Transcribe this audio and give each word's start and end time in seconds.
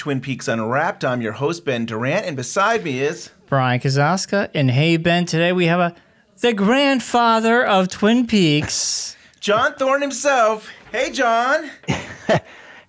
Welcome 0.00 0.12
to 0.12 0.14
Twin 0.14 0.20
Peaks 0.22 0.48
Unwrapped. 0.48 1.04
I'm 1.04 1.20
your 1.20 1.32
host, 1.32 1.66
Ben 1.66 1.84
Durant, 1.84 2.24
and 2.24 2.34
beside 2.34 2.84
me 2.84 3.00
is. 3.00 3.28
Bryon 3.50 3.80
Kozaczka. 3.80 4.48
And 4.54 4.70
hey, 4.70 4.96
Ben, 4.96 5.26
today 5.26 5.52
we 5.52 5.66
have 5.66 5.78
a 5.78 5.94
the 6.38 6.54
grandfather 6.54 7.62
of 7.62 7.88
Twin 7.88 8.26
Peaks. 8.26 9.14
John 9.40 9.74
Thorne 9.74 10.00
himself. 10.00 10.70
Hey, 10.90 11.10
John. 11.10 11.70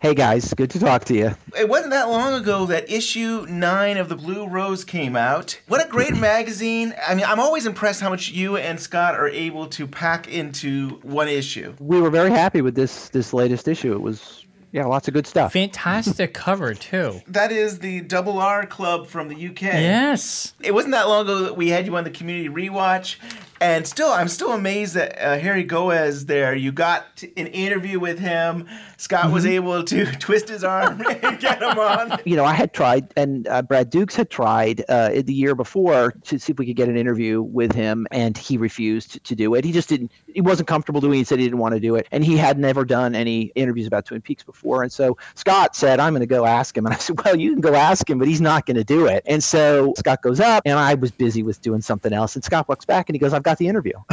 Hey 0.01 0.15
guys, 0.15 0.51
good 0.55 0.71
to 0.71 0.79
talk 0.79 1.05
to 1.05 1.13
you. 1.13 1.35
It 1.55 1.69
wasn't 1.69 1.91
that 1.91 2.09
long 2.09 2.33
ago 2.33 2.65
that 2.65 2.89
issue 2.89 3.45
nine 3.47 3.97
of 3.97 4.09
the 4.09 4.15
Blue 4.15 4.47
Rose 4.47 4.83
came 4.83 5.15
out. 5.15 5.61
What 5.67 5.85
a 5.85 5.87
great 5.87 6.15
magazine. 6.17 6.95
I 7.07 7.13
mean, 7.13 7.23
I'm 7.23 7.39
always 7.39 7.67
impressed 7.67 8.01
how 8.01 8.09
much 8.09 8.29
you 8.31 8.57
and 8.57 8.79
Scott 8.79 9.13
are 9.13 9.27
able 9.29 9.67
to 9.67 9.85
pack 9.85 10.27
into 10.27 10.99
one 11.03 11.27
issue. 11.27 11.75
We 11.77 12.01
were 12.01 12.09
very 12.09 12.31
happy 12.31 12.61
with 12.61 12.73
this 12.73 13.09
this 13.09 13.31
latest 13.31 13.67
issue. 13.67 13.93
It 13.93 14.01
was 14.01 14.40
yeah, 14.71 14.85
lots 14.85 15.07
of 15.07 15.13
good 15.13 15.27
stuff. 15.27 15.53
Fantastic 15.53 16.33
cover, 16.35 16.73
too. 16.73 17.21
That 17.27 17.51
is 17.51 17.79
the 17.79 18.01
Double 18.01 18.39
R 18.39 18.65
Club 18.65 19.07
from 19.07 19.27
the 19.27 19.47
UK. 19.49 19.61
Yes. 19.61 20.53
It 20.61 20.73
wasn't 20.73 20.93
that 20.93 21.07
long 21.07 21.23
ago 21.25 21.39
that 21.43 21.57
we 21.57 21.69
had 21.69 21.85
you 21.85 21.95
on 21.97 22.03
the 22.03 22.09
community 22.09 22.49
rewatch, 22.49 23.17
and 23.61 23.85
still, 23.85 24.09
I'm 24.09 24.27
still 24.27 24.53
amazed 24.53 24.95
that 24.95 25.21
uh, 25.21 25.37
Harry 25.37 25.63
Goaz 25.63 26.25
there. 26.25 26.55
You 26.55 26.71
got 26.71 27.23
an 27.37 27.45
interview 27.45 27.99
with 27.99 28.17
him. 28.17 28.67
Scott 28.97 29.25
mm-hmm. 29.25 29.33
was 29.33 29.45
able 29.45 29.83
to 29.83 30.05
twist 30.19 30.49
his 30.49 30.63
arm 30.63 30.99
and 31.23 31.39
get 31.39 31.61
him 31.61 31.77
on. 31.77 32.19
You 32.25 32.35
know, 32.35 32.43
I 32.43 32.53
had 32.53 32.73
tried, 32.73 33.13
and 33.15 33.47
uh, 33.47 33.61
Brad 33.61 33.91
Dukes 33.91 34.15
had 34.15 34.31
tried 34.31 34.83
uh, 34.89 35.09
the 35.09 35.33
year 35.33 35.53
before 35.53 36.11
to 36.23 36.39
see 36.39 36.51
if 36.51 36.57
we 36.57 36.65
could 36.65 36.75
get 36.75 36.89
an 36.89 36.97
interview 36.97 37.43
with 37.43 37.71
him, 37.71 38.07
and 38.09 38.35
he 38.35 38.57
refused 38.57 39.23
to 39.23 39.35
do 39.35 39.53
it. 39.53 39.63
He 39.63 39.71
just 39.71 39.89
didn't. 39.89 40.11
He 40.33 40.41
wasn't 40.41 40.67
comfortable 40.67 40.99
doing. 40.99 41.13
it. 41.13 41.17
He 41.17 41.23
said 41.25 41.37
he 41.37 41.45
didn't 41.45 41.59
want 41.59 41.75
to 41.75 41.79
do 41.79 41.95
it, 41.95 42.07
and 42.11 42.25
he 42.25 42.37
had 42.37 42.57
never 42.57 42.83
done 42.83 43.13
any 43.13 43.51
interviews 43.53 43.85
about 43.85 44.05
Twin 44.05 44.21
Peaks 44.21 44.43
before. 44.43 44.81
And 44.81 44.91
so 44.91 45.17
Scott 45.35 45.75
said, 45.75 45.99
"I'm 45.99 46.13
going 46.13 46.21
to 46.21 46.25
go 46.25 46.47
ask 46.47 46.75
him." 46.75 46.87
And 46.87 46.95
I 46.95 46.97
said, 46.97 47.21
"Well, 47.23 47.35
you 47.35 47.51
can 47.51 47.61
go 47.61 47.75
ask 47.75 48.09
him, 48.09 48.17
but 48.17 48.27
he's 48.27 48.41
not 48.41 48.65
going 48.65 48.77
to 48.77 48.83
do 48.83 49.05
it." 49.05 49.21
And 49.27 49.43
so 49.43 49.93
Scott 49.97 50.23
goes 50.23 50.39
up, 50.39 50.63
and 50.65 50.79
I 50.79 50.95
was 50.95 51.11
busy 51.11 51.43
with 51.43 51.61
doing 51.61 51.81
something 51.81 52.11
else. 52.11 52.33
And 52.33 52.43
Scott 52.43 52.67
walks 52.67 52.85
back, 52.85 53.07
and 53.07 53.15
he 53.15 53.19
goes, 53.19 53.33
"I've 53.33 53.43
got 53.43 53.50
the 53.57 53.67
interview. 53.67 53.93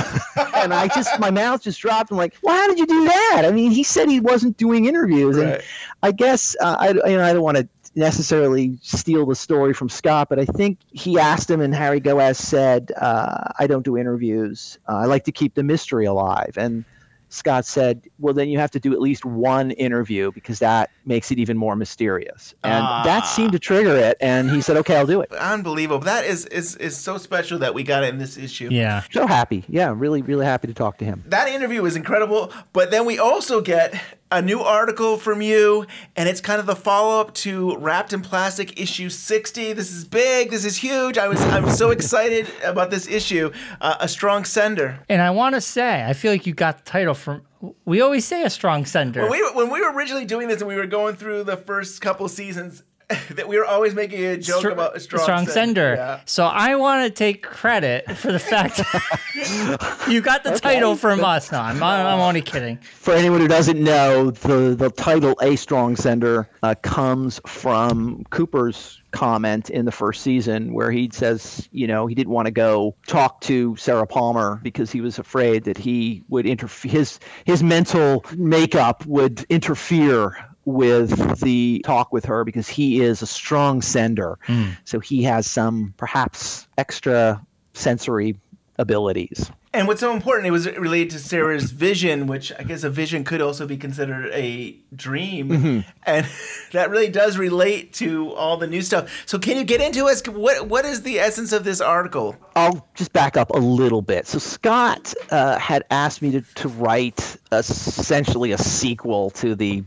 and 0.55 0.75
I 0.75 0.89
just, 0.89 1.19
my 1.20 1.31
mouth 1.31 1.62
just 1.62 1.81
dropped. 1.81 2.11
I'm 2.11 2.17
like, 2.17 2.36
well, 2.42 2.56
how 2.56 2.69
did 2.69 2.78
you 2.78 2.86
do 2.86 3.05
that? 3.05 3.42
I 3.44 3.50
mean, 3.50 3.70
he 3.70 3.83
said 3.83 4.08
he 4.08 4.20
wasn't 4.20 4.56
doing 4.56 4.86
interviews. 4.86 5.36
Right. 5.36 5.55
And 5.55 5.62
I 6.03 6.12
guess, 6.12 6.56
uh, 6.61 6.77
I, 6.78 6.89
you 6.89 7.17
know, 7.17 7.25
I 7.25 7.33
don't 7.33 7.42
want 7.42 7.56
to 7.59 7.69
necessarily 7.94 8.78
steal 8.83 9.27
the 9.27 9.34
story 9.34 9.75
from 9.75 9.88
Scott, 9.88 10.28
but 10.28 10.38
I 10.38 10.44
think 10.44 10.78
he 10.93 11.19
asked 11.19 11.50
him, 11.50 11.60
and 11.60 11.75
Harry 11.75 12.00
Goaz 12.00 12.38
said, 12.38 12.93
uh, 13.00 13.53
I 13.59 13.66
don't 13.66 13.84
do 13.84 13.97
interviews. 13.97 14.78
Uh, 14.88 14.99
I 14.99 15.04
like 15.06 15.25
to 15.25 15.32
keep 15.32 15.55
the 15.55 15.62
mystery 15.62 16.06
alive. 16.06 16.55
And 16.56 16.84
Scott 17.31 17.66
said, 17.66 18.03
well, 18.19 18.34
then 18.34 18.49
you 18.49 18.59
have 18.59 18.71
to 18.71 18.81
do 18.81 18.93
at 18.93 19.00
least 19.00 19.25
one 19.25 19.72
interview 19.72 20.33
because 20.33 20.59
that 20.61 20.91
makes 21.05 21.31
it 21.31 21.39
even 21.39 21.56
more 21.56 21.77
mysterious. 21.77 22.55
And 22.65 22.84
uh, 22.84 23.03
that 23.05 23.27
seemed 23.27 23.53
to 23.53 23.59
trigger 23.59 23.97
it. 23.97 24.16
And 24.21 24.50
he 24.50 24.61
said, 24.61 24.77
okay, 24.78 24.97
I'll 24.97 25.06
do 25.06 25.21
it. 25.21 25.31
Unbelievable. 25.33 26.00
That 26.00 26.25
is, 26.25 26.47
is, 26.47 26.77
is 26.77 26.97
so 26.97 27.19
special 27.19 27.59
that 27.59 27.75
we 27.75 27.83
got 27.83 28.05
it 28.05 28.09
in 28.09 28.19
this 28.19 28.37
issue. 28.37 28.69
Yeah. 28.71 29.03
So 29.11 29.27
happy. 29.27 29.65
Yeah, 29.69 29.93
really, 29.94 30.22
really 30.22 30.47
happy 30.47 30.69
to 30.69 30.75
talk 30.75 30.99
to 30.99 31.05
him. 31.05 31.22
That 31.27 31.49
interview 31.49 31.83
was 31.83 31.97
incredible. 31.97 32.53
But 32.72 32.91
then 32.91 33.05
we 33.05 33.19
also 33.19 33.61
get 33.61 34.00
a 34.31 34.43
new 34.43 34.61
article 34.61 35.16
from 35.16 35.41
you, 35.41 35.87
and 36.16 36.28
it's 36.28 36.41
kind 36.41 36.61
of 36.61 36.66
the 36.66 36.77
follow 36.77 37.21
up 37.21 37.34
to 37.34 37.77
Wrapped 37.78 38.12
in 38.12 38.21
Plastic 38.21 38.81
issue 38.81 39.09
60. 39.09 39.72
This 39.72 39.91
is 39.91 40.05
big. 40.05 40.50
This 40.50 40.65
is 40.65 40.77
huge. 40.77 41.19
I 41.19 41.28
was 41.28 41.41
I'm 41.43 41.71
so 41.71 41.91
excited 41.91 42.49
about 42.65 42.91
this 42.91 43.09
issue. 43.09 43.50
Uh, 43.81 43.97
a 44.00 44.09
strong 44.09 44.44
sender. 44.44 45.00
And 45.09 45.22
I 45.22 45.31
want 45.31 45.55
to 45.55 45.61
say, 45.61 46.05
I 46.05 46.12
feel 46.12 46.33
like 46.33 46.47
you 46.47 46.55
got 46.55 46.84
the 46.84 46.91
title 46.91 47.15
from. 47.15 47.43
We 47.84 48.00
always 48.00 48.25
say 48.25 48.44
a 48.44 48.50
strong 48.50 48.84
sender. 48.84 49.22
When 49.22 49.33
we, 49.33 49.50
when 49.55 49.71
we 49.71 49.81
were 49.81 49.93
originally 49.93 50.25
doing 50.25 50.47
this 50.47 50.61
and 50.61 50.69
we 50.69 50.77
were 50.77 50.87
going 50.87 51.17
through 51.17 51.44
the 51.44 51.56
first 51.56 52.00
couple 52.00 52.28
seasons, 52.28 52.84
that 53.30 53.48
we 53.48 53.56
were 53.56 53.64
always 53.64 53.94
making 53.94 54.22
a 54.22 54.36
joke 54.36 54.58
Str- 54.58 54.69
about 54.69 54.96
a 54.96 55.00
strong, 55.00 55.22
strong 55.22 55.46
sender. 55.46 55.54
sender. 55.54 55.94
Yeah. 55.96 56.20
So 56.26 56.44
I 56.44 56.74
want 56.74 57.06
to 57.06 57.10
take 57.10 57.42
credit 57.42 58.04
for 58.16 58.32
the 58.32 58.38
fact 58.38 58.76
that 58.76 60.04
you 60.10 60.20
got 60.20 60.44
the 60.44 60.50
okay. 60.50 60.58
title 60.58 60.94
from 60.94 61.24
us. 61.24 61.50
No, 61.50 61.60
I'm, 61.60 61.82
I'm 61.82 62.20
only 62.20 62.42
kidding. 62.42 62.76
For 62.76 63.14
anyone 63.14 63.41
who 63.41 63.48
doesn't 63.48 63.82
know, 63.82 64.30
the, 64.30 64.74
the 64.74 64.91
title 64.91 65.34
A 65.41 65.56
Strong 65.56 65.96
Sender 65.96 66.50
uh, 66.62 66.74
comes 66.82 67.41
from 67.46 68.24
Cooper's 68.30 69.00
comment 69.10 69.70
in 69.70 69.86
the 69.86 69.92
first 69.92 70.22
season 70.22 70.75
where 70.75 70.90
he 70.90 71.08
says, 71.10 71.66
you 71.72 71.86
know, 71.86 72.06
he 72.06 72.14
didn't 72.14 72.32
want 72.32 72.44
to 72.44 72.52
go 72.52 72.94
talk 73.06 73.40
to 73.40 73.75
Sarah 73.76 74.06
Palmer 74.06 74.60
because 74.62 74.92
he 74.92 75.00
was 75.00 75.19
afraid 75.19 75.64
that 75.64 75.78
he 75.78 76.22
would 76.28 76.46
interfere 76.46 76.90
his 76.90 77.19
his 77.44 77.62
mental 77.62 78.25
makeup 78.36 79.06
would 79.06 79.44
interfere 79.48 80.36
with 80.69 81.41
the 81.41 81.81
talk 81.84 82.12
with 82.12 82.25
her 82.27 82.45
because 82.45 82.69
he 82.69 83.01
is 83.01 83.23
a 83.23 83.27
strong 83.27 83.81
sender. 83.81 84.39
Mm. 84.47 84.77
So 84.84 85.01
he 85.01 85.23
has 85.23 85.51
some 85.51 85.95
perhaps 85.97 86.69
extra 86.77 87.45
sensory 87.73 88.37
abilities. 88.79 89.51
And 89.75 89.87
what's 89.87 90.01
so 90.01 90.15
important, 90.15 90.47
it 90.47 90.51
was 90.51 90.67
related 90.77 91.11
to 91.11 91.19
Sarah's 91.19 91.71
vision, 91.71 92.27
which 92.27 92.53
I 92.59 92.62
guess 92.62 92.84
a 92.84 92.91
vision 92.91 93.23
could 93.23 93.43
also 93.43 93.67
be 93.67 93.77
considered 93.77 94.31
a 94.33 94.77
dream. 94.97 95.49
Mm-hmm. 95.51 95.91
And 96.05 96.27
that 96.73 96.91
really 96.91 97.09
does 97.11 97.37
relate 97.37 97.93
to 97.95 98.33
all 98.33 98.56
the 98.56 98.67
new 98.67 98.81
stuff. 98.81 99.25
So 99.27 99.39
can 99.39 99.56
you 99.56 99.65
get 99.65 99.81
into 99.81 100.06
us? 100.06 100.27
What 100.27 100.69
What 100.69 100.85
is 100.85 101.03
the 101.03 101.19
essence 101.19 101.53
of 101.53 101.65
this 101.65 101.81
article? 101.81 102.37
I'll 102.56 102.87
just 102.95 103.12
back 103.12 103.37
up 103.37 103.50
a 103.50 103.59
little 103.59 104.03
bit. 104.03 104.27
So 104.27 104.39
Scott 104.39 105.12
uh, 105.31 105.59
had 105.59 105.85
asked 105.91 106.23
me 106.23 106.31
to, 106.33 106.41
to 106.41 106.69
write 106.69 107.37
essentially 107.53 108.53
a 108.53 108.59
sequel 108.59 109.31
to 109.31 109.55
the 109.55 109.85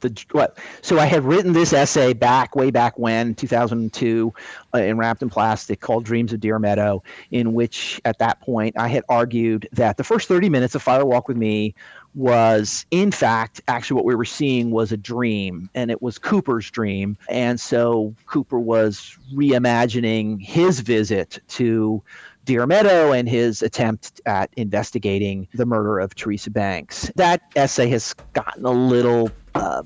the 0.00 0.24
what? 0.32 0.58
So 0.82 0.98
I 0.98 1.06
had 1.06 1.24
written 1.24 1.52
this 1.52 1.72
essay 1.72 2.12
back 2.12 2.54
way 2.54 2.70
back 2.70 2.98
when 2.98 3.34
2002 3.34 4.32
uh, 4.74 4.78
in 4.78 4.98
Wrapped 4.98 5.22
in 5.22 5.30
Plastic 5.30 5.80
called 5.80 6.04
Dreams 6.04 6.32
of 6.32 6.40
Deer 6.40 6.58
Meadow, 6.58 7.02
in 7.30 7.52
which 7.54 8.00
at 8.04 8.18
that 8.18 8.40
point 8.40 8.76
I 8.78 8.88
had 8.88 9.04
argued 9.08 9.68
that 9.72 9.96
the 9.96 10.04
first 10.04 10.28
30 10.28 10.48
minutes 10.48 10.74
of 10.74 10.82
Fire 10.82 11.04
Walk 11.04 11.28
with 11.28 11.36
Me 11.36 11.74
was 12.14 12.86
in 12.92 13.10
fact 13.10 13.60
actually 13.66 13.96
what 13.96 14.04
we 14.04 14.14
were 14.14 14.24
seeing 14.24 14.70
was 14.70 14.92
a 14.92 14.96
dream 14.96 15.68
and 15.74 15.90
it 15.90 16.00
was 16.00 16.16
Cooper's 16.16 16.70
dream 16.70 17.16
and 17.28 17.58
so 17.58 18.14
Cooper 18.26 18.60
was 18.60 19.18
reimagining 19.34 20.40
his 20.40 20.78
visit 20.78 21.40
to 21.48 22.00
Deer 22.44 22.66
Meadow 22.66 23.12
and 23.12 23.28
his 23.28 23.62
attempt 23.62 24.20
at 24.26 24.50
investigating 24.56 25.48
the 25.54 25.64
murder 25.64 25.98
of 25.98 26.14
Teresa 26.14 26.50
Banks. 26.50 27.10
That 27.16 27.40
essay 27.56 27.88
has 27.88 28.14
gotten 28.34 28.64
a 28.66 28.70
little 28.70 29.30
uh, 29.54 29.82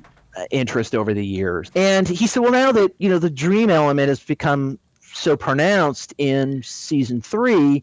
interest 0.50 0.94
over 0.94 1.12
the 1.14 1.24
years. 1.24 1.70
And 1.74 2.08
he 2.08 2.26
said, 2.26 2.40
well, 2.40 2.52
now 2.52 2.72
that, 2.72 2.94
you 2.98 3.08
know, 3.08 3.18
the 3.18 3.30
dream 3.30 3.70
element 3.70 4.08
has 4.08 4.20
become 4.20 4.78
so 5.00 5.36
pronounced 5.36 6.14
in 6.18 6.62
season 6.62 7.20
three, 7.20 7.82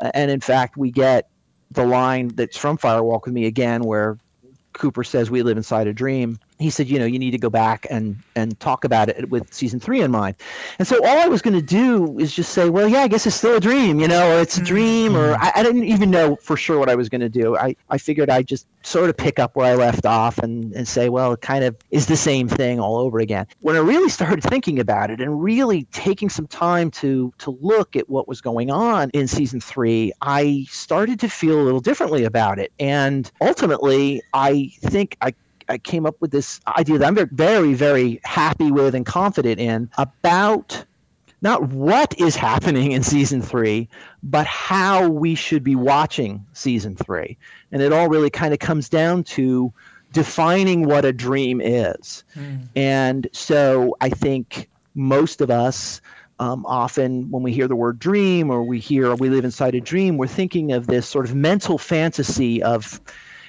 uh, 0.00 0.10
and 0.14 0.30
in 0.30 0.40
fact, 0.40 0.76
we 0.76 0.90
get 0.90 1.28
the 1.70 1.84
line 1.84 2.28
that's 2.28 2.56
from 2.56 2.76
Fire 2.76 3.02
Walk 3.02 3.26
with 3.26 3.34
Me 3.34 3.46
again, 3.46 3.82
where 3.82 4.18
Cooper 4.72 5.04
says, 5.04 5.30
We 5.30 5.42
live 5.42 5.56
inside 5.56 5.86
a 5.86 5.92
dream 5.92 6.38
he 6.60 6.70
said, 6.70 6.88
you 6.88 6.98
know, 6.98 7.06
you 7.06 7.18
need 7.18 7.30
to 7.30 7.38
go 7.38 7.50
back 7.50 7.86
and 7.90 8.16
and 8.36 8.58
talk 8.60 8.84
about 8.84 9.08
it 9.08 9.30
with 9.30 9.52
season 9.52 9.80
three 9.80 10.00
in 10.00 10.10
mind. 10.10 10.36
And 10.78 10.86
so 10.86 11.04
all 11.04 11.18
I 11.18 11.26
was 11.26 11.42
going 11.42 11.54
to 11.54 11.62
do 11.62 12.18
is 12.18 12.34
just 12.34 12.52
say, 12.52 12.68
well, 12.68 12.88
yeah, 12.88 13.00
I 13.00 13.08
guess 13.08 13.26
it's 13.26 13.36
still 13.36 13.56
a 13.56 13.60
dream, 13.60 14.00
you 14.00 14.08
know, 14.08 14.36
or 14.36 14.40
it's 14.40 14.58
a 14.58 14.62
dream, 14.62 15.16
or 15.16 15.32
mm-hmm. 15.32 15.42
I, 15.42 15.52
I 15.56 15.62
didn't 15.62 15.84
even 15.84 16.10
know 16.10 16.36
for 16.36 16.56
sure 16.56 16.78
what 16.78 16.88
I 16.88 16.94
was 16.94 17.08
going 17.08 17.20
to 17.22 17.28
do. 17.28 17.56
I, 17.56 17.74
I 17.88 17.98
figured 17.98 18.30
I'd 18.30 18.46
just 18.46 18.66
sort 18.82 19.10
of 19.10 19.16
pick 19.16 19.38
up 19.38 19.56
where 19.56 19.72
I 19.72 19.74
left 19.74 20.06
off 20.06 20.38
and, 20.38 20.72
and 20.74 20.86
say, 20.86 21.08
well, 21.08 21.32
it 21.32 21.40
kind 21.40 21.64
of 21.64 21.76
is 21.90 22.06
the 22.06 22.16
same 22.16 22.48
thing 22.48 22.80
all 22.80 22.96
over 22.96 23.18
again. 23.18 23.46
When 23.60 23.76
I 23.76 23.80
really 23.80 24.08
started 24.08 24.42
thinking 24.42 24.78
about 24.78 25.10
it 25.10 25.20
and 25.20 25.42
really 25.42 25.84
taking 25.92 26.28
some 26.28 26.46
time 26.46 26.90
to 26.92 27.32
to 27.38 27.58
look 27.60 27.96
at 27.96 28.08
what 28.08 28.28
was 28.28 28.40
going 28.40 28.70
on 28.70 29.10
in 29.10 29.26
season 29.26 29.60
three, 29.60 30.12
I 30.22 30.66
started 30.68 31.20
to 31.20 31.28
feel 31.28 31.60
a 31.60 31.62
little 31.62 31.80
differently 31.80 32.24
about 32.24 32.58
it. 32.58 32.72
And 32.78 33.30
ultimately, 33.40 34.22
I 34.34 34.72
think 34.80 35.16
I 35.20 35.34
I 35.70 35.78
came 35.78 36.04
up 36.04 36.16
with 36.20 36.32
this 36.32 36.60
idea 36.76 36.98
that 36.98 37.06
I'm 37.06 37.14
very, 37.14 37.28
very, 37.32 37.74
very 37.74 38.20
happy 38.24 38.70
with 38.70 38.94
and 38.94 39.06
confident 39.06 39.60
in 39.60 39.88
about 39.96 40.84
not 41.42 41.68
what 41.68 42.18
is 42.20 42.36
happening 42.36 42.92
in 42.92 43.02
season 43.02 43.40
three, 43.40 43.88
but 44.22 44.46
how 44.46 45.08
we 45.08 45.34
should 45.34 45.64
be 45.64 45.74
watching 45.74 46.44
season 46.52 46.96
three. 46.96 47.38
And 47.72 47.80
it 47.80 47.92
all 47.92 48.08
really 48.08 48.30
kind 48.30 48.52
of 48.52 48.58
comes 48.58 48.88
down 48.88 49.24
to 49.24 49.72
defining 50.12 50.86
what 50.86 51.04
a 51.04 51.12
dream 51.12 51.60
is. 51.60 52.24
Mm. 52.36 52.68
And 52.76 53.28
so 53.32 53.96
I 54.00 54.10
think 54.10 54.68
most 54.94 55.40
of 55.40 55.50
us. 55.50 56.00
Um, 56.40 56.64
often, 56.64 57.30
when 57.30 57.42
we 57.42 57.52
hear 57.52 57.68
the 57.68 57.76
word 57.76 57.98
dream 57.98 58.50
or 58.50 58.62
we 58.62 58.78
hear 58.78 59.14
we 59.14 59.28
live 59.28 59.44
inside 59.44 59.74
a 59.74 59.80
dream, 59.80 60.16
we're 60.16 60.26
thinking 60.26 60.72
of 60.72 60.86
this 60.86 61.06
sort 61.06 61.26
of 61.26 61.34
mental 61.34 61.76
fantasy 61.76 62.62
of 62.62 62.98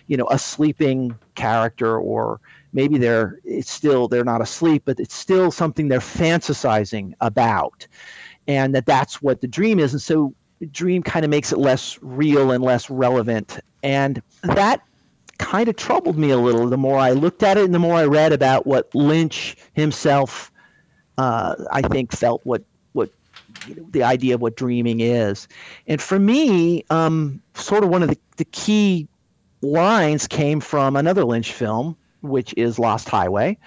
you 0.08 0.18
know 0.18 0.28
a 0.30 0.38
sleeping 0.38 1.18
character 1.36 1.98
or 1.98 2.40
maybe 2.74 2.98
they're 2.98 3.40
it's 3.44 3.72
still 3.72 4.08
they're 4.08 4.24
not 4.24 4.42
asleep 4.42 4.84
but 4.86 5.00
it's 5.00 5.16
still 5.16 5.52
something 5.52 5.88
they're 5.88 6.00
fantasizing 6.00 7.14
about. 7.22 7.88
And 8.48 8.74
that 8.76 8.86
that's 8.86 9.22
what 9.22 9.42
the 9.42 9.48
dream 9.48 9.80
is. 9.80 9.94
And 9.94 10.02
so 10.02 10.34
dream 10.72 11.04
kind 11.04 11.26
of 11.26 11.32
makes 11.32 11.52
it 11.52 11.58
less 11.58 12.00
real 12.02 12.52
and 12.52 12.64
less 12.64 12.90
relevant. 12.90 13.60
And 13.84 14.22
that 14.44 14.82
kind 15.38 15.68
of 15.68 15.76
troubled 15.76 16.18
me 16.18 16.30
a 16.30 16.38
little. 16.38 16.68
The 16.68 16.78
more 16.78 17.00
i 17.00 17.12
looked 17.12 17.44
at 17.44 17.58
it 17.58 17.66
and 17.66 17.74
the 17.74 17.80
more 17.80 17.96
i 17.96 18.06
read 18.06 18.32
about 18.32 18.68
what 18.68 18.94
lynch 18.94 19.56
himself 19.74 20.52
uh, 21.18 21.56
I 21.72 21.82
think, 21.82 22.12
felt 22.12 22.42
what 22.46 22.64
what 22.94 23.12
you 23.68 23.76
know, 23.76 23.86
the 23.92 24.04
idea 24.04 24.36
of 24.36 24.42
what 24.42 24.56
dreaming 24.56 25.02
is. 25.02 25.48
And 25.88 26.02
for 26.02 26.20
me, 26.20 26.84
um, 26.90 27.42
sort 27.54 27.84
of 27.84 27.90
one 27.90 28.02
of 28.04 28.10
the, 28.10 28.18
the 28.38 28.46
key 28.46 29.08
lines 29.62 30.28
came 30.28 30.60
from 30.60 30.96
another 30.96 31.24
Lynch 31.24 31.52
film, 31.54 31.96
which 32.22 32.54
is 32.58 32.80
Lost 32.80 33.10
Highway. 33.10 33.58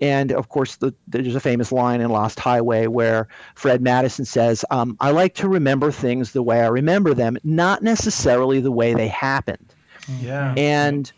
And 0.00 0.32
of 0.32 0.48
course, 0.48 0.76
the, 0.76 0.92
there's 1.06 1.34
a 1.34 1.40
famous 1.40 1.70
line 1.70 2.00
in 2.00 2.10
Lost 2.10 2.38
Highway 2.40 2.88
where 2.88 3.28
Fred 3.54 3.80
Madison 3.80 4.24
says, 4.24 4.64
um, 4.70 4.96
I 5.00 5.12
like 5.12 5.34
to 5.36 5.48
remember 5.48 5.92
things 5.92 6.32
the 6.32 6.42
way 6.42 6.62
I 6.62 6.66
remember 6.66 7.14
them, 7.14 7.38
not 7.44 7.82
necessarily 7.82 8.60
the 8.60 8.72
way 8.72 8.94
they 8.94 9.08
happened. 9.08 9.74
Yeah. 10.20 10.52
And 10.56 11.10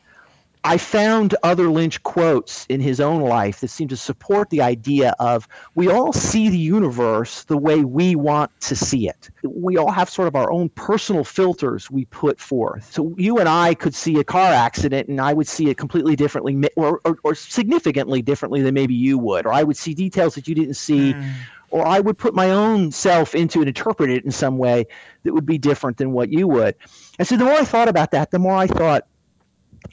I 0.66 0.78
found 0.78 1.36
other 1.44 1.68
Lynch 1.68 2.02
quotes 2.02 2.66
in 2.66 2.80
his 2.80 3.00
own 3.00 3.20
life 3.20 3.60
that 3.60 3.68
seem 3.68 3.86
to 3.86 3.96
support 3.96 4.50
the 4.50 4.60
idea 4.60 5.14
of 5.20 5.46
we 5.76 5.88
all 5.88 6.12
see 6.12 6.48
the 6.48 6.58
universe 6.58 7.44
the 7.44 7.56
way 7.56 7.84
we 7.84 8.16
want 8.16 8.50
to 8.62 8.74
see 8.74 9.08
it. 9.08 9.30
We 9.44 9.76
all 9.76 9.92
have 9.92 10.10
sort 10.10 10.26
of 10.26 10.34
our 10.34 10.50
own 10.50 10.70
personal 10.70 11.22
filters 11.22 11.88
we 11.88 12.06
put 12.06 12.40
forth. 12.40 12.92
So 12.92 13.14
you 13.16 13.38
and 13.38 13.48
I 13.48 13.74
could 13.74 13.94
see 13.94 14.18
a 14.18 14.24
car 14.24 14.52
accident 14.52 15.06
and 15.06 15.20
I 15.20 15.34
would 15.34 15.46
see 15.46 15.70
it 15.70 15.76
completely 15.78 16.16
differently 16.16 16.68
or, 16.74 17.00
or, 17.04 17.16
or 17.22 17.36
significantly 17.36 18.20
differently 18.20 18.60
than 18.60 18.74
maybe 18.74 18.94
you 18.94 19.18
would. 19.18 19.46
Or 19.46 19.52
I 19.52 19.62
would 19.62 19.76
see 19.76 19.94
details 19.94 20.34
that 20.34 20.48
you 20.48 20.56
didn't 20.56 20.74
see. 20.74 21.12
Mm. 21.12 21.32
Or 21.70 21.86
I 21.86 22.00
would 22.00 22.18
put 22.18 22.34
my 22.34 22.50
own 22.50 22.90
self 22.90 23.36
into 23.36 23.60
and 23.60 23.68
interpret 23.68 24.10
it 24.10 24.24
in 24.24 24.32
some 24.32 24.58
way 24.58 24.86
that 25.22 25.32
would 25.32 25.46
be 25.46 25.58
different 25.58 25.98
than 25.98 26.10
what 26.10 26.32
you 26.32 26.48
would. 26.48 26.74
And 27.20 27.28
so 27.28 27.36
the 27.36 27.44
more 27.44 27.54
I 27.54 27.64
thought 27.64 27.88
about 27.88 28.10
that, 28.10 28.32
the 28.32 28.40
more 28.40 28.56
I 28.56 28.66
thought, 28.66 29.06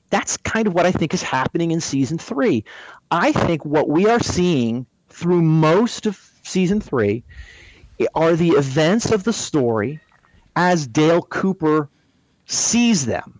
that's 0.09 0.37
kind 0.37 0.67
of 0.67 0.73
what 0.73 0.85
I 0.85 0.91
think 0.91 1.13
is 1.13 1.21
happening 1.21 1.71
in 1.71 1.81
season 1.81 2.17
three. 2.17 2.63
I 3.11 3.31
think 3.31 3.65
what 3.65 3.89
we 3.89 4.07
are 4.07 4.19
seeing 4.19 4.85
through 5.09 5.41
most 5.41 6.05
of 6.05 6.31
season 6.43 6.81
three 6.81 7.23
are 8.15 8.35
the 8.35 8.51
events 8.51 9.11
of 9.11 9.23
the 9.23 9.33
story 9.33 9.99
as 10.55 10.87
Dale 10.87 11.21
Cooper 11.21 11.89
sees 12.45 13.05
them. 13.05 13.39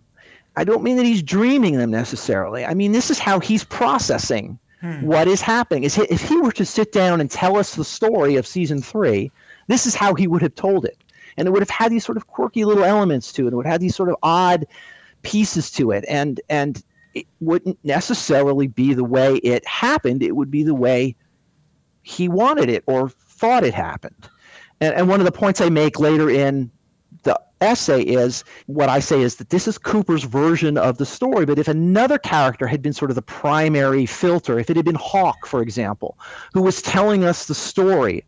I 0.56 0.64
don't 0.64 0.82
mean 0.82 0.96
that 0.96 1.04
he's 1.04 1.22
dreaming 1.22 1.76
them 1.78 1.90
necessarily. 1.90 2.64
I 2.64 2.74
mean, 2.74 2.92
this 2.92 3.10
is 3.10 3.18
how 3.18 3.40
he's 3.40 3.64
processing 3.64 4.58
hmm. 4.80 5.04
what 5.04 5.26
is 5.26 5.40
happening. 5.40 5.84
Is 5.84 5.98
if 5.98 6.22
he 6.22 6.36
were 6.36 6.52
to 6.52 6.64
sit 6.64 6.92
down 6.92 7.20
and 7.20 7.30
tell 7.30 7.56
us 7.56 7.74
the 7.74 7.84
story 7.84 8.36
of 8.36 8.46
season 8.46 8.80
three, 8.80 9.30
this 9.66 9.86
is 9.86 9.94
how 9.94 10.14
he 10.14 10.26
would 10.26 10.42
have 10.42 10.54
told 10.54 10.84
it. 10.84 10.98
And 11.36 11.48
it 11.48 11.50
would 11.50 11.62
have 11.62 11.70
had 11.70 11.90
these 11.90 12.04
sort 12.04 12.16
of 12.16 12.28
quirky 12.28 12.64
little 12.64 12.84
elements 12.84 13.32
to 13.32 13.46
it. 13.46 13.52
It 13.52 13.56
would 13.56 13.66
have 13.66 13.80
these 13.80 13.96
sort 13.96 14.08
of 14.08 14.16
odd 14.22 14.66
pieces 15.24 15.70
to 15.72 15.90
it. 15.90 16.04
And 16.08 16.40
and 16.48 16.82
it 17.14 17.26
wouldn't 17.40 17.78
necessarily 17.84 18.66
be 18.66 18.94
the 18.94 19.04
way 19.04 19.36
it 19.36 19.66
happened. 19.66 20.22
It 20.22 20.36
would 20.36 20.50
be 20.50 20.62
the 20.62 20.74
way 20.74 21.16
he 22.02 22.28
wanted 22.28 22.68
it 22.68 22.84
or 22.86 23.08
thought 23.08 23.64
it 23.64 23.74
happened. 23.74 24.28
And, 24.80 24.94
and 24.94 25.08
one 25.08 25.20
of 25.20 25.26
the 25.26 25.32
points 25.32 25.60
i 25.60 25.68
make 25.68 25.98
later 25.98 26.28
in 26.28 26.70
the 27.22 27.40
essay 27.60 28.02
is 28.02 28.44
what 28.66 28.88
i 28.88 28.98
say 28.98 29.22
is 29.22 29.36
that 29.36 29.48
this 29.50 29.66
is 29.66 29.78
cooper's 29.78 30.24
version 30.24 30.76
of 30.76 30.98
the 30.98 31.06
story. 31.06 31.46
But 31.46 31.58
if 31.58 31.68
another 31.68 32.18
character 32.18 32.66
had 32.66 32.82
been 32.82 32.92
sort 32.92 33.10
of 33.10 33.14
the 33.14 33.22
primary 33.22 34.06
filter 34.06 34.58
if 34.58 34.68
it 34.70 34.76
had 34.76 34.84
been 34.84 34.96
hawk 34.96 35.46
for 35.46 35.62
example 35.62 36.18
who 36.52 36.62
was 36.62 36.82
telling 36.82 37.24
us 37.24 37.46
the 37.46 37.54
story 37.54 38.24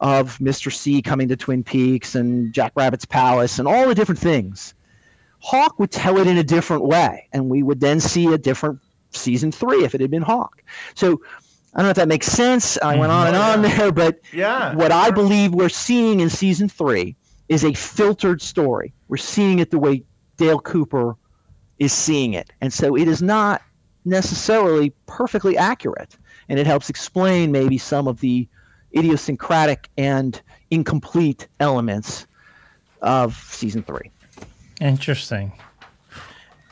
of 0.00 0.38
mr 0.38 0.72
c 0.72 1.02
coming 1.02 1.28
to 1.28 1.36
twin 1.36 1.62
peaks 1.62 2.14
and 2.14 2.52
jack 2.52 2.72
rabbit's 2.74 3.04
palace 3.04 3.58
and 3.58 3.68
all 3.68 3.86
the 3.86 3.94
different 3.94 4.18
things 4.18 4.74
Hawk 5.42 5.78
would 5.78 5.90
tell 5.90 6.18
it 6.18 6.26
in 6.26 6.38
a 6.38 6.44
different 6.44 6.84
way, 6.84 7.28
and 7.32 7.50
we 7.50 7.62
would 7.62 7.80
then 7.80 7.98
see 7.98 8.32
a 8.32 8.38
different 8.38 8.78
season 9.10 9.50
three 9.50 9.84
if 9.84 9.94
it 9.94 10.00
had 10.00 10.10
been 10.10 10.22
Hawk. 10.22 10.62
So 10.94 11.20
I 11.74 11.78
don't 11.78 11.86
know 11.86 11.90
if 11.90 11.96
that 11.96 12.08
makes 12.08 12.28
sense. 12.28 12.78
I 12.78 12.96
went 12.96 13.10
mm-hmm. 13.10 13.20
on 13.20 13.26
and 13.26 13.36
oh, 13.36 13.40
on 13.40 13.62
there, 13.62 13.92
but 13.92 14.20
yeah. 14.32 14.74
what 14.74 14.92
I 14.92 15.10
believe 15.10 15.52
we're 15.52 15.68
seeing 15.68 16.20
in 16.20 16.30
season 16.30 16.68
three 16.68 17.16
is 17.48 17.64
a 17.64 17.74
filtered 17.74 18.40
story. 18.40 18.92
We're 19.08 19.16
seeing 19.16 19.58
it 19.58 19.70
the 19.70 19.78
way 19.78 20.04
Dale 20.36 20.60
Cooper 20.60 21.16
is 21.78 21.92
seeing 21.92 22.34
it. 22.34 22.50
And 22.60 22.72
so 22.72 22.96
it 22.96 23.08
is 23.08 23.20
not 23.20 23.62
necessarily 24.04 24.90
perfectly 25.06 25.56
accurate. 25.56 26.16
And 26.48 26.58
it 26.58 26.66
helps 26.66 26.88
explain 26.88 27.50
maybe 27.50 27.78
some 27.78 28.06
of 28.06 28.20
the 28.20 28.48
idiosyncratic 28.96 29.88
and 29.98 30.40
incomplete 30.70 31.48
elements 31.58 32.26
of 33.00 33.34
season 33.34 33.82
three. 33.82 34.10
Interesting. 34.82 35.52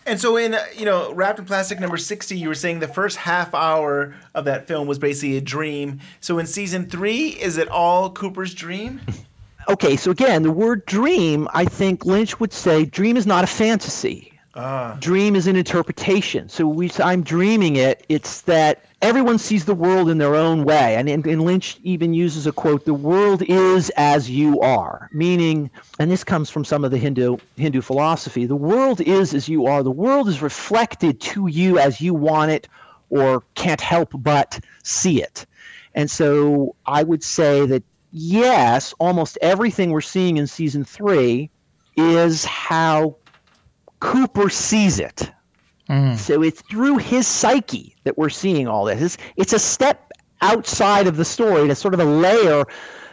And 0.04 0.20
so 0.20 0.36
in 0.36 0.54
uh, 0.54 0.64
you 0.76 0.84
know 0.84 1.12
wrapped 1.12 1.38
in 1.38 1.44
plastic 1.44 1.78
number 1.78 1.96
60 1.96 2.36
you 2.36 2.48
were 2.48 2.54
saying 2.54 2.80
the 2.80 2.88
first 2.88 3.16
half 3.16 3.54
hour 3.54 4.14
of 4.34 4.44
that 4.46 4.66
film 4.66 4.88
was 4.88 4.98
basically 4.98 5.36
a 5.36 5.40
dream. 5.40 6.00
So 6.20 6.38
in 6.38 6.46
season 6.46 6.90
3 6.90 7.28
is 7.28 7.56
it 7.56 7.68
all 7.68 8.10
Cooper's 8.10 8.52
dream? 8.52 9.00
Okay, 9.68 9.94
so 9.94 10.10
again, 10.10 10.42
the 10.42 10.50
word 10.50 10.84
dream, 10.86 11.46
I 11.52 11.64
think 11.64 12.04
Lynch 12.04 12.40
would 12.40 12.52
say 12.52 12.86
dream 12.86 13.16
is 13.16 13.26
not 13.26 13.44
a 13.44 13.46
fantasy. 13.46 14.32
Ah. 14.62 14.98
Dream 15.00 15.36
is 15.36 15.46
an 15.46 15.56
interpretation. 15.56 16.50
So 16.50 16.68
we 16.68 16.90
I'm 17.02 17.22
dreaming 17.22 17.76
it. 17.76 18.04
It's 18.10 18.42
that 18.42 18.84
everyone 19.00 19.38
sees 19.38 19.64
the 19.64 19.74
world 19.74 20.10
in 20.10 20.18
their 20.18 20.34
own 20.34 20.64
way. 20.64 20.96
And, 20.96 21.08
and, 21.08 21.26
and, 21.26 21.42
Lynch 21.42 21.78
even 21.82 22.12
uses 22.12 22.46
a 22.46 22.52
quote, 22.52 22.84
the 22.84 22.92
world 22.92 23.42
is 23.42 23.90
as 23.96 24.28
you 24.28 24.60
are, 24.60 25.08
meaning, 25.14 25.70
and 25.98 26.10
this 26.10 26.24
comes 26.24 26.50
from 26.50 26.66
some 26.66 26.84
of 26.84 26.90
the 26.90 26.98
Hindu, 26.98 27.38
Hindu 27.56 27.80
philosophy, 27.80 28.44
the 28.44 28.54
world 28.54 29.00
is 29.00 29.32
as 29.32 29.48
you 29.48 29.66
are. 29.66 29.82
The 29.82 29.90
world 29.90 30.28
is 30.28 30.42
reflected 30.42 31.22
to 31.22 31.46
you 31.46 31.78
as 31.78 32.02
you 32.02 32.12
want 32.12 32.50
it 32.50 32.68
or 33.08 33.42
can't 33.54 33.80
help 33.80 34.10
but 34.14 34.60
see 34.82 35.22
it. 35.22 35.46
And 35.94 36.10
so 36.10 36.76
I 36.84 37.02
would 37.02 37.24
say 37.24 37.64
that, 37.64 37.82
yes, 38.12 38.92
almost 38.98 39.38
everything 39.40 39.90
we're 39.90 40.02
seeing 40.02 40.36
in 40.36 40.46
season 40.46 40.84
three 40.84 41.48
is 41.96 42.44
how 42.44 43.16
Cooper 44.00 44.48
sees 44.48 44.98
it 44.98 45.30
Mm. 45.90 46.16
So 46.16 46.42
it's 46.42 46.62
through 46.62 46.98
his 46.98 47.26
psyche 47.26 47.96
that 48.04 48.16
we're 48.16 48.30
seeing 48.30 48.68
all 48.68 48.84
this. 48.84 49.02
It's, 49.02 49.18
it's 49.36 49.52
a 49.52 49.58
step 49.58 50.12
outside 50.40 51.08
of 51.08 51.16
the 51.16 51.24
story. 51.24 51.68
It's 51.68 51.80
sort 51.80 51.94
of 51.94 52.00
a 52.00 52.04
layer 52.04 52.64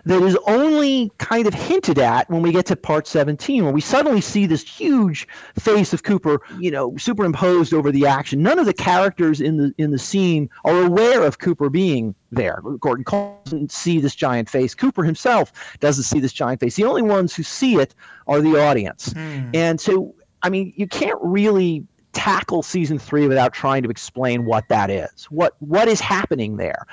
that 0.05 0.21
is 0.21 0.37
only 0.47 1.11
kind 1.17 1.47
of 1.47 1.53
hinted 1.53 1.99
at 1.99 2.29
when 2.29 2.41
we 2.41 2.53
get 2.53 2.65
to 2.67 2.75
part 2.77 3.07
17, 3.07 3.63
where 3.63 3.73
we 3.73 3.81
suddenly 3.81 4.21
see 4.21 4.45
this 4.45 4.63
huge 4.63 5.27
face 5.59 5.91
of 5.91 6.03
Cooper, 6.03 6.39
you 6.59 6.71
know, 6.71 6.95
superimposed 6.95 7.73
over 7.73 7.91
the 7.91 8.05
action. 8.05 8.41
None 8.41 8.57
of 8.57 8.65
the 8.65 8.73
characters 8.73 9.41
in 9.41 9.57
the 9.57 9.73
in 9.77 9.91
the 9.91 9.99
scene 9.99 10.49
are 10.63 10.83
aware 10.83 11.23
of 11.23 11.39
Cooper 11.39 11.69
being 11.69 12.15
there. 12.31 12.61
Gordon 12.79 13.03
Cole 13.03 13.41
doesn't 13.43 13.71
see 13.71 13.99
this 13.99 14.15
giant 14.15 14.49
face. 14.49 14.73
Cooper 14.73 15.03
himself 15.03 15.51
doesn't 15.81 16.03
see 16.03 16.19
this 16.19 16.31
giant 16.31 16.61
face. 16.61 16.75
The 16.75 16.85
only 16.85 17.01
ones 17.01 17.35
who 17.35 17.43
see 17.43 17.75
it 17.75 17.93
are 18.27 18.39
the 18.39 18.61
audience. 18.61 19.11
Hmm. 19.11 19.49
And 19.53 19.81
so, 19.81 20.15
I 20.43 20.49
mean, 20.49 20.73
you 20.75 20.87
can't 20.87 21.19
really 21.21 21.85
tackle 22.13 22.63
season 22.63 22.97
three 22.97 23.27
without 23.27 23.53
trying 23.53 23.83
to 23.83 23.89
explain 23.89 24.45
what 24.45 24.67
that 24.69 24.89
is. 24.89 25.25
What 25.25 25.55
what 25.59 25.87
is 25.87 25.99
happening 25.99 26.57
there? 26.57 26.85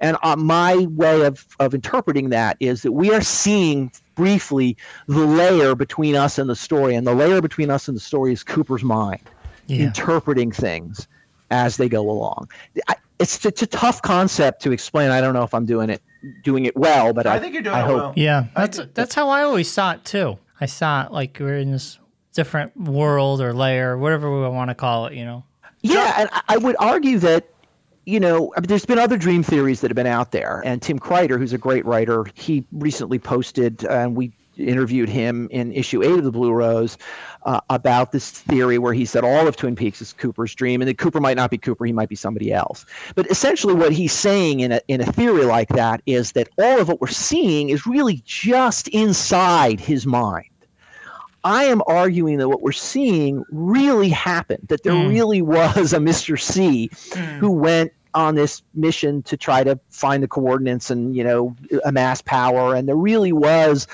And 0.00 0.16
uh, 0.22 0.36
my 0.36 0.76
way 0.90 1.22
of 1.22 1.46
of 1.60 1.74
interpreting 1.74 2.30
that 2.30 2.56
is 2.58 2.82
that 2.82 2.92
we 2.92 3.12
are 3.12 3.20
seeing 3.20 3.92
briefly 4.14 4.76
the 5.06 5.24
layer 5.24 5.74
between 5.74 6.16
us 6.16 6.38
and 6.38 6.50
the 6.50 6.56
story, 6.56 6.94
and 6.94 7.06
the 7.06 7.14
layer 7.14 7.40
between 7.40 7.70
us 7.70 7.88
and 7.88 7.96
the 7.96 8.00
story 8.00 8.32
is 8.32 8.42
Cooper's 8.42 8.82
mind, 8.82 9.22
yeah. 9.66 9.84
interpreting 9.86 10.50
things 10.50 11.06
as 11.50 11.76
they 11.76 11.88
go 11.88 12.10
along. 12.10 12.48
I, 12.88 12.96
it's 13.20 13.44
it's 13.46 13.62
a 13.62 13.68
tough 13.68 14.02
concept 14.02 14.62
to 14.62 14.72
explain. 14.72 15.10
I 15.10 15.20
don't 15.20 15.34
know 15.34 15.44
if 15.44 15.54
I'm 15.54 15.64
doing 15.64 15.90
it 15.90 16.02
doing 16.42 16.64
it 16.64 16.76
well, 16.76 17.12
but 17.12 17.26
I, 17.26 17.36
I 17.36 17.38
think 17.38 17.54
you're 17.54 17.62
doing 17.62 17.76
I 17.76 17.80
it 17.80 17.86
hope. 17.86 17.96
well. 17.96 18.12
Yeah, 18.16 18.46
that's 18.56 18.80
that's 18.94 19.14
how 19.14 19.28
I 19.28 19.42
always 19.42 19.70
saw 19.70 19.92
it 19.92 20.04
too. 20.04 20.38
I 20.60 20.66
saw 20.66 21.04
it 21.06 21.12
like 21.12 21.36
we're 21.40 21.58
in 21.58 21.70
this 21.70 21.98
different 22.32 22.76
world 22.76 23.40
or 23.40 23.52
layer, 23.52 23.96
whatever 23.96 24.30
we 24.30 24.48
want 24.48 24.70
to 24.70 24.74
call 24.74 25.06
it, 25.06 25.14
you 25.14 25.24
know? 25.24 25.44
Yeah, 25.82 26.14
and 26.16 26.30
I 26.48 26.56
would 26.56 26.76
argue 26.78 27.18
that 27.20 27.48
you 28.04 28.18
know, 28.18 28.52
I 28.56 28.60
mean, 28.60 28.66
there's 28.66 28.84
been 28.84 28.98
other 28.98 29.16
dream 29.16 29.42
theories 29.44 29.80
that 29.80 29.90
have 29.90 29.94
been 29.94 30.08
out 30.08 30.32
there, 30.32 30.60
and 30.64 30.82
Tim 30.82 30.98
Kreider, 30.98 31.38
who's 31.38 31.52
a 31.52 31.58
great 31.58 31.84
writer, 31.86 32.26
he 32.34 32.64
recently 32.72 33.18
posted, 33.18 33.84
and 33.84 34.16
we 34.16 34.32
interviewed 34.56 35.08
him 35.08 35.48
in 35.50 35.72
issue 35.72 36.02
eight 36.02 36.18
of 36.18 36.24
the 36.24 36.30
Blue 36.30 36.52
Rose 36.52 36.98
uh, 37.44 37.60
about 37.70 38.12
this 38.12 38.30
theory 38.30 38.78
where 38.78 38.92
he 38.92 39.04
said 39.04 39.24
all 39.24 39.48
of 39.48 39.56
Twin 39.56 39.74
Peaks 39.76 40.02
is 40.02 40.12
Cooper's 40.12 40.54
dream, 40.54 40.80
and 40.80 40.88
that 40.88 40.98
Cooper 40.98 41.20
might 41.20 41.36
not 41.36 41.50
be 41.50 41.58
Cooper, 41.58 41.84
he 41.84 41.92
might 41.92 42.08
be 42.08 42.16
somebody 42.16 42.52
else. 42.52 42.84
But 43.14 43.30
essentially, 43.30 43.74
what 43.74 43.92
he's 43.92 44.12
saying 44.12 44.60
in 44.60 44.72
a 44.72 44.80
in 44.88 45.00
a 45.00 45.06
theory 45.06 45.44
like 45.44 45.68
that 45.68 46.02
is 46.06 46.32
that 46.32 46.48
all 46.58 46.80
of 46.80 46.88
what 46.88 47.00
we're 47.00 47.08
seeing 47.08 47.68
is 47.68 47.86
really 47.86 48.22
just 48.24 48.88
inside 48.88 49.80
his 49.80 50.06
mind. 50.06 50.46
I 51.44 51.64
am 51.64 51.82
arguing 51.86 52.38
that 52.38 52.48
what 52.48 52.62
we're 52.62 52.72
seeing 52.72 53.44
really 53.50 54.08
happened, 54.08 54.68
that 54.68 54.82
there 54.84 54.92
mm. 54.92 55.08
really 55.08 55.42
was 55.42 55.92
a 55.92 55.98
Mr. 55.98 56.40
C 56.40 56.88
mm. 56.92 57.38
who 57.38 57.50
went 57.50 57.92
on 58.14 58.34
this 58.34 58.62
mission 58.74 59.22
to 59.22 59.36
try 59.36 59.64
to 59.64 59.78
find 59.88 60.22
the 60.22 60.28
coordinates 60.28 60.90
and, 60.90 61.16
you 61.16 61.24
know, 61.24 61.56
amass 61.84 62.20
power. 62.22 62.74
And 62.74 62.86
there 62.86 62.96
really 62.96 63.32
was, 63.32 63.86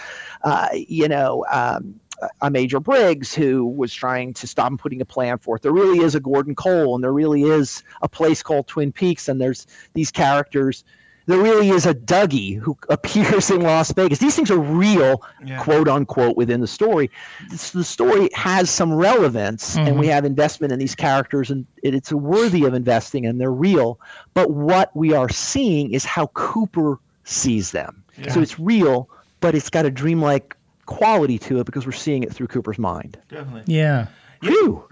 uh, 0.43 0.69
you 0.73 1.09
know, 1.09 1.45
um, 1.51 1.99
a 2.41 2.51
Major 2.51 2.81
Briggs 2.81 3.33
who 3.33 3.67
was 3.67 3.95
trying 3.95 4.35
to 4.35 4.47
stop 4.47 4.71
him 4.71 4.79
putting 4.79 5.01
a 5.01 5.05
plan 5.05 5.39
forth. 5.39 5.63
There 5.63 5.73
really 5.73 6.01
is 6.01 6.15
a 6.15 6.21
Gordon 6.21 6.55
Cole, 6.55 6.95
and 6.95 7.05
there 7.05 7.13
really 7.13 7.45
is 7.45 7.83
a 8.03 8.09
place 8.09 8.43
called 8.43 8.67
Twin 8.67 8.93
Peaks, 8.93 9.29
and 9.29 9.41
there's 9.41 9.67
these 9.95 10.11
characters 10.11 10.85
there 11.29 11.39
really 11.39 11.69
is 11.69 11.85
a 11.85 11.95
Dougie 11.95 12.59
who 12.59 12.77
appears 12.89 13.51
in 13.51 13.61
Las 13.61 13.93
Vegas. 13.93 14.19
These 14.19 14.35
things 14.35 14.51
are 14.51 14.59
real, 14.59 15.23
Yeah. 15.45 15.63
quote 15.63 15.87
unquote, 15.87 16.37
within 16.39 16.61
the 16.63 16.67
story. 16.67 17.11
This, 17.51 17.71
the 17.71 17.85
story 17.85 18.31
has 18.35 18.71
some 18.71 18.93
relevance, 18.93 19.77
and 19.77 19.99
we 19.99 20.07
mm-hmm. 20.07 20.13
have 20.15 20.25
investment 20.25 20.73
in 20.73 20.79
these 20.79 20.95
characters, 20.95 21.51
and 21.51 21.67
it, 21.83 21.95
it's 21.95 22.13
worthy 22.13 22.65
of 22.65 22.73
investing, 22.73 23.27
and 23.27 23.39
they're 23.39 23.53
real. 23.53 24.01
But 24.33 24.53
what 24.53 24.95
we 24.97 25.13
are 25.13 25.29
seeing 25.29 25.93
is 25.93 26.05
how 26.07 26.29
Cooper 26.29 26.99
sees 27.25 27.71
them. 27.71 28.03
So 28.31 28.41
it's 28.41 28.59
real, 28.59 29.09
but 29.39 29.55
it's 29.55 29.71
got 29.71 29.87
a 29.87 29.91
dreamlike 29.93 30.57
quality 30.87 31.39
to 31.39 31.61
it 31.61 31.67
because 31.67 31.87
we're 31.87 31.93
seeing 31.93 32.25
it 32.25 32.33
through 32.33 32.49
Cooper's 32.49 32.79
mind. 32.79 33.17
Definitely. 33.29 33.73
Yeah. 33.73 34.09
Phew. 34.43 34.85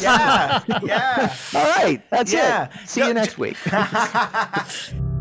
Yeah. 0.00 0.62
yeah. 0.82 1.36
All 1.54 1.64
right, 1.64 2.00
that's 2.10 2.32
Yeah. 2.32 2.68
it. 2.82 2.88
See 2.88 3.00
No, 3.00 3.08
you 3.08 3.14
next 3.14 3.36
week. 3.36 3.58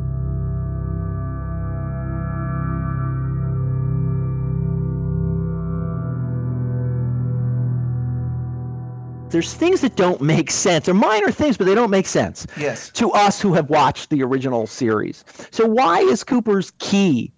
There's 9.32 9.54
things 9.54 9.82
that 9.82 9.96
don't 9.96 10.22
make 10.22 10.52
sense. 10.52 10.86
They're 10.86 10.94
minor 10.96 11.32
things, 11.32 11.58
but 11.58 11.66
they 11.66 11.76
don't 11.76 11.90
make 11.90 12.08
sense 12.08 12.46
Yes. 12.58 12.90
to 12.92 13.12
us 13.12 13.42
who 13.42 13.54
have 13.54 13.70
watched 13.70 14.10
the 14.10 14.22
original 14.24 14.68
series. 14.68 15.24
So 15.52 15.66
why 15.66 16.00
is 16.00 16.24
Cooper's 16.24 16.72
key 16.80 17.32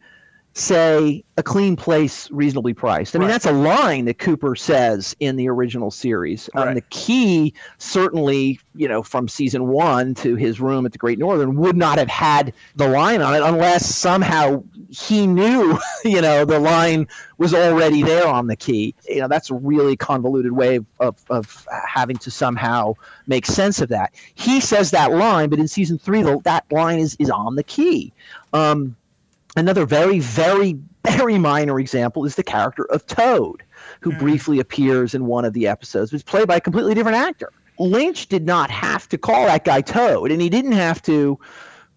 say 0.56 1.24
a 1.38 1.44
clean 1.44 1.76
place 1.76 2.30
reasonably 2.30 2.74
priced? 2.74 3.16
I 3.16 3.20
mean, 3.20 3.28
Right. 3.28 3.34
that's 3.34 3.48
a 3.48 3.52
line 3.52 4.06
that 4.06 4.20
Cooper 4.20 4.56
says 4.56 5.16
in 5.20 5.36
the 5.36 5.50
original 5.50 5.90
series. 5.90 6.48
Um, 6.54 6.68
Right. 6.68 6.74
the 6.76 6.82
key, 6.92 7.54
certainly, 7.80 8.60
you 8.76 8.88
know, 8.88 9.02
from 9.02 9.28
season 9.28 9.68
one 9.68 10.14
to 10.16 10.36
his 10.36 10.60
room 10.62 10.86
at 10.86 10.92
the 10.92 11.00
Great 11.00 11.18
Northern, 11.18 11.56
would 11.56 11.76
not 11.76 11.98
have 11.98 12.08
had 12.08 12.54
the 12.76 12.88
line 12.88 13.22
on 13.22 13.34
it 13.34 13.42
unless 13.42 13.96
somehow 13.96 14.64
he 14.90 15.26
knew, 15.26 15.80
you 16.06 16.22
know, 16.22 16.46
the 16.46 16.60
line 16.60 17.08
was 17.40 17.54
already 17.56 18.04
there 18.04 18.28
on 18.28 18.46
the 18.46 18.56
key. 18.56 18.94
You 19.10 19.22
know, 19.22 19.28
that's 19.28 19.50
a 19.50 19.56
really 19.56 19.96
convoluted 19.96 20.52
way 20.52 20.76
of, 20.76 20.86
of, 21.00 21.16
of 21.32 21.68
having 21.88 22.18
to 22.18 22.30
somehow 22.30 22.94
make 23.26 23.48
sense 23.48 23.82
of 23.82 23.90
that. 23.90 24.14
He 24.36 24.62
says 24.62 24.92
that 24.92 25.12
line, 25.12 25.50
but 25.50 25.58
in 25.58 25.68
season 25.68 25.98
three, 25.98 26.22
the, 26.22 26.40
that 26.44 26.72
line 26.72 27.00
is, 27.00 27.16
is 27.20 27.32
on 27.32 27.56
the 27.56 27.64
key. 27.64 28.14
Um, 28.54 28.96
another 29.56 29.86
very, 29.86 30.20
very, 30.20 30.78
very 31.06 31.38
minor 31.38 31.80
example 31.80 32.26
is 32.26 32.36
the 32.36 32.44
character 32.44 32.86
of 32.86 33.06
Toad, 33.08 33.64
who 34.02 34.12
hmm. 34.12 34.20
briefly 34.20 34.60
appears 34.60 35.14
in 35.14 35.26
one 35.26 35.46
of 35.46 35.54
the 35.54 35.68
episodes. 35.68 36.14
It's 36.14 36.24
played 36.24 36.48
by 36.48 36.58
a 36.58 36.62
completely 36.62 36.94
different 36.94 37.18
actor. 37.18 37.52
Lynch 37.80 38.28
did 38.28 38.46
not 38.46 38.70
have 38.70 39.10
to 39.10 39.18
call 39.18 39.46
that 39.46 39.66
guy 39.66 39.82
Toad, 39.82 40.32
and 40.32 40.42
he 40.42 40.50
didn't 40.50 40.74
have 40.74 41.02
to 41.04 41.40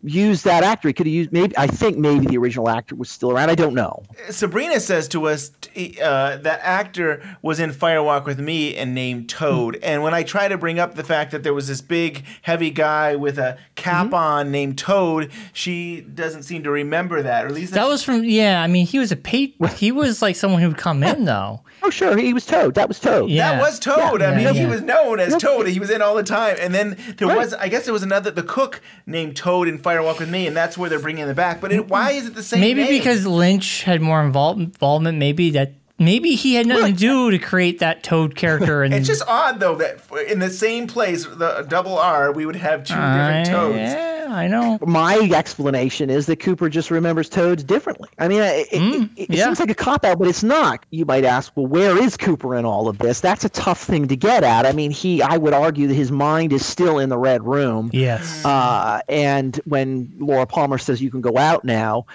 use 0.02 0.42
that 0.42 0.62
actor. 0.62 0.88
He 0.88 0.94
could 0.94 1.06
have 1.06 1.14
used 1.14 1.32
maybe. 1.32 1.56
I 1.56 1.66
think 1.66 1.96
maybe 1.96 2.26
the 2.26 2.38
original 2.38 2.68
actor 2.68 2.94
was 2.94 3.10
still 3.10 3.32
around. 3.32 3.50
I 3.50 3.54
don't 3.54 3.74
know. 3.74 4.02
Sabrina 4.30 4.80
says 4.80 5.08
to 5.08 5.26
us 5.26 5.50
uh, 5.76 6.36
that 6.38 6.60
actor 6.62 7.36
was 7.42 7.60
in 7.60 7.72
Fire 7.72 8.02
Walk 8.02 8.26
with 8.26 8.38
Me 8.38 8.76
and 8.76 8.94
named 8.94 9.28
Toad. 9.28 9.78
And 9.82 10.02
when 10.02 10.14
I 10.14 10.22
try 10.22 10.48
to 10.48 10.58
bring 10.58 10.78
up 10.78 10.94
the 10.94 11.04
fact 11.04 11.32
that 11.32 11.42
there 11.42 11.54
was 11.54 11.68
this 11.68 11.80
big, 11.80 12.24
heavy 12.42 12.70
guy 12.70 13.16
with 13.16 13.38
a 13.38 13.58
cap 13.74 14.12
on 14.12 14.50
named 14.50 14.78
Toad, 14.78 15.30
she 15.52 16.00
doesn't 16.00 16.44
seem 16.44 16.62
to 16.64 16.70
remember 16.70 17.22
that. 17.22 17.44
Or 17.44 17.48
at 17.48 17.54
least 17.54 17.74
That 17.74 17.88
was 17.88 18.02
from 18.02 18.24
yeah. 18.24 18.62
I 18.62 18.66
mean, 18.66 18.86
he 18.86 18.98
was 18.98 19.12
a 19.12 19.16
pay. 19.16 19.54
He 19.76 19.92
was 19.92 20.22
like 20.22 20.36
someone 20.36 20.60
who 20.60 20.68
would 20.68 20.78
come 20.78 21.02
in 21.02 21.24
though. 21.26 21.62
Oh, 21.86 21.90
sure, 21.90 22.16
he 22.16 22.34
was 22.34 22.44
Toad. 22.44 22.74
That 22.74 22.88
was 22.88 22.98
Toad. 22.98 23.30
Yeah. 23.30 23.52
That 23.52 23.60
was 23.60 23.78
Toad. 23.78 24.20
I 24.20 24.32
Yeah, 24.40 24.52
mean, 24.52 24.54
he 24.54 24.66
was 24.66 24.82
known 24.82 25.20
as 25.20 25.36
Toad. 25.36 25.68
He 25.68 25.78
was 25.78 25.88
in 25.90 26.02
all 26.02 26.16
the 26.16 26.24
time. 26.24 26.56
And 26.60 26.74
then 26.74 26.96
there 27.16 27.28
Right. 27.28 27.38
was, 27.38 27.54
I 27.54 27.68
guess, 27.68 27.84
there 27.84 27.92
was 27.92 28.02
another, 28.02 28.32
the 28.32 28.42
cook 28.42 28.80
named 29.06 29.36
Toad 29.36 29.68
in 29.68 29.78
Fire 29.78 30.02
Walk 30.02 30.18
with 30.18 30.28
Me, 30.28 30.46
and 30.48 30.56
that's 30.56 30.76
where 30.76 30.90
they're 30.90 30.98
bringing 30.98 31.28
it 31.28 31.34
back. 31.36 31.60
But 31.60 31.70
it, 31.72 31.80
mm-hmm. 31.82 31.88
why 31.88 32.10
is 32.10 32.26
it 32.26 32.34
the 32.34 32.42
same? 32.42 32.60
Maybe 32.60 32.82
name? 32.82 32.90
because 32.90 33.24
Lynch 33.24 33.84
had 33.84 34.00
more 34.00 34.20
invol- 34.20 34.56
involvement. 34.56 35.18
Maybe 35.18 35.50
that. 35.50 35.72
Maybe 35.98 36.34
he 36.34 36.56
had 36.56 36.66
nothing 36.66 36.92
to 36.92 36.98
do 37.00 37.30
to 37.30 37.38
create 37.38 37.78
that 37.78 38.02
Toad 38.02 38.34
character. 38.34 38.82
And 38.82 38.92
it's 38.94 39.06
just 39.06 39.22
odd 39.26 39.60
though 39.60 39.76
that 39.76 40.00
in 40.28 40.40
the 40.40 40.50
same 40.50 40.86
place, 40.88 41.24
the 41.24 41.64
double 41.66 41.96
R, 41.96 42.32
we 42.32 42.44
would 42.44 42.56
have 42.56 42.84
two 42.84 42.92
I, 42.92 43.44
different 43.44 43.46
Toads. 43.46 43.76
yeah, 43.78 44.15
I 44.26 44.48
know. 44.48 44.78
My 44.86 45.16
explanation 45.32 46.10
is 46.10 46.26
that 46.26 46.36
Cooper 46.36 46.68
just 46.68 46.90
remembers 46.90 47.28
Toads 47.28 47.64
differently. 47.64 48.08
I 48.18 48.28
mean, 48.28 48.42
it, 48.42 48.68
it, 48.72 49.10
it 49.16 49.30
yeah. 49.30 49.44
seems 49.44 49.60
like 49.60 49.70
a 49.70 49.74
cop 49.74 50.04
out, 50.04 50.18
but 50.18 50.28
it's 50.28 50.42
not. 50.42 50.84
You 50.90 51.04
might 51.04 51.24
ask, 51.24 51.52
well, 51.56 51.66
where 51.66 51.96
is 52.02 52.16
Cooper 52.16 52.54
in 52.56 52.64
all 52.64 52.88
of 52.88 52.98
this? 52.98 53.20
That's 53.20 53.44
a 53.44 53.48
tough 53.48 53.82
thing 53.82 54.08
to 54.08 54.16
get 54.16 54.44
at. 54.44 54.66
I 54.66 54.72
mean, 54.72 54.90
he, 54.90 55.22
I 55.22 55.36
would 55.36 55.54
argue 55.54 55.86
that 55.86 55.94
his 55.94 56.10
mind 56.10 56.52
is 56.52 56.64
still 56.64 56.98
in 56.98 57.08
the 57.08 57.18
Red 57.18 57.44
Room. 57.44 57.90
Yes. 57.92 58.44
Uh, 58.44 59.00
and 59.08 59.60
when 59.64 60.12
Laura 60.18 60.46
Palmer 60.46 60.78
says 60.78 61.00
you 61.00 61.10
can 61.10 61.20
go 61.20 61.38
out 61.38 61.64
now, 61.64 62.06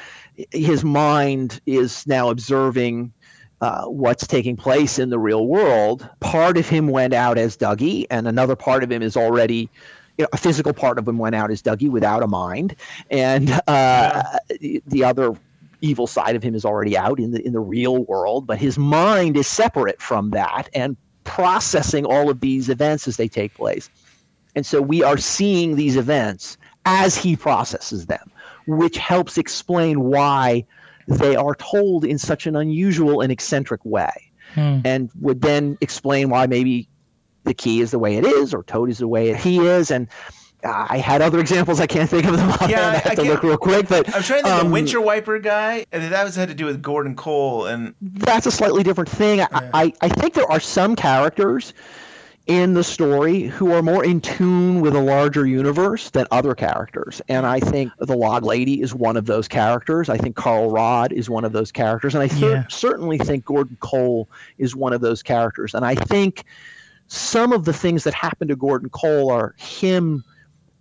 his 0.52 0.84
mind 0.84 1.62
is 1.66 2.06
now 2.08 2.30
observing 2.30 3.14
uh, 3.62 3.86
what's 3.86 4.26
taking 4.26 4.58
place 4.58 4.98
in 4.98 5.10
the 5.10 5.20
real 5.20 5.48
world. 5.48 6.10
Part 6.20 6.58
of 6.58 6.68
him 6.68 6.88
went 6.88 7.14
out 7.14 7.38
as 7.38 7.56
Dougie, 7.56 8.08
and 8.10 8.28
another 8.28 8.56
part 8.56 8.84
of 8.84 8.92
him 8.92 9.02
is 9.02 9.16
already. 9.16 9.70
You 10.22 10.26
know, 10.26 10.30
a 10.34 10.38
physical 10.38 10.72
part 10.72 11.00
of 11.00 11.08
him 11.08 11.18
went 11.18 11.34
out 11.34 11.50
as 11.50 11.64
Dougie 11.64 11.90
without 11.90 12.22
a 12.22 12.28
mind, 12.28 12.76
and 13.10 13.50
uh, 13.68 14.22
the- 14.60 14.84
the 14.86 15.04
other 15.04 15.34
evil 15.82 16.06
side 16.06 16.36
of 16.36 16.44
him 16.44 16.54
is 16.54 16.64
already 16.64 16.96
out 16.96 17.20
in 17.20 17.32
the 17.32 17.44
in 17.44 17.54
the 17.54 17.60
real 17.60 18.04
world. 18.04 18.46
But 18.46 18.60
his 18.60 18.78
mind 18.78 19.36
is 19.36 19.48
separate 19.48 20.00
from 20.00 20.30
that 20.30 20.70
and 20.76 20.96
processing 21.24 22.06
all 22.06 22.30
of 22.30 22.40
these 22.40 22.70
events 22.70 23.08
as 23.08 23.18
they 23.18 23.28
take 23.28 23.56
place. 23.56 23.90
And 24.56 24.64
so 24.64 24.80
we 24.80 25.02
are 25.02 25.18
seeing 25.18 25.76
these 25.76 25.96
events 25.98 26.56
as 26.86 27.18
he 27.18 27.36
processes 27.36 28.06
them, 28.06 28.30
which 28.68 28.98
helps 29.00 29.40
explain 29.40 30.02
why 30.02 30.64
they 31.08 31.36
are 31.36 31.56
told 31.56 32.06
in 32.06 32.20
such 32.20 32.46
an 32.46 32.56
unusual 32.56 33.22
and 33.22 33.32
eccentric 33.32 33.84
way. 33.86 34.12
And 34.86 35.10
would 35.20 35.42
then 35.42 35.80
explain 35.82 36.30
why 36.30 36.46
maybe 36.46 36.88
the 37.44 37.54
key 37.54 37.82
is 37.82 37.92
the 37.92 38.00
way 38.00 38.16
it 38.18 38.26
is, 38.26 38.54
or 38.54 38.64
Toad 38.64 38.90
is 38.90 39.00
the 39.00 39.08
way 39.08 39.34
he 39.36 39.60
is. 39.60 39.92
And 39.92 40.08
uh, 40.64 40.86
I 40.90 40.98
had 40.98 41.22
other 41.22 41.40
examples. 41.40 41.80
I 41.80 41.88
can't 41.88 42.10
think 42.10 42.26
of 42.26 42.38
them. 42.38 42.50
offhand. 42.52 42.72
Yeah, 42.72 42.88
I 42.88 42.90
I- 42.92 42.94
have 42.98 43.12
I 43.12 43.16
to 43.16 43.22
look 43.24 43.44
real 43.44 43.58
quick. 43.58 43.88
But 43.88 44.14
I'm 44.16 44.22
trying 44.24 44.44
to 44.44 44.50
think 44.50 44.62
um, 44.62 44.68
the 44.68 44.74
winter 44.74 45.02
wiper 45.02 45.40
guy, 45.40 45.86
and 45.92 46.12
that 46.14 46.24
was 46.24 46.36
had 46.36 46.50
to 46.50 46.56
do 46.56 46.66
with 46.66 46.82
Gordon 46.82 47.16
Cole, 47.16 47.66
and 47.66 47.96
that's 48.02 48.46
a 48.46 48.52
slightly 48.52 48.84
different 48.84 49.10
thing. 49.10 49.42
I, 49.42 49.48
I, 49.74 49.94
I 50.02 50.10
think 50.10 50.34
there 50.36 50.50
are 50.52 50.60
some 50.60 50.96
characters 50.96 51.74
in 52.48 52.74
the 52.74 52.84
story 52.84 53.44
who 53.44 53.72
are 53.72 53.84
more 53.84 54.04
in 54.04 54.20
tune 54.20 54.82
with 54.82 54.96
a 54.96 55.00
larger 55.00 55.46
universe 55.46 56.10
than 56.10 56.26
other 56.32 56.56
characters. 56.56 57.22
And 57.30 57.46
I 57.46 57.60
think 57.60 57.92
the 58.00 58.18
Log 58.18 58.44
Lady 58.44 58.82
is 58.82 58.96
one 58.96 59.16
of 59.16 59.28
those 59.28 59.48
characters. 59.48 60.10
I 60.10 60.18
think 60.18 60.36
Carl 60.36 60.72
Rodd 60.72 61.14
is 61.14 61.30
one 61.30 61.46
of 61.46 61.54
those 61.54 61.72
characters. 61.72 62.16
And 62.16 62.24
I 62.24 62.28
cer- 62.28 62.50
Yeah. 62.50 62.64
certainly 62.68 63.20
think 63.20 63.46
Gordon 63.46 63.78
Cole 63.80 64.28
is 64.58 64.76
one 64.76 64.92
of 64.92 65.02
those 65.02 65.22
characters. 65.22 65.76
And 65.76 65.86
I 65.86 65.94
think 65.94 66.44
some 67.12 67.52
of 67.52 67.66
the 67.66 67.74
things 67.74 68.06
that 68.06 68.14
happen 68.14 68.48
to 68.48 68.56
Gordon 68.56 68.90
Cole 68.90 69.32
are 69.32 69.54
him 69.58 70.24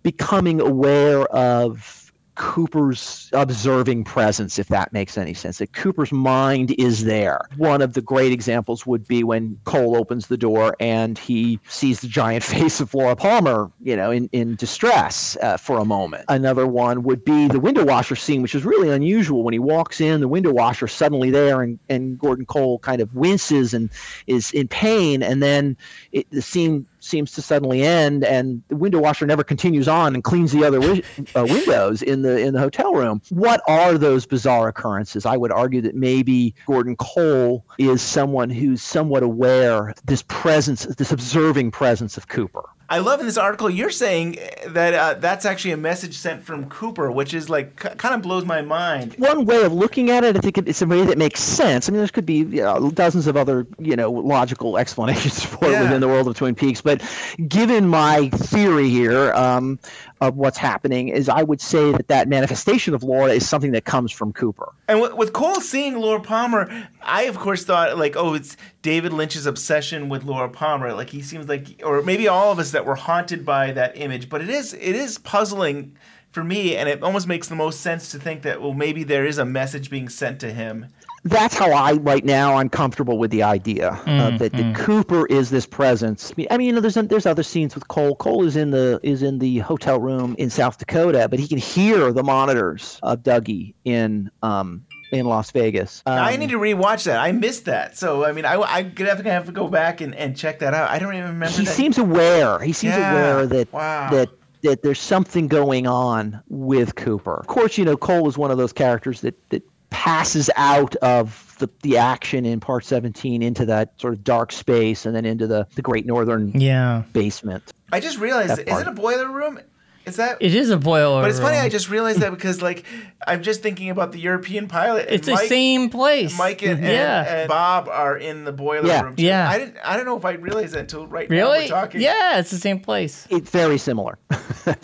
becoming 0.01 0.61
aware 0.61 1.23
of 1.23 2.00
Cooper's 2.35 3.29
observing 3.33 4.03
presence, 4.03 4.57
if 4.57 4.67
that 4.67 4.93
makes 4.93 5.17
any 5.17 5.33
sense. 5.33 5.57
That 5.57 5.73
Cooper's 5.73 6.11
mind 6.11 6.73
is 6.77 7.03
there. 7.03 7.41
One 7.57 7.81
of 7.81 7.93
the 7.93 8.01
great 8.01 8.31
examples 8.31 8.85
would 8.85 9.07
be 9.07 9.23
when 9.23 9.59
Cole 9.65 9.97
opens 9.97 10.27
the 10.27 10.37
door 10.37 10.75
and 10.79 11.17
he 11.17 11.59
sees 11.67 12.01
the 12.01 12.07
giant 12.07 12.43
face 12.51 12.79
of 12.79 12.93
Laura 12.93 13.15
Palmer, 13.15 13.71
you 13.81 13.95
know, 13.95 14.11
in, 14.11 14.29
in 14.31 14.55
distress 14.55 15.37
uh, 15.41 15.57
for 15.57 15.77
a 15.77 15.85
moment. 15.85 16.25
Another 16.29 16.67
one 16.67 17.03
would 17.03 17.23
be 17.25 17.47
the 17.47 17.59
window 17.59 17.85
washer 17.85 18.15
scene, 18.15 18.41
which 18.41 18.55
is 18.55 18.63
really 18.63 18.89
unusual. 18.89 19.43
When 19.43 19.53
he 19.53 19.59
walks 19.59 19.99
in, 19.99 20.21
the 20.21 20.27
window 20.27 20.51
washer 20.51 20.87
suddenly 20.87 21.31
there, 21.31 21.61
and, 21.61 21.79
and 21.89 22.17
Gordon 22.17 22.45
Cole 22.45 22.79
kind 22.79 23.01
of 23.01 23.13
winces 23.13 23.73
and 23.73 23.89
is 24.27 24.51
in 24.51 24.67
pain, 24.67 25.21
and 25.21 25.43
then 25.43 25.77
it, 26.11 26.29
the 26.31 26.41
scene 26.41 26.85
seems 27.03 27.31
to 27.33 27.41
suddenly 27.41 27.83
end, 27.83 28.23
and 28.23 28.61
the 28.69 28.75
window 28.75 28.99
washer 28.99 29.25
never 29.25 29.43
continues 29.43 29.87
on 29.87 30.13
and 30.13 30.23
cleans 30.23 30.51
the 30.51 30.63
other 30.63 30.79
wi- 30.79 31.03
uh, 31.35 31.45
windows 31.45 32.01
in 32.01 32.21
the 32.21 32.39
in 32.39 32.53
the 32.53 32.59
hotel 32.59 32.93
room. 32.93 33.21
What 33.29 33.61
are 33.67 33.97
those 33.97 34.25
bizarre 34.25 34.67
occurrences? 34.67 35.25
I 35.25 35.37
would 35.37 35.51
argue 35.51 35.81
that 35.81 35.95
maybe 35.95 36.55
Gordon 36.65 36.95
Cole 36.95 37.65
is 37.77 38.01
someone 38.01 38.49
who's 38.49 38.81
somewhat 38.81 39.23
aware 39.23 39.93
this 40.05 40.23
presence, 40.27 40.85
this 40.85 41.11
observing 41.11 41.71
presence 41.71 42.17
of 42.17 42.27
Cooper. 42.27 42.63
I 42.91 42.97
love 42.97 43.21
in 43.21 43.25
this 43.25 43.37
article 43.37 43.69
you're 43.69 43.89
saying 43.89 44.37
that 44.67 44.93
uh, 44.93 45.13
that's 45.13 45.45
actually 45.45 45.71
a 45.71 45.77
message 45.77 46.17
sent 46.17 46.43
from 46.43 46.67
Cooper, 46.67 47.09
which 47.09 47.33
is 47.33 47.49
like 47.49 47.79
k- 47.79 47.95
kind 47.95 48.13
of 48.13 48.21
blows 48.21 48.43
my 48.43 48.61
mind. 48.61 49.13
One 49.17 49.45
way 49.45 49.63
of 49.63 49.71
looking 49.71 50.09
at 50.09 50.25
it, 50.25 50.35
I 50.35 50.41
think 50.41 50.57
it's 50.57 50.81
a 50.81 50.85
way 50.85 51.05
that 51.05 51.17
makes 51.17 51.39
sense. 51.39 51.87
I 51.87 51.93
mean, 51.93 51.99
there 51.99 52.09
could 52.09 52.25
be 52.25 52.39
you 52.39 52.63
know, 52.63 52.91
dozens 52.91 53.27
of 53.27 53.37
other 53.37 53.65
you 53.79 53.95
know 53.95 54.11
logical 54.11 54.77
explanations 54.83 55.41
for 55.41 55.67
it 55.67 55.79
within 55.79 56.01
the 56.01 56.09
world 56.09 56.27
of 56.27 56.35
Twin 56.35 56.53
Peaks, 56.53 56.81
but 56.81 57.01
given 57.47 57.87
my 57.87 58.27
theory 58.27 58.89
here 58.89 59.31
um, 59.35 59.79
of 60.21 60.37
what's 60.37 60.57
happening, 60.57 61.09
is 61.09 61.27
I 61.27 61.41
would 61.41 61.59
say 61.59 61.91
that 61.91 62.07
that 62.07 62.27
manifestation 62.29 62.93
of 62.93 63.03
Laura 63.03 63.33
is 63.33 63.49
something 63.49 63.71
that 63.71 63.85
comes 63.85 64.11
from 64.11 64.31
Cooper. 64.31 64.71
And 64.87 65.01
with, 65.01 65.13
with 65.15 65.33
Cole 65.33 65.59
seeing 65.59 65.97
Laura 65.97 66.21
Palmer, 66.21 66.87
I 67.01 67.23
of 67.23 67.39
course 67.39 67.63
thought 67.63 67.97
like, 67.97 68.15
oh, 68.15 68.35
it's 68.35 68.55
David 68.83 69.13
Lynch's 69.13 69.47
obsession 69.47 70.09
with 70.09 70.23
Laura 70.23 70.47
Palmer. 70.47 70.93
Like 70.93 71.09
he 71.09 71.23
seems 71.23 71.49
like, 71.49 71.81
or 71.83 72.03
maybe 72.03 72.27
all 72.27 72.51
of 72.51 72.59
us 72.59 72.71
that 72.71 72.85
were 72.85 72.95
haunted 72.95 73.43
by 73.43 73.71
that 73.71 73.97
image. 73.97 74.29
But 74.29 74.41
it 74.41 74.49
is 74.49 74.73
it 74.73 74.95
is 74.95 75.17
puzzling 75.17 75.97
for 76.31 76.43
me, 76.43 76.75
and 76.77 76.87
it 76.89 77.03
almost 77.03 77.27
makes 77.27 77.47
the 77.47 77.55
most 77.55 77.81
sense 77.81 78.11
to 78.11 78.19
think 78.19 78.41
that 78.43 78.61
well 78.61 78.73
maybe 78.73 79.03
there 79.03 79.25
is 79.25 79.37
a 79.37 79.45
message 79.45 79.89
being 79.89 80.09
sent 80.09 80.39
to 80.41 80.51
him. 80.51 80.87
That's 81.23 81.55
how 81.55 81.71
I 81.71 81.93
right 81.93 82.25
now 82.25 82.55
I'm 82.55 82.67
comfortable 82.69 83.19
with 83.19 83.29
the 83.29 83.43
idea 83.43 83.91
uh, 84.07 84.35
that, 84.37 84.53
that 84.53 84.75
Cooper 84.75 85.27
is 85.27 85.51
this 85.51 85.67
presence. 85.67 86.33
I 86.49 86.57
mean, 86.57 86.65
you 86.67 86.73
know, 86.73 86.81
there's 86.81 86.95
there's 86.95 87.27
other 87.27 87.43
scenes 87.43 87.75
with 87.75 87.87
Cole. 87.89 88.15
Cole 88.15 88.43
is 88.43 88.55
in 88.55 88.71
the 88.71 88.99
is 89.03 89.21
in 89.21 89.37
the 89.37 89.59
hotel 89.59 89.99
room 89.99 90.35
in 90.39 90.49
South 90.49 90.79
Dakota, 90.79 91.27
but 91.29 91.37
he 91.37 91.47
can 91.47 91.59
hear 91.59 92.11
the 92.11 92.23
monitors 92.23 92.99
of 93.03 93.21
Dougie 93.21 93.75
in 93.85 94.31
um 94.41 94.83
in 95.11 95.25
Las 95.27 95.51
Vegas. 95.51 96.01
I 96.07 96.33
Um, 96.33 96.39
need 96.39 96.49
to 96.51 96.57
rewatch 96.57 97.03
that. 97.03 97.19
I 97.19 97.33
missed 97.33 97.65
that. 97.65 97.95
So 97.97 98.25
I 98.25 98.31
mean, 98.31 98.45
I 98.45 98.55
I 98.59 98.81
definitely 98.81 99.31
have 99.31 99.45
to 99.45 99.51
go 99.51 99.67
back 99.67 100.01
and, 100.01 100.15
and 100.15 100.35
check 100.35 100.57
that 100.59 100.73
out. 100.73 100.89
I 100.89 100.97
don't 100.97 101.13
even 101.13 101.27
remember. 101.27 101.55
he 101.55 101.65
that. 101.65 101.71
seems 101.71 101.99
aware. 101.99 102.57
He 102.59 102.73
seems 102.73 102.95
Yeah. 102.95 103.11
aware 103.11 103.45
that 103.45 103.71
Wow. 103.71 104.09
that 104.09 104.29
that 104.63 104.83
there's 104.83 104.99
something 104.99 105.47
going 105.47 105.87
on 105.87 106.41
with 106.49 106.95
Cooper. 106.95 107.37
Of 107.39 107.47
course, 107.47 107.77
you 107.77 107.85
know 107.85 107.97
Cole 107.97 108.27
is 108.27 108.37
one 108.37 108.51
of 108.51 108.57
those 108.57 108.73
characters 108.73 109.21
that 109.21 109.35
that 109.49 109.63
passes 109.89 110.49
out 110.55 110.95
of 110.97 111.53
the, 111.59 111.69
the 111.83 111.97
action 111.97 112.45
in 112.45 112.61
part 112.61 112.85
17 112.85 113.41
into 113.43 113.65
that 113.65 113.91
sort 113.99 114.13
of 114.13 114.23
dark 114.23 114.51
space 114.53 115.05
and 115.05 115.13
then 115.13 115.25
into 115.25 115.45
the, 115.47 115.67
the 115.75 115.81
great 115.81 116.05
northern 116.05 116.49
Yeah. 116.59 117.03
basement. 117.11 117.73
I 117.91 117.99
just 117.99 118.17
realized, 118.17 118.57
is 118.65 118.79
it 118.79 118.87
a 118.87 118.91
boiler 118.93 119.29
room? 119.29 119.59
Is 120.05 120.15
that? 120.15 120.37
It 120.39 120.55
is 120.55 120.69
a 120.71 120.77
boiler. 120.77 121.21
but 121.21 121.29
it's 121.29 121.39
funny. 121.39 121.57
I 121.57 121.69
just 121.69 121.89
realized 121.89 122.19
that 122.21 122.31
because 122.31 122.61
like 122.61 122.85
I'm 123.27 123.43
just 123.43 123.61
thinking 123.61 123.89
about 123.91 124.11
the 124.11 124.19
European 124.19 124.67
pilot. 124.67 125.05
and 125.05 125.15
It's 125.15 125.27
the 125.27 125.37
same 125.37 125.89
place. 125.89 126.35
Mike 126.37 126.63
and, 126.63 126.79
and, 126.79 126.83
yeah. 126.83 127.35
and 127.41 127.47
Bob 127.49 127.87
are 127.87 128.17
in 128.17 128.43
the 128.43 128.51
boiler 128.51 128.87
Yeah. 128.87 129.01
room. 129.03 129.15
Too. 129.15 129.23
Yeah. 129.23 129.47
I 129.49 129.59
didn't. 129.59 129.77
I 129.83 129.95
don't 129.97 130.05
know 130.05 130.17
if 130.17 130.25
I 130.25 130.31
realized 130.33 130.73
that 130.73 130.79
until 130.79 131.05
right 131.05 131.29
now 131.29 131.35
really? 131.35 131.59
we're 131.61 131.67
talking. 131.67 132.01
Yeah, 132.01 132.39
it's 132.39 132.49
the 132.49 132.57
same 132.57 132.79
place. 132.79 133.27
It's 133.29 133.49
very 133.51 133.77
similar. 133.77 134.17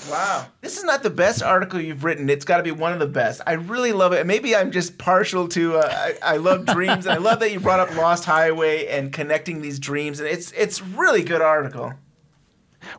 Wow. 0.09 0.47
This 0.61 0.77
is 0.77 0.83
not 0.83 1.03
the 1.03 1.09
best 1.11 1.43
article 1.43 1.79
you've 1.79 2.03
written. 2.03 2.29
It's 2.31 2.45
got 2.45 2.57
to 2.57 2.63
be 2.63 2.71
one 2.71 2.93
of 2.93 2.99
the 2.99 3.05
best. 3.07 3.41
I 3.45 3.53
really 3.53 3.93
love 3.93 4.11
it. 4.11 4.25
Maybe 4.25 4.55
I'm 4.55 4.71
just 4.71 4.97
partial 4.97 5.47
to. 5.49 5.77
Uh, 5.77 5.87
I, 6.23 6.33
I 6.33 6.37
love 6.37 6.65
dreams, 6.65 7.05
and 7.05 7.13
I 7.13 7.17
love 7.17 7.39
that 7.41 7.51
you 7.51 7.59
brought 7.59 7.79
up 7.79 7.95
Lost 7.95 8.25
Highway 8.25 8.87
and 8.87 9.13
connecting 9.13 9.61
these 9.61 9.77
dreams. 9.79 10.19
And 10.19 10.27
it's 10.27 10.51
it's 10.53 10.81
really 10.81 11.23
good 11.23 11.41
article. 11.41 11.93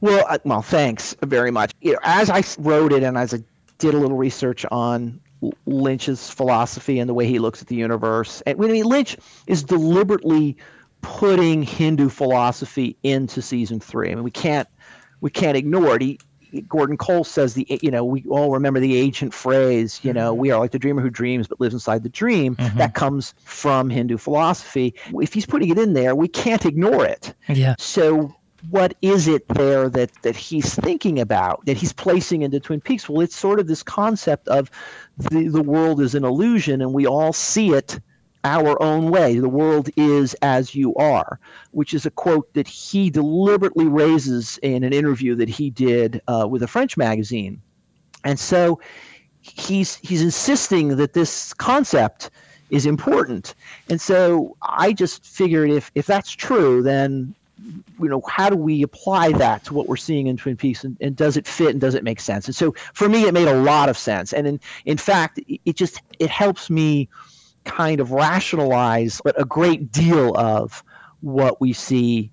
Well, 0.00 0.24
uh, 0.28 0.38
well, 0.44 0.62
thanks 0.62 1.16
very 1.22 1.50
much. 1.50 1.72
You 1.80 1.92
know, 1.92 1.98
as 2.02 2.30
I 2.30 2.42
wrote 2.58 2.92
it 2.92 3.02
and 3.02 3.16
as 3.16 3.34
I 3.34 3.38
did 3.78 3.94
a 3.94 3.98
little 3.98 4.16
research 4.16 4.64
on 4.70 5.20
Lynch's 5.66 6.30
philosophy 6.30 6.98
and 6.98 7.08
the 7.08 7.14
way 7.14 7.26
he 7.26 7.38
looks 7.38 7.62
at 7.62 7.68
the 7.68 7.76
universe, 7.76 8.42
and 8.46 8.62
I 8.62 8.68
mean, 8.68 8.84
Lynch 8.84 9.16
is 9.46 9.62
deliberately 9.62 10.56
putting 11.00 11.62
Hindu 11.62 12.08
philosophy 12.08 12.96
into 13.02 13.40
season 13.40 13.80
three. 13.80 14.10
I 14.10 14.14
mean, 14.14 14.24
we 14.24 14.30
can't 14.30 14.68
we 15.20 15.30
can't 15.30 15.56
ignore 15.56 15.96
it. 15.96 16.02
He, 16.02 16.18
Gordon 16.66 16.96
Cole 16.96 17.24
says 17.24 17.54
the 17.54 17.66
you 17.82 17.90
know 17.90 18.04
we 18.04 18.24
all 18.30 18.50
remember 18.50 18.80
the 18.80 18.96
ancient 18.96 19.34
phrase 19.34 20.00
you 20.02 20.14
know 20.14 20.32
we 20.32 20.50
are 20.50 20.58
like 20.58 20.70
the 20.70 20.78
dreamer 20.78 21.02
who 21.02 21.10
dreams 21.10 21.46
but 21.46 21.60
lives 21.60 21.74
inside 21.74 22.02
the 22.02 22.08
dream 22.08 22.56
that 22.76 22.94
comes 22.94 23.34
from 23.44 23.90
Hindu 23.90 24.16
philosophy. 24.16 24.94
If 25.14 25.34
he's 25.34 25.46
putting 25.46 25.68
it 25.68 25.78
in 25.78 25.92
there, 25.92 26.14
we 26.14 26.26
can't 26.26 26.64
ignore 26.64 27.04
it. 27.04 27.34
Yeah. 27.48 27.74
So 27.78 28.34
what 28.70 28.94
is 29.02 29.28
it 29.28 29.46
there 29.48 29.88
that 29.88 30.10
that 30.22 30.36
he's 30.36 30.74
thinking 30.74 31.18
about 31.20 31.64
that 31.66 31.76
he's 31.76 31.92
placing 31.92 32.42
into 32.42 32.60
Twin 32.60 32.80
Peaks? 32.80 33.08
Well, 33.08 33.20
it's 33.22 33.36
sort 33.36 33.60
of 33.60 33.66
this 33.66 33.82
concept 33.82 34.48
of 34.48 34.70
the 35.16 35.48
the 35.48 35.62
world 35.62 36.00
is 36.00 36.14
an 36.14 36.24
illusion 36.24 36.82
and 36.82 36.92
we 36.92 37.06
all 37.06 37.32
see 37.32 37.72
it 37.72 38.00
our 38.44 38.80
own 38.82 39.10
way. 39.10 39.38
The 39.38 39.48
world 39.48 39.90
is 39.96 40.34
as 40.42 40.74
you 40.74 40.94
are, 40.94 41.40
which 41.72 41.92
is 41.92 42.06
a 42.06 42.10
quote 42.10 42.52
that 42.54 42.68
he 42.68 43.10
deliberately 43.10 43.86
raises 43.86 44.58
in 44.62 44.84
an 44.84 44.92
interview 44.92 45.34
that 45.36 45.48
he 45.48 45.70
did 45.70 46.22
uh, 46.28 46.46
with 46.48 46.62
a 46.62 46.68
French 46.68 46.96
magazine. 46.96 47.60
And 48.24 48.38
so 48.38 48.80
he's 49.40 49.96
he's 49.96 50.22
insisting 50.22 50.96
that 50.96 51.12
this 51.14 51.52
concept 51.54 52.30
is 52.70 52.86
important. 52.86 53.54
And 53.88 54.00
so 54.00 54.56
I 54.62 54.92
just 54.92 55.24
figured 55.24 55.70
if 55.70 55.90
if 55.94 56.06
that's 56.06 56.30
true, 56.30 56.82
then 56.82 57.34
you 57.58 58.08
know 58.08 58.22
how 58.28 58.48
do 58.48 58.56
we 58.56 58.82
apply 58.82 59.32
that 59.32 59.64
to 59.64 59.74
what 59.74 59.88
we're 59.88 59.96
seeing 59.96 60.26
in 60.26 60.36
Twin 60.36 60.56
Peaks, 60.56 60.84
and, 60.84 60.96
and 61.00 61.16
does 61.16 61.36
it 61.36 61.46
fit 61.46 61.70
and 61.70 61.80
does 61.80 61.94
it 61.94 62.04
make 62.04 62.20
sense? 62.20 62.46
And 62.46 62.54
so 62.54 62.74
for 62.94 63.08
me, 63.08 63.24
it 63.24 63.34
made 63.34 63.48
a 63.48 63.60
lot 63.60 63.88
of 63.88 63.98
sense. 63.98 64.32
And 64.32 64.46
in 64.46 64.60
in 64.84 64.98
fact, 64.98 65.38
it- 65.46 65.60
it 65.64 65.76
just 65.76 66.00
it 66.18 66.30
helps 66.30 66.70
me 66.70 67.08
kind 67.64 68.00
of 68.00 68.12
rationalize 68.12 69.20
but 69.24 69.40
a 69.40 69.44
great 69.44 69.92
deal 69.92 70.34
of 70.36 70.82
what 71.20 71.60
we 71.60 71.72
see 71.72 72.30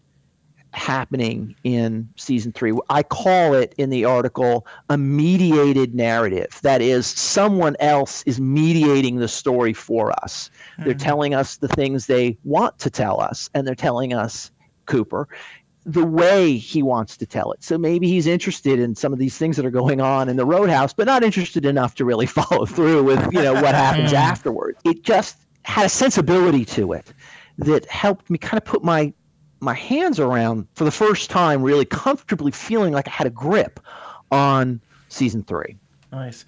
happening 0.75 1.55
in 1.63 2.07
season 2.17 2.51
three. 2.51 2.73
I 2.89 3.01
call 3.01 3.53
it 3.53 3.73
in 3.77 3.89
the 3.89 4.05
article 4.05 4.67
a 4.89 4.97
mediated 4.97 5.95
narrative. 5.95 6.59
That 6.61 6.81
is, 6.81 7.07
someone 7.07 7.75
else 7.79 8.23
is 8.23 8.39
mediating 8.39 9.17
the 9.17 9.27
story 9.27 9.73
for 9.73 10.11
us. 10.23 10.51
They're 10.79 10.93
hmm. 10.93 10.99
telling 10.99 11.33
us 11.33 11.57
the 11.57 11.69
things 11.69 12.07
they 12.07 12.37
want 12.43 12.77
to 12.79 12.89
tell 12.89 13.21
us, 13.21 13.49
and 13.53 13.65
they're 13.65 13.73
telling 13.73 14.13
us, 14.13 14.51
Cooper, 14.85 15.27
the 15.85 16.05
way 16.05 16.57
he 16.57 16.81
wants 16.81 17.15
to 17.17 17.25
tell 17.25 17.51
it. 17.51 17.63
So 17.63 17.77
maybe 17.77 18.07
he's 18.07 18.25
interested 18.25 18.79
in 18.79 18.95
some 18.95 19.13
of 19.13 19.19
these 19.19 19.37
things 19.37 19.55
that 19.57 19.65
are 19.65 19.71
going 19.71 20.01
on 20.01 20.29
in 20.29 20.35
the 20.35 20.45
roadhouse, 20.45 20.93
but 20.93 21.05
not 21.05 21.23
interested 21.23 21.63
enough 21.65 21.95
to 21.95 22.05
really 22.05 22.25
follow 22.39 22.65
through 22.65 23.03
with, 23.03 23.21
you 23.31 23.41
know, 23.41 23.53
what 23.53 23.75
happens 23.75 24.11
mm. 24.11 24.15
afterwards. 24.15 24.79
It 24.83 25.03
just 25.03 25.37
had 25.63 25.85
a 25.85 25.89
sensibility 25.89 26.65
to 26.65 26.93
it 26.93 27.13
that 27.59 27.85
helped 27.89 28.29
me 28.29 28.37
kind 28.37 28.57
of 28.57 28.65
put 28.65 28.83
my 28.83 29.13
my 29.61 29.73
hands 29.73 30.19
around 30.19 30.67
for 30.75 30.83
the 30.83 30.91
first 30.91 31.29
time 31.29 31.63
really 31.63 31.85
comfortably 31.85 32.51
feeling 32.51 32.93
like 32.93 33.07
I 33.07 33.11
had 33.11 33.25
a 33.25 33.31
grip 33.31 33.79
on 34.29 34.81
season 35.09 35.43
3. 35.43 35.75
Nice. 36.11 36.45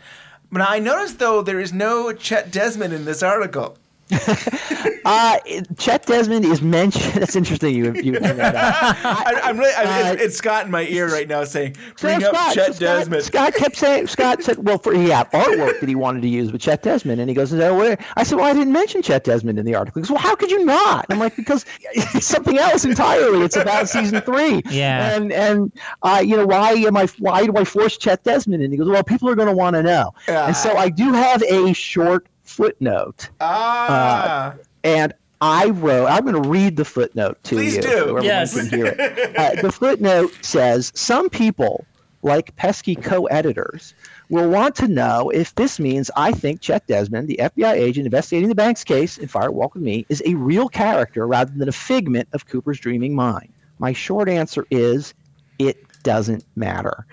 Now 0.51 0.67
I 0.67 0.79
noticed 0.79 1.17
though 1.17 1.41
there 1.41 1.59
is 1.59 1.73
no 1.73 2.13
Chet 2.13 2.51
Desmond 2.51 2.93
in 2.93 3.05
this 3.05 3.23
article. 3.23 3.77
Uh, 5.07 5.37
Chet 5.77 6.05
Desmond 6.05 6.43
is 6.43 6.61
mentioned. 6.61 7.13
That's 7.21 7.37
interesting. 7.37 7.73
You 7.73 7.93
you 7.93 8.19
bring 8.19 8.35
that. 8.35 8.55
I, 9.05 9.39
I'm 9.41 9.57
really. 9.57 9.73
I, 9.73 10.09
Uh, 10.09 10.13
it's, 10.13 10.21
it's 10.21 10.37
Scott 10.37 10.65
in 10.65 10.71
my 10.71 10.81
ear 10.81 11.09
right 11.09 11.29
now 11.29 11.45
saying, 11.45 11.77
"Bring 12.01 12.19
So 12.19 12.27
up 12.27 12.35
Scott, 12.35 12.53
Chet 12.53 12.65
Scott, 12.75 12.79
Desmond." 12.79 13.23
Scott 13.23 13.53
kept 13.53 13.77
saying, 13.77 14.07
Scott 14.07 14.43
said, 14.43 14.67
well, 14.67 14.77
for 14.77 14.93
he 14.93 15.07
had 15.07 15.31
artwork 15.31 15.79
that 15.79 15.87
he 15.87 15.95
wanted 15.95 16.23
to 16.23 16.27
use 16.27 16.51
with 16.51 16.59
Chet 16.59 16.83
Desmond, 16.83 17.21
and 17.21 17.29
he 17.29 17.33
goes, 17.33 17.53
"Oh, 17.53 17.77
where?" 17.77 17.97
I 18.17 18.23
said, 18.23 18.35
well, 18.37 18.47
I 18.47 18.53
didn't 18.53 18.73
mention 18.73 19.01
Chet 19.01 19.23
Desmond 19.23 19.59
in 19.59 19.65
the 19.65 19.75
article. 19.75 20.01
He 20.01 20.03
goes, 20.03 20.11
well, 20.11 20.19
how 20.19 20.35
could 20.35 20.51
you 20.51 20.65
not? 20.65 21.05
I'm 21.09 21.19
like, 21.19 21.37
because 21.37 21.65
it's 21.93 22.25
something 22.25 22.57
else 22.57 22.83
entirely. 22.83 23.45
It's 23.45 23.55
about 23.55 23.87
season 23.87 24.19
three. 24.19 24.61
Yeah. 24.69 25.15
And 25.15 25.31
and 25.31 25.71
uh, 26.03 26.21
you 26.21 26.35
know, 26.35 26.45
why 26.47 26.73
am 26.73 26.97
I? 26.97 27.07
Why 27.19 27.45
do 27.45 27.55
I 27.55 27.63
force 27.63 27.97
Chet 27.97 28.25
Desmond? 28.25 28.61
And 28.61 28.73
he 28.73 28.77
goes, 28.77 28.89
well, 28.89 29.03
people 29.05 29.29
are 29.29 29.35
going 29.35 29.47
to 29.47 29.55
want 29.55 29.77
to 29.77 29.83
know. 29.83 30.13
Ah. 30.27 30.47
And 30.47 30.57
so 30.57 30.75
I 30.75 30.89
do 30.89 31.13
have 31.13 31.41
a 31.43 31.71
short 31.71 32.27
footnote, 32.57 33.29
Ah, 33.39 34.55
and. 34.83 35.13
I 35.39 35.67
wrote. 35.69 36.07
I'm 36.07 36.25
going 36.25 36.41
to 36.41 36.49
read 36.49 36.77
the 36.77 36.83
footnote 36.83 37.37
to 37.43 37.55
Please 37.57 37.75
you. 37.75 37.81
do. 37.83 37.89
so 37.89 38.21
Yes. 38.23 38.55
can 38.55 38.67
hear 38.75 38.87
it. 38.87 39.35
Uh, 39.37 39.61
the 39.61 39.71
footnote 39.71 40.31
says 40.41 40.91
some 40.95 41.29
people, 41.29 41.85
like 42.23 42.55
pesky 42.55 42.95
co-editors, 42.95 43.93
will 44.29 44.49
want 44.49 44.73
to 44.77 44.87
know 44.87 45.29
if 45.29 45.53
this 45.53 45.79
means 45.79 46.09
I 46.17 46.31
think 46.31 46.61
Chet 46.61 46.87
Desmond, 46.87 47.27
the 47.27 47.37
FBI 47.39 47.73
agent 47.73 48.07
investigating 48.07 48.49
the 48.49 48.55
Banks 48.55 48.83
case 48.83 49.19
in 49.19 49.27
Fire 49.27 49.51
Walk 49.51 49.75
with 49.75 49.83
Me, 49.83 50.07
is 50.09 50.23
a 50.25 50.33
real 50.33 50.67
character 50.69 51.27
rather 51.27 51.51
than 51.55 51.69
a 51.69 51.71
figment 51.71 52.27
of 52.33 52.47
Cooper's 52.47 52.79
dreaming 52.79 53.13
mind. 53.13 53.53
My 53.77 53.93
short 53.93 54.27
answer 54.29 54.65
is 54.71 55.13
it 55.59 55.77
doesn't 56.01 56.43
matter. 56.55 57.05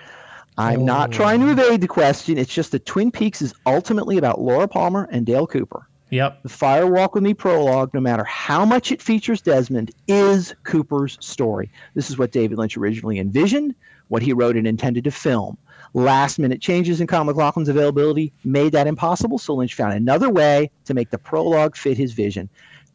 I'm 0.56 0.84
not 0.84 1.10
trying 1.10 1.40
to 1.40 1.48
oh. 1.48 1.52
evade 1.52 1.80
the 1.80 1.88
question. 1.88 2.38
It's 2.38 2.52
just 2.52 2.72
that 2.72 2.86
Twin 2.86 3.10
Peaks 3.10 3.42
is 3.42 3.54
ultimately 3.66 4.18
about 4.18 4.40
Laura 4.40 4.68
Palmer 4.68 5.08
and 5.10 5.26
Dale 5.26 5.46
Cooper. 5.46 5.88
Yep. 6.10 6.44
The 6.44 6.48
Fire 6.48 6.86
Walk 6.86 7.14
with 7.14 7.24
Me 7.24 7.34
prologue, 7.34 7.92
no 7.92 8.00
matter 8.00 8.22
how 8.24 8.64
much 8.64 8.92
it 8.92 9.02
features 9.02 9.40
Desmond, 9.40 9.90
is 10.06 10.54
Cooper's 10.62 11.18
story. 11.20 11.70
This 11.94 12.08
is 12.08 12.18
what 12.18 12.30
David 12.30 12.56
Lynch 12.56 12.76
originally 12.76 13.18
envisioned, 13.18 13.74
what 14.08 14.22
he 14.22 14.32
wrote 14.32 14.56
and 14.56 14.66
intended 14.66 15.04
to 15.04 15.10
film. 15.10 15.58
Last 15.92 16.38
minute 16.38 16.60
changes 16.60 17.00
in 17.00 17.06
Kyle 17.06 17.24
MacLachlan's 17.24 17.68
availability 17.68 18.32
made 18.44 18.72
that 18.72 18.86
impossible, 18.86 19.38
so 19.38 19.54
Lynch 19.54 19.74
found 19.74 19.94
another 19.94 20.30
way 20.30 20.70
to 20.84 20.94
make 20.94 21.10
the 21.10 21.18
prologue 21.18 21.76
fit 21.76 21.96
his 21.96 22.12
vision. 22.12 22.48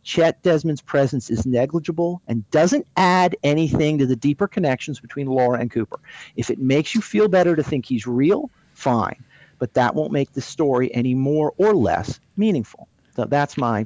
Chet 0.04 0.42
Desmond's 0.44 0.82
presence 0.82 1.30
is 1.30 1.46
negligible 1.46 2.22
and 2.28 2.50
doesn't 2.52 2.88
add 2.98 3.36
anything 3.44 3.98
to 3.98 4.06
the 4.06 4.16
deeper 4.16 4.48
connections 4.48 5.00
between 5.00 5.28
Laura 5.28 5.60
and 5.60 5.70
Cooper. 5.70 6.00
If 6.36 6.50
it 6.50 6.60
makes 6.60 6.96
you 6.96 7.02
feel 7.02 7.28
better 7.28 7.56
to 7.56 7.64
think 7.64 7.86
he's 7.86 8.08
real, 8.08 8.50
fine, 8.74 9.22
but 9.60 9.74
that 9.74 9.94
won't 9.96 10.12
make 10.12 10.34
the 10.34 10.42
story 10.42 10.94
any 10.96 11.14
more 11.14 11.54
or 11.58 11.74
less 11.76 12.20
meaningful. 12.38 12.88
So 13.16 13.26
that's 13.26 13.58
my 13.58 13.86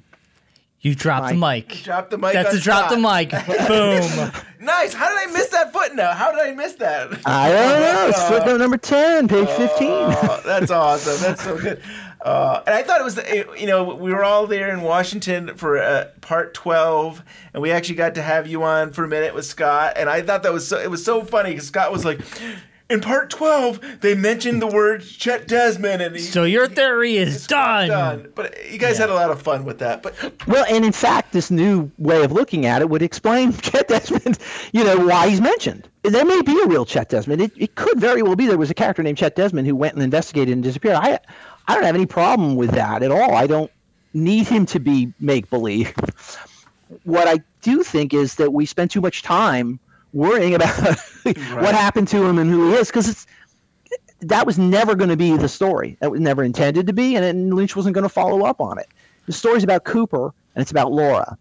You 0.81 0.93
dropped 0.95 1.29
the 1.29 1.35
mic. 1.35 1.81
drop 1.83 2.09
the 2.09 2.17
mic. 2.17 2.33
That's 2.33 2.51
on 2.51 2.57
a 2.57 2.59
drop 2.61 2.89
the 2.89 2.97
mic. 2.97 3.29
Boom. 3.67 4.31
Nice. 4.59 4.93
How 4.93 5.09
did 5.09 5.27
I 5.29 5.31
miss 5.33 5.47
that 5.49 5.73
footnote? 5.73 6.13
How 6.13 6.31
did 6.31 6.41
I 6.41 6.51
miss 6.51 6.73
that? 6.75 7.19
I 7.25 7.49
don't 7.51 7.79
know. 7.81 8.07
It's 8.09 8.23
footnote 8.29 8.57
number 8.57 8.77
ten, 8.77 9.27
page 9.27 9.49
fifteen. 9.49 9.89
Oh, 9.91 10.41
that's 10.45 10.71
awesome. 10.71 11.19
That's 11.21 11.43
so 11.43 11.57
good. 11.57 11.81
Uh, 12.23 12.63
and 12.65 12.73
I 12.73 12.83
thought 12.83 13.01
it 13.01 13.03
was, 13.03 13.17
it- 13.17 13.59
you 13.59 13.67
know, 13.67 13.83
we 13.95 14.11
were 14.13 14.23
all 14.23 14.47
there 14.47 14.71
in 14.73 14.81
Washington 14.81 15.55
for 15.55 15.77
uh, 15.77 16.05
part 16.21 16.53
12, 16.53 17.21
and 17.53 17.61
we 17.61 17.69
actually 17.71 17.95
got 17.95 18.15
to 18.15 18.21
have 18.21 18.47
you 18.47 18.63
on 18.63 18.93
for 18.93 19.03
a 19.03 19.07
minute 19.09 19.35
with 19.35 19.45
Scott. 19.45 19.93
And 19.97 20.09
I 20.09 20.21
thought 20.21 20.43
that 20.43 20.53
was 20.53 20.65
so, 20.67 20.79
it 20.79 20.89
was 20.89 21.03
so 21.03 21.23
funny 21.23 21.49
because 21.51 21.67
Scott 21.67 21.91
was 21.91 22.05
like, 22.05 22.21
in 22.89 23.01
part 23.01 23.29
12, 23.29 23.99
they 24.01 24.13
mentioned 24.15 24.61
the 24.61 24.67
word 24.67 25.03
Chet 25.03 25.47
Desmond. 25.47 26.01
And 26.01 26.15
he, 26.15 26.21
So 26.21 26.43
your 26.43 26.67
theory 26.67 27.17
is 27.17 27.45
done. 27.47 27.87
done. 27.89 28.31
But 28.35 28.55
you 28.71 28.77
guys 28.77 28.97
had 28.97 29.09
a 29.09 29.13
lot 29.13 29.29
of 29.31 29.41
fun 29.41 29.65
with 29.65 29.79
that. 29.79 30.01
But 30.03 30.13
Well, 30.47 30.65
and 30.69 30.85
in 30.85 30.91
fact, 30.93 31.33
this 31.33 31.49
new 31.51 31.91
way 31.97 32.23
of 32.23 32.31
looking 32.31 32.65
at 32.65 32.81
it 32.81 32.89
would 32.89 33.01
explain 33.01 33.51
Chet 33.61 33.87
Desmond, 33.89 34.37
you 34.71 34.83
know, 34.85 34.97
why 35.07 35.27
he's 35.27 35.41
mentioned. 35.41 35.89
There 36.03 36.25
may 36.25 36.41
be 36.41 36.57
a 36.61 36.67
real 36.67 36.85
Chet 36.85 37.09
Desmond. 37.09 37.41
It, 37.41 37.51
it 37.57 37.75
could 37.75 37.99
very 37.99 38.21
well 38.21 38.35
be 38.35 38.45
there 38.47 38.57
was 38.57 38.69
a 38.69 38.73
character 38.75 39.01
named 39.03 39.17
Chet 39.17 39.35
Desmond 39.35 39.67
who 39.67 39.75
went 39.75 39.93
and 39.95 40.03
investigated 40.03 40.53
and 40.53 40.61
disappeared. 40.63 40.95
I, 40.97 41.19
I 41.67 41.75
don't 41.75 41.83
have 41.83 41.95
any 41.95 42.05
problem 42.05 42.55
with 42.55 42.71
that 42.71 43.03
at 43.03 43.11
all. 43.11 43.35
I 43.35 43.47
don't 43.47 43.71
need 44.13 44.47
him 44.47 44.65
to 44.67 44.79
be 44.79 45.13
make 45.19 45.49
believe. 45.49 45.93
What 47.03 47.27
I 47.27 47.39
do 47.61 47.83
think 47.83 48.13
is 48.13 48.35
that 48.35 48.53
we 48.53 48.65
spend 48.65 48.91
too 48.91 49.01
much 49.01 49.23
time 49.23 49.79
worrying 50.13 50.53
about 50.55 50.75
what 51.23 51.73
happened 51.73 52.07
to 52.09 52.23
him 52.23 52.37
and 52.37 52.49
who 52.49 52.69
he 52.69 52.75
is 52.75 52.87
because 52.87 53.09
it's 53.09 53.25
that 54.21 54.45
was 54.45 54.57
never 54.57 54.95
going 54.95 55.09
to 55.09 55.17
be 55.17 55.35
the 55.35 55.49
story. 55.49 55.97
That 55.99 56.11
was 56.11 56.21
never 56.21 56.43
intended 56.43 56.87
to 56.87 56.93
be, 56.93 57.15
and, 57.15 57.25
and 57.25 57.53
Lynch 57.53 57.75
wasn't 57.75 57.93
going 57.93 58.03
to 58.03 58.09
follow 58.09 58.45
up 58.45 58.61
on 58.61 58.79
it. 58.79 58.87
The 59.25 59.33
story's 59.33 59.63
about 59.63 59.83
Cooper, 59.83 60.33
and 60.55 60.61
it's 60.61 60.71
about 60.71 60.91
Laura. 60.91 61.37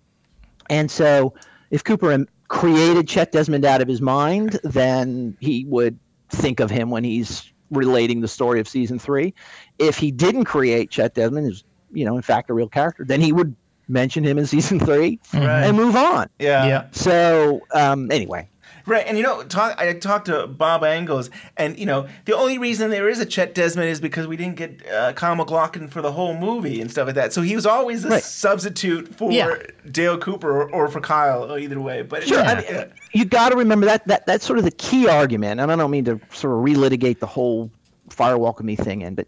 And 0.69 0.91
so, 0.91 1.35
if 1.71 1.85
Cooper 1.85 2.27
created 2.49 3.09
Chet 3.09 3.33
Desmond 3.33 3.65
out 3.65 3.81
of 3.81 3.89
his 3.89 4.01
mind, 4.01 4.59
then 4.65 5.37
he 5.41 5.65
would 5.67 5.99
think 6.31 6.61
of 6.61 6.71
him 6.71 6.91
when 6.91 7.05
he's 7.05 7.52
relating 7.73 8.21
the 8.21 8.29
story 8.29 8.61
of 8.61 8.69
season 8.69 8.99
three. 8.99 9.35
If 9.79 9.97
he 9.97 10.11
didn't 10.13 10.45
create 10.45 10.91
Chet 10.91 11.15
Desmond, 11.15 11.51
is 11.51 11.65
you 11.93 12.05
know, 12.05 12.17
in 12.17 12.23
fact, 12.23 12.49
a 12.51 12.55
real 12.55 12.69
character, 12.69 13.05
then 13.05 13.21
he 13.21 13.33
would 13.33 13.55
mention 13.89 14.25
him 14.25 14.39
in 14.39 14.47
season 14.47 14.79
three 14.81 15.19
Right. 15.35 15.65
and 15.65 15.77
move 15.77 15.97
on. 15.97 16.29
yeah. 16.39 16.67
Yeah. 16.67 16.87
So, 16.93 17.61
um, 17.75 18.11
anyway, 18.11 18.49
Right, 18.87 19.05
and 19.07 19.17
you 19.17 19.23
know, 19.23 19.43
talk, 19.45 19.79
I 19.79 19.93
talked 19.95 20.27
to 20.27 20.47
Bob 20.47 20.83
Engels, 20.83 21.31
and 21.57 21.79
you 21.79 21.87
know, 21.87 22.09
the 22.25 22.37
only 22.37 22.59
reason 22.59 22.91
there 22.91 23.09
is 23.09 23.21
a 23.21 23.27
Chet 23.27 23.55
Desmond 23.55 23.89
is 23.89 24.01
because 24.01 24.27
we 24.27 24.37
didn't 24.37 24.57
get 24.57 24.87
uh, 24.91 25.13
Kyle 25.13 25.35
MacLachlan 25.37 25.89
for 25.89 26.03
the 26.03 26.13
whole 26.13 26.37
movie 26.37 26.81
and 26.81 26.91
stuff 26.91 27.07
like 27.07 27.15
that. 27.15 27.33
So 27.33 27.43
he 27.43 27.55
was 27.55 27.67
always 27.67 28.05
a 28.05 28.09
Right. 28.09 28.23
substitute 28.23 29.15
for 29.15 29.31
Yeah. 29.31 29.57
Dale 29.91 30.19
Cooper 30.19 30.51
or, 30.63 30.71
or 30.71 30.89
for 30.89 31.01
Kyle, 31.01 31.57
either 31.59 31.81
way. 31.81 32.03
But 32.03 32.27
Sure. 32.27 32.41
I 32.43 32.57
mean, 32.61 32.93
you 33.13 33.25
got 33.25 33.51
to 33.51 33.57
remember 33.57 33.87
that, 33.87 34.07
that 34.09 34.27
that's 34.27 34.45
sort 34.45 34.59
of 34.59 34.65
the 34.65 34.71
key 34.73 35.09
argument, 35.09 35.61
and 35.61 35.71
I 35.71 35.77
don't 35.77 35.91
mean 35.91 36.05
to 36.07 36.21
sort 36.33 36.53
of 36.59 36.65
relitigate 36.65 37.19
the 37.21 37.27
whole 37.27 37.71
Fire 38.11 38.37
Walk 38.37 38.59
with 38.59 38.67
Me 38.67 38.77
thing 38.77 39.03
in, 39.03 39.15
but 39.15 39.27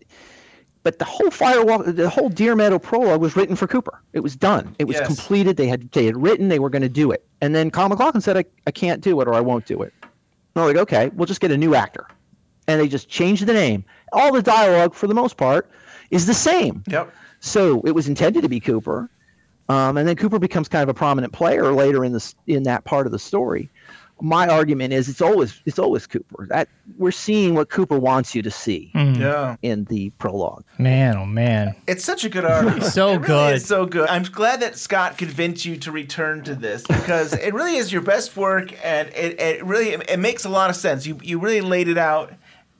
but 0.84 0.98
the 1.00 1.04
whole 1.04 1.30
Fire 1.30 1.64
Walk, 1.64 1.84
the 1.86 2.08
whole 2.08 2.28
Deer 2.28 2.54
Meadow 2.54 2.78
prologue 2.78 3.20
was 3.20 3.34
written 3.34 3.56
for 3.56 3.66
Cooper. 3.66 4.00
It 4.12 4.20
was 4.20 4.36
done. 4.36 4.76
It 4.78 4.84
was 4.84 4.98
Yes. 4.98 5.06
completed. 5.06 5.56
They 5.56 5.66
had 5.66 5.90
they 5.90 6.04
had 6.04 6.16
written. 6.22 6.48
They 6.48 6.60
were 6.60 6.70
going 6.70 6.82
to 6.82 6.88
do 6.88 7.10
it, 7.10 7.24
and 7.40 7.54
then 7.54 7.70
Kyle 7.70 7.88
MacLachlan 7.88 8.20
said, 8.22 8.36
I, 8.36 8.44
"I 8.66 8.70
can't 8.70 9.00
do 9.00 9.20
it, 9.20 9.26
or 9.26 9.34
I 9.34 9.40
won't 9.40 9.66
do 9.66 9.82
it." 9.82 9.92
And 10.02 10.10
they're 10.54 10.66
like, 10.66 10.76
"Okay, 10.76 11.10
we'll 11.14 11.26
just 11.26 11.40
get 11.40 11.50
a 11.50 11.56
new 11.56 11.74
actor," 11.74 12.06
and 12.68 12.80
they 12.80 12.86
just 12.86 13.08
changed 13.08 13.46
the 13.46 13.54
name. 13.54 13.84
All 14.12 14.32
the 14.32 14.42
dialogue, 14.42 14.94
for 14.94 15.06
the 15.08 15.14
most 15.14 15.36
part, 15.36 15.68
is 16.10 16.26
the 16.26 16.34
same. 16.34 16.84
Yep. 16.86 17.12
So 17.40 17.80
it 17.84 17.92
was 17.92 18.06
intended 18.06 18.42
to 18.42 18.48
be 18.48 18.60
Cooper, 18.60 19.08
um, 19.70 19.96
and 19.96 20.06
then 20.06 20.16
Cooper 20.16 20.38
becomes 20.38 20.68
kind 20.68 20.82
of 20.82 20.88
a 20.90 20.94
prominent 20.94 21.32
player 21.32 21.72
later 21.72 22.04
in 22.04 22.12
this 22.12 22.34
in 22.46 22.62
that 22.64 22.84
part 22.84 23.06
of 23.06 23.12
the 23.12 23.18
story. 23.18 23.70
My 24.20 24.46
argument 24.48 24.92
is 24.92 25.08
it's 25.08 25.20
always 25.20 25.60
it's 25.66 25.78
always 25.78 26.06
Cooper. 26.06 26.46
That 26.48 26.68
we're 26.98 27.10
seeing 27.10 27.54
what 27.54 27.68
Cooper 27.68 27.98
wants 27.98 28.34
you 28.34 28.42
to 28.42 28.50
see 28.50 28.90
Mm. 28.94 29.18
Yeah. 29.18 29.56
in 29.62 29.84
the 29.84 30.10
prologue. 30.18 30.64
Man, 30.78 31.16
oh 31.16 31.26
man. 31.26 31.74
It's 31.88 32.04
such 32.04 32.24
a 32.24 32.28
good 32.28 32.44
argument. 32.44 32.84
So 32.84 33.08
it 33.08 33.12
really 33.16 33.26
good. 33.26 33.54
Is 33.56 33.66
so 33.66 33.86
good. 33.86 34.08
I'm 34.08 34.22
glad 34.22 34.60
that 34.60 34.78
Scott 34.78 35.18
convinced 35.18 35.64
you 35.64 35.76
to 35.78 35.90
return 35.92 36.42
to 36.44 36.54
this 36.54 36.82
because 36.86 37.32
it 37.34 37.52
really 37.52 37.76
is 37.76 37.92
your 37.92 38.02
best 38.02 38.36
work, 38.36 38.72
and 38.84 39.08
it, 39.10 39.40
it 39.40 39.64
really 39.64 39.90
it 39.90 40.18
makes 40.18 40.44
a 40.44 40.48
lot 40.48 40.70
of 40.70 40.76
sense. 40.76 41.06
You 41.06 41.18
you 41.22 41.38
really 41.38 41.60
laid 41.60 41.88
it 41.88 41.98
out, 41.98 42.32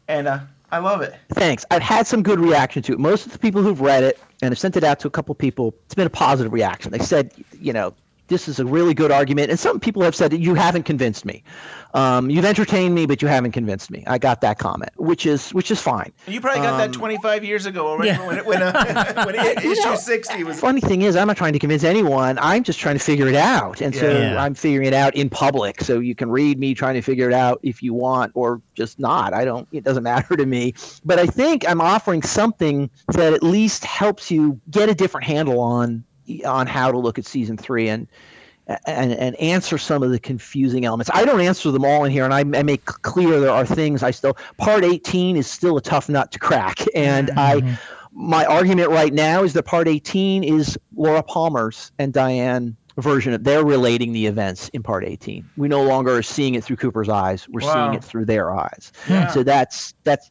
and 0.08 0.28
uh, 0.28 0.38
I 0.70 0.78
love 0.78 1.02
it. 1.02 1.14
Thanks. 1.30 1.64
I've 1.70 1.82
had 1.82 2.06
some 2.06 2.22
good 2.22 2.38
reaction 2.40 2.82
to 2.84 2.92
it. 2.92 2.98
Most 3.00 3.26
of 3.26 3.32
the 3.32 3.38
people 3.38 3.60
who've 3.62 3.80
read 3.80 4.02
it 4.04 4.18
and 4.40 4.50
have 4.52 4.58
sent 4.58 4.76
it 4.76 4.84
out 4.84 4.98
to 5.00 5.08
a 5.08 5.10
couple 5.10 5.34
people, 5.34 5.74
it's 5.86 5.94
been 5.94 6.06
a 6.06 6.10
positive 6.10 6.52
reaction. 6.52 6.90
They 6.92 6.98
said, 6.98 7.32
you 7.60 7.72
know, 7.72 7.94
this 8.28 8.48
is 8.48 8.58
a 8.58 8.64
really 8.64 8.94
good 8.94 9.10
argument. 9.12 9.50
And 9.50 9.58
some 9.58 9.78
people 9.78 10.02
have 10.02 10.14
said 10.14 10.30
that 10.32 10.40
you 10.40 10.54
haven't 10.54 10.84
convinced 10.84 11.24
me. 11.24 11.42
Um, 11.92 12.28
you've 12.30 12.44
entertained 12.44 12.94
me, 12.94 13.06
but 13.06 13.22
you 13.22 13.28
haven't 13.28 13.52
convinced 13.52 13.90
me. 13.90 14.02
I 14.06 14.18
got 14.18 14.40
that 14.40 14.58
comment, 14.58 14.90
which 14.96 15.26
is 15.26 15.50
which 15.54 15.70
is 15.70 15.80
fine. 15.80 16.12
You 16.26 16.40
probably 16.40 16.62
got 16.62 16.76
that 16.78 16.92
25 16.92 17.44
years 17.44 17.66
ago 17.66 17.86
already 17.86 18.08
Yeah. 18.10 18.26
when, 18.26 18.38
it, 18.38 18.46
when, 18.46 18.62
uh, 18.62 19.14
when 19.26 19.34
it, 19.36 19.64
issue 19.64 19.96
60 19.96 20.42
was. 20.44 20.58
funny 20.58 20.80
thing 20.80 21.02
is, 21.02 21.14
I'm 21.14 21.28
not 21.28 21.36
trying 21.36 21.52
to 21.52 21.58
convince 21.58 21.84
anyone. 21.84 22.36
I'm 22.40 22.64
just 22.64 22.80
trying 22.80 22.96
to 22.98 23.04
figure 23.04 23.28
it 23.28 23.36
out, 23.36 23.80
and 23.80 23.94
so 23.94 24.10
Yeah. 24.10 24.42
I'm 24.42 24.54
figuring 24.54 24.88
it 24.88 24.94
out 24.94 25.14
in 25.14 25.30
public. 25.30 25.80
So 25.82 26.00
you 26.00 26.14
can 26.16 26.30
read 26.30 26.58
me 26.58 26.74
trying 26.74 26.94
to 26.94 27.02
figure 27.02 27.28
it 27.28 27.34
out 27.34 27.60
if 27.62 27.82
you 27.82 27.94
want, 27.94 28.32
or 28.34 28.60
just 28.74 28.98
not. 28.98 29.32
I 29.32 29.44
don't. 29.44 29.68
It 29.70 29.84
doesn't 29.84 30.02
matter 30.14 30.36
to 30.36 30.46
me. 30.46 30.74
But 31.04 31.18
I 31.20 31.26
think 31.26 31.68
I'm 31.68 31.80
offering 31.80 32.22
something 32.22 32.90
that 33.08 33.32
at 33.32 33.42
least 33.44 33.84
helps 33.84 34.30
you 34.32 34.60
get 34.70 34.88
a 34.88 34.94
different 34.94 35.26
handle 35.26 35.60
on 35.60 36.02
on 36.44 36.66
how 36.66 36.90
to 36.90 36.98
look 36.98 37.18
at 37.18 37.26
season 37.26 37.56
three 37.56 37.88
and. 37.88 38.06
And, 38.86 39.12
and 39.12 39.36
answer 39.36 39.76
some 39.76 40.02
of 40.02 40.10
the 40.10 40.18
confusing 40.18 40.86
elements. 40.86 41.10
I 41.12 41.26
don't 41.26 41.42
answer 41.42 41.70
them 41.70 41.84
all 41.84 42.02
in 42.04 42.10
here, 42.10 42.24
and 42.24 42.32
I, 42.32 42.38
I 42.58 42.62
make 42.62 42.86
clear 42.86 43.38
there 43.38 43.50
are 43.50 43.66
things 43.66 44.02
I 44.02 44.10
still. 44.10 44.38
Part 44.56 44.84
18 44.84 45.36
is 45.36 45.46
still 45.46 45.76
a 45.76 45.82
tough 45.82 46.08
nut 46.08 46.32
to 46.32 46.38
crack, 46.38 46.78
and 46.94 47.30
I 47.32 47.60
mm-hmm. 47.60 47.74
my 48.14 48.46
argument 48.46 48.88
right 48.88 49.12
now 49.12 49.42
is 49.42 49.52
that 49.52 49.64
part 49.64 49.86
18 49.86 50.44
is 50.44 50.78
Laura 50.96 51.22
Palmer's 51.22 51.92
and 51.98 52.14
Diane 52.14 52.74
version 53.02 53.32
of 53.32 53.42
they're 53.44 53.64
relating 53.64 54.12
the 54.12 54.26
events 54.26 54.68
in 54.70 54.82
part 54.82 55.04
18. 55.04 55.50
We 55.56 55.68
no 55.68 55.82
longer 55.82 56.16
are 56.16 56.22
seeing 56.22 56.54
it 56.54 56.62
through 56.64 56.76
Cooper's 56.76 57.08
eyes. 57.08 57.48
We're 57.48 57.60
Wow. 57.66 57.72
seeing 57.74 57.94
it 57.94 58.04
through 58.04 58.26
their 58.26 58.54
eyes. 58.54 58.92
Yeah. 59.08 59.26
So 59.28 59.42
that's 59.42 59.94
that's 60.04 60.30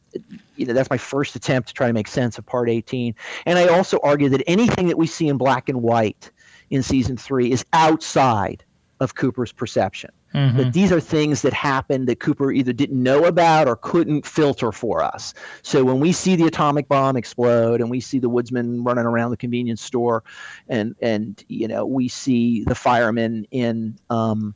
you 0.56 0.66
know 0.66 0.72
that's 0.72 0.90
my 0.90 0.96
first 0.98 1.36
attempt 1.36 1.68
to 1.68 1.74
try 1.74 1.86
to 1.86 1.92
make 1.92 2.08
sense 2.08 2.38
of 2.38 2.46
part 2.46 2.70
18. 2.70 3.14
And 3.46 3.58
I 3.58 3.68
also 3.68 3.98
argue 4.02 4.28
that 4.30 4.42
anything 4.46 4.88
that 4.88 4.96
we 4.98 5.06
see 5.06 5.28
in 5.28 5.36
black 5.36 5.68
and 5.68 5.82
white 5.82 6.30
in 6.70 6.82
season 6.82 7.16
3 7.16 7.50
is 7.52 7.64
outside 7.72 8.64
of 9.00 9.14
Cooper's 9.14 9.52
perception 9.52 10.10
Mhm. 10.34 10.56
that 10.56 10.72
these 10.72 10.90
are 10.90 11.00
things 11.00 11.42
that 11.42 11.52
happened 11.52 12.08
that 12.08 12.18
Cooper 12.20 12.50
either 12.50 12.72
didn't 12.72 13.00
know 13.00 13.24
about 13.24 13.68
or 13.68 13.76
couldn't 13.76 14.26
filter 14.26 14.72
for 14.72 15.02
us. 15.02 15.32
So 15.62 15.84
when 15.84 16.00
we 16.00 16.12
see 16.12 16.34
the 16.34 16.46
atomic 16.46 16.88
bomb 16.88 17.16
explode 17.16 17.80
and 17.80 17.88
we 17.88 18.00
see 18.00 18.18
the 18.18 18.28
woodsman 18.28 18.82
running 18.82 19.04
around 19.04 19.30
the 19.30 19.36
convenience 19.36 19.80
store, 19.82 20.24
and 20.68 20.94
and 21.00 21.42
you 21.48 21.68
know 21.68 21.86
we 21.86 22.08
see 22.08 22.64
the 22.64 22.74
firemen 22.74 23.46
in 23.50 23.96
um, 24.10 24.54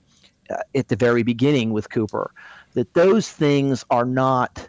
uh, 0.50 0.56
at 0.74 0.88
the 0.88 0.96
very 0.96 1.22
beginning 1.22 1.72
with 1.72 1.90
Cooper, 1.90 2.32
that 2.74 2.94
those 2.94 3.30
things 3.30 3.84
are 3.90 4.04
not 4.04 4.68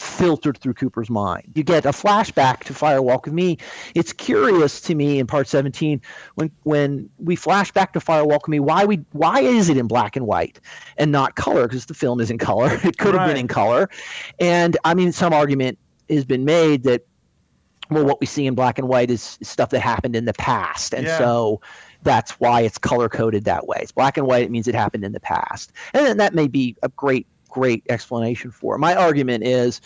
filtered 0.00 0.58
through 0.58 0.74
Cooper's 0.74 1.10
mind. 1.10 1.52
You 1.54 1.62
get 1.62 1.84
a 1.84 1.90
flashback 1.90 2.60
to 2.60 2.74
Fire 2.74 3.02
Walk 3.02 3.26
with 3.26 3.34
Me. 3.34 3.58
It's 3.94 4.12
curious 4.12 4.80
to 4.82 4.94
me 4.94 5.18
in 5.18 5.26
part 5.26 5.46
17 5.46 6.00
when 6.36 6.50
when 6.62 7.10
we 7.18 7.36
flash 7.36 7.70
back 7.72 7.92
to 7.92 8.00
Fire 8.00 8.24
Walk 8.24 8.46
with 8.46 8.52
Me, 8.52 8.60
why 8.60 8.84
we 8.84 9.04
why 9.12 9.40
is 9.40 9.68
it 9.68 9.76
in 9.76 9.86
black 9.86 10.16
and 10.16 10.26
white 10.26 10.58
and 10.96 11.12
not 11.12 11.36
color? 11.36 11.68
Because 11.68 11.86
the 11.86 11.94
film 11.94 12.20
is 12.20 12.30
in 12.30 12.38
color. 12.38 12.70
It 12.84 12.96
could 12.98 13.14
have 13.14 13.20
Right. 13.22 13.28
been 13.28 13.36
in 13.36 13.48
color. 13.48 13.88
And 14.38 14.76
I 14.84 14.94
mean 14.94 15.12
some 15.12 15.32
argument 15.32 15.78
has 16.08 16.24
been 16.24 16.44
made 16.44 16.82
that 16.84 17.02
well 17.90 18.04
what 18.04 18.20
we 18.20 18.26
see 18.26 18.46
in 18.46 18.54
black 18.54 18.78
and 18.78 18.88
white 18.88 19.10
is 19.10 19.38
stuff 19.42 19.70
that 19.70 19.80
happened 19.80 20.16
in 20.16 20.24
the 20.24 20.32
past. 20.34 20.94
And 20.94 21.06
Yeah. 21.06 21.18
so 21.18 21.60
that's 22.02 22.32
why 22.40 22.62
it's 22.62 22.78
color 22.78 23.08
coded 23.08 23.44
that 23.44 23.66
way. 23.66 23.78
It's 23.82 23.92
black 23.92 24.16
and 24.16 24.26
white, 24.26 24.44
it 24.44 24.50
means 24.50 24.66
it 24.66 24.74
happened 24.74 25.04
in 25.04 25.12
the 25.12 25.20
past. 25.20 25.72
And 25.92 26.06
then 26.06 26.16
that 26.16 26.34
may 26.34 26.48
be 26.48 26.76
a 26.82 26.88
great 26.88 27.26
great 27.50 27.84
explanation 27.88 28.50
for 28.50 28.74
it. 28.74 28.78
My 28.78 28.94
argument 28.94 29.44
is 29.44 29.80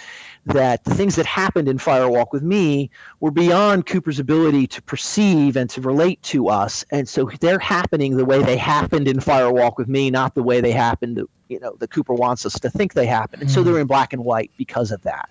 that 0.47 0.85
the 0.85 0.95
things 0.95 1.17
that 1.17 1.27
happened 1.27 1.69
in 1.69 1.79
Fire 1.79 2.09
Walk 2.09 2.33
with 2.33 2.43
Me 2.43 2.91
were 3.21 3.31
beyond 3.31 3.87
Cooper's 3.87 4.19
ability 4.19 4.67
to 4.69 4.83
perceive 4.83 5.57
and 5.57 5.69
to 5.71 5.81
relate 5.81 6.23
to 6.25 6.49
us, 6.49 6.85
and 6.91 7.09
so 7.09 7.31
they're 7.41 7.59
happening 7.59 8.17
the 8.17 8.25
way 8.25 8.43
they 8.43 8.57
happened 8.57 9.09
in 9.09 9.21
Fire 9.21 9.53
Walk 9.53 9.79
with 9.79 9.89
Me, 9.89 10.11
not 10.11 10.35
the 10.35 10.43
way 10.43 10.61
they 10.61 10.73
happened. 10.73 11.21
You 11.49 11.61
know, 11.61 11.77
that 11.79 11.91
Cooper 11.91 12.15
wants 12.15 12.47
us 12.47 12.59
to 12.61 12.71
think 12.71 12.95
they 12.95 13.07
happened, 13.07 13.43
and 13.43 13.51
so 13.51 13.63
mm. 13.63 13.67
they're 13.67 13.79
in 13.79 13.87
black 13.87 14.13
and 14.13 14.25
white 14.25 14.51
because 14.57 14.91
of 14.91 15.03
that. 15.03 15.29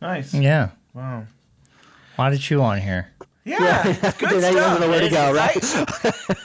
Nice. 0.00 0.32
Yeah. 0.32 0.70
Wow. 0.94 1.26
Why 2.16 2.30
did 2.30 2.48
you 2.50 2.62
on 2.62 2.80
here? 2.80 3.12
Yeah. 3.48 4.12
Good 4.18 4.40
Now 4.40 4.48
you 4.48 4.52
stuff. 4.52 4.80
know 4.80 4.88
where 4.88 5.00
to 5.00 5.08
go, 5.08 5.32
right? 5.32 5.74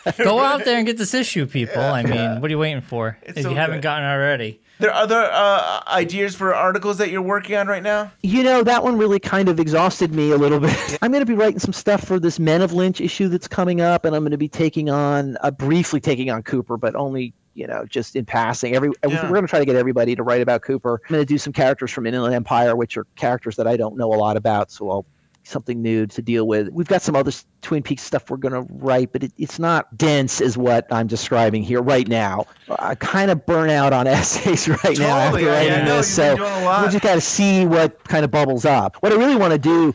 Right? 0.06 0.18
Go 0.18 0.40
out 0.40 0.66
there 0.66 0.78
and 0.78 0.86
get 0.86 0.98
this 0.98 1.14
issue, 1.14 1.46
people. 1.46 1.82
I 1.82 2.04
mean, 2.04 2.42
what 2.42 2.50
are 2.50 2.54
you 2.54 2.58
waiting 2.60 2.82
for? 2.82 3.18
It's 3.24 3.38
if 3.38 3.44
so 3.44 3.50
you 3.50 3.56
haven't 3.56 3.78
good. 3.78 3.84
gotten 3.84 4.06
already. 4.06 4.60
There 4.80 4.90
are 4.92 5.02
other 5.04 5.30
uh, 5.32 5.84
ideas 5.88 6.36
for 6.36 6.54
articles 6.54 6.98
that 6.98 7.10
you're 7.10 7.22
working 7.22 7.56
on 7.56 7.68
right 7.68 7.84
now? 7.84 8.12
You 8.22 8.44
know, 8.44 8.64
that 8.64 8.84
one 8.84 8.98
really 8.98 9.20
kind 9.20 9.48
of 9.48 9.60
exhausted 9.60 10.14
me 10.14 10.32
a 10.32 10.38
little 10.38 10.60
bit. 10.60 10.98
I'm 11.02 11.12
going 11.12 11.22
to 11.22 11.26
be 11.32 11.36
writing 11.36 11.60
some 11.60 11.74
stuff 11.74 12.04
for 12.04 12.20
this 12.20 12.40
Men 12.40 12.62
of 12.62 12.74
Lynch 12.74 13.00
issue 13.00 13.28
that's 13.30 13.48
coming 13.48 13.82
up, 13.82 14.04
and 14.04 14.16
I'm 14.16 14.24
going 14.24 14.32
to 14.32 14.38
be 14.38 14.50
taking 14.50 14.90
on, 14.90 15.38
uh, 15.42 15.52
briefly 15.52 16.00
taking 16.00 16.30
on 16.32 16.44
Cooper, 16.44 16.78
but 16.78 16.96
only 16.96 17.34
you 17.56 17.68
know, 17.68 17.86
just 17.86 18.16
in 18.16 18.26
passing. 18.26 18.76
Every 18.76 18.90
Yeah. 19.08 19.24
we're 19.26 19.30
going 19.30 19.44
to 19.44 19.48
try 19.48 19.60
to 19.60 19.66
get 19.66 19.76
everybody 19.76 20.16
to 20.16 20.24
write 20.24 20.42
about 20.42 20.64
Cooper. 20.64 21.00
I'm 21.08 21.14
going 21.14 21.22
to 21.22 21.26
do 21.26 21.38
some 21.38 21.54
characters 21.54 21.92
from 21.92 22.08
Inland 22.08 22.34
Empire, 22.34 22.76
which 22.76 22.98
are 22.98 23.06
characters 23.16 23.56
that 23.58 23.68
I 23.68 23.78
don't 23.78 23.96
know 23.96 24.12
a 24.12 24.18
lot 24.18 24.38
about, 24.38 24.72
so 24.72 24.90
I'll 24.90 25.06
something 25.44 25.82
new 25.82 26.06
to 26.08 26.22
deal 26.22 26.48
with. 26.48 26.70
We've 26.70 26.88
got 26.88 27.02
some 27.02 27.16
other 27.16 27.32
Twin 27.62 27.84
Peaks 27.84 28.04
stuff 28.04 28.30
we're 28.30 28.38
going 28.38 28.54
to 28.54 28.66
write, 28.74 29.12
but 29.12 29.24
it, 29.24 29.34
it's 29.38 29.60
not 29.60 29.98
dense 29.98 30.42
as 30.42 30.58
what 30.58 30.88
I'm 30.92 31.08
describing 31.08 31.64
here 31.64 31.82
right 31.82 32.08
now. 32.08 32.46
I 32.80 32.96
kind 32.96 33.32
of 33.32 33.46
burn 33.46 33.70
out 33.70 33.94
on 33.94 34.08
essays 34.08 34.68
right 34.68 34.98
now 34.98 35.18
after 35.18 35.46
writing 35.46 35.74
I 35.74 35.84
know, 35.84 35.98
this, 35.98 36.14
so 36.14 36.34
we 36.34 36.92
just 36.92 37.02
got 37.02 37.16
to 37.16 37.22
see 37.22 37.66
what 37.66 38.04
kind 38.06 38.26
of 38.26 38.32
bubbles 38.32 38.66
up. 38.66 38.96
What 38.98 39.12
I 39.12 39.16
really 39.16 39.36
want 39.36 39.52
to 39.54 39.60
do 39.60 39.94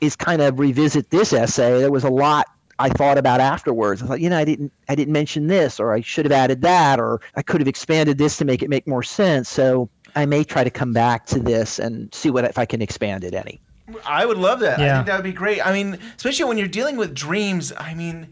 is 0.00 0.16
kind 0.16 0.42
of 0.42 0.58
revisit 0.58 1.10
this 1.10 1.32
essay. 1.32 1.80
There 1.80 1.90
was 1.90 2.04
a 2.04 2.10
lot 2.10 2.46
I 2.80 2.88
thought 2.90 3.18
about 3.18 3.40
afterwards. 3.40 4.02
I 4.02 4.06
thought, 4.06 4.20
you 4.20 4.30
know, 4.30 4.38
I 4.38 4.44
didn't 4.44 4.72
I 4.88 4.94
didn't 4.94 5.12
mention 5.12 5.48
this 5.48 5.80
or 5.80 5.92
I 5.92 6.00
should 6.00 6.24
have 6.24 6.32
added 6.32 6.62
that 6.62 7.00
or 7.00 7.20
I 7.34 7.42
could 7.42 7.60
have 7.60 7.68
expanded 7.68 8.18
this 8.18 8.36
to 8.36 8.44
make 8.44 8.62
it 8.62 8.70
make 8.70 8.86
more 8.86 9.02
sense. 9.02 9.48
So 9.48 9.90
I 10.14 10.26
may 10.26 10.44
try 10.44 10.64
to 10.64 10.70
come 10.70 10.92
back 10.92 11.26
to 11.26 11.40
this 11.40 11.78
and 11.78 12.12
see 12.14 12.30
what 12.30 12.44
if 12.44 12.56
I 12.56 12.64
can 12.64 12.80
expand 12.80 13.24
it 13.24 13.34
any. 13.34 13.60
I 14.04 14.26
would 14.26 14.38
love 14.38 14.60
that. 14.60 14.80
I 14.80 14.94
think 14.94 15.06
that 15.06 15.16
would 15.16 15.24
be 15.24 15.32
great. 15.32 15.64
I 15.64 15.72
mean, 15.72 15.98
especially 16.16 16.44
when 16.46 16.58
you're 16.58 16.68
dealing 16.68 16.96
with 16.96 17.14
dreams. 17.14 17.72
I 17.76 17.94
mean, 17.94 18.28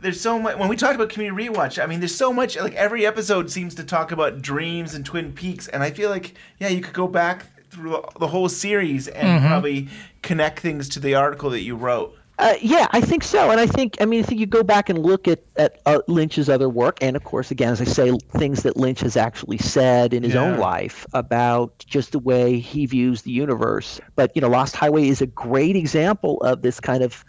there's 0.00 0.20
so 0.20 0.38
much. 0.38 0.56
When 0.58 0.68
we 0.68 0.76
talked 0.76 0.94
about 0.94 1.08
community 1.08 1.48
rewatch, 1.48 1.82
I 1.82 1.86
mean, 1.86 2.00
there's 2.00 2.14
so 2.14 2.32
much. 2.32 2.56
Like 2.56 2.74
every 2.74 3.06
episode 3.06 3.50
seems 3.50 3.74
to 3.76 3.84
talk 3.84 4.12
about 4.12 4.42
dreams 4.42 4.94
and 4.94 5.04
Twin 5.04 5.32
Peaks, 5.32 5.68
and 5.68 5.82
I 5.82 5.90
feel 5.90 6.10
like 6.10 6.34
yeah, 6.58 6.68
you 6.68 6.80
could 6.80 6.94
go 6.94 7.08
back 7.08 7.46
through 7.70 8.02
the 8.18 8.28
whole 8.28 8.48
series 8.48 9.08
and 9.08 9.28
mm-hmm. 9.28 9.46
probably 9.46 9.88
connect 10.22 10.60
things 10.60 10.88
to 10.90 11.00
the 11.00 11.14
article 11.14 11.50
that 11.50 11.62
you 11.62 11.76
wrote. 11.76 12.15
Uh, 12.38 12.54
yeah, 12.60 12.86
I 12.90 13.00
think 13.00 13.22
so, 13.22 13.50
and 13.50 13.58
I 13.58 13.66
think 13.66 13.96
I 14.00 14.04
mean 14.04 14.20
I 14.20 14.22
think 14.22 14.40
you 14.40 14.46
go 14.46 14.62
back 14.62 14.90
and 14.90 14.98
look 14.98 15.26
at 15.26 15.40
at 15.56 15.78
uh, 15.86 16.00
Lynch's 16.06 16.50
other 16.50 16.68
work, 16.68 16.98
and 17.00 17.16
of 17.16 17.24
course, 17.24 17.50
again, 17.50 17.72
as 17.72 17.80
I 17.80 17.84
say, 17.84 18.12
things 18.36 18.62
that 18.62 18.76
Lynch 18.76 19.00
has 19.00 19.16
actually 19.16 19.56
said 19.56 20.12
in 20.12 20.22
his 20.22 20.34
Yeah. 20.34 20.42
own 20.42 20.54
life 20.54 21.06
about 21.14 21.78
just 21.86 22.12
the 22.12 22.18
way 22.18 22.58
he 22.58 22.84
views 22.84 23.22
the 23.22 23.30
universe. 23.30 24.00
But 24.16 24.32
you 24.34 24.42
know, 24.42 24.48
Lost 24.48 24.76
Highway 24.76 25.08
is 25.08 25.22
a 25.22 25.26
great 25.26 25.76
example 25.76 26.36
of 26.42 26.60
this 26.60 26.78
kind 26.78 27.02
of 27.02 27.24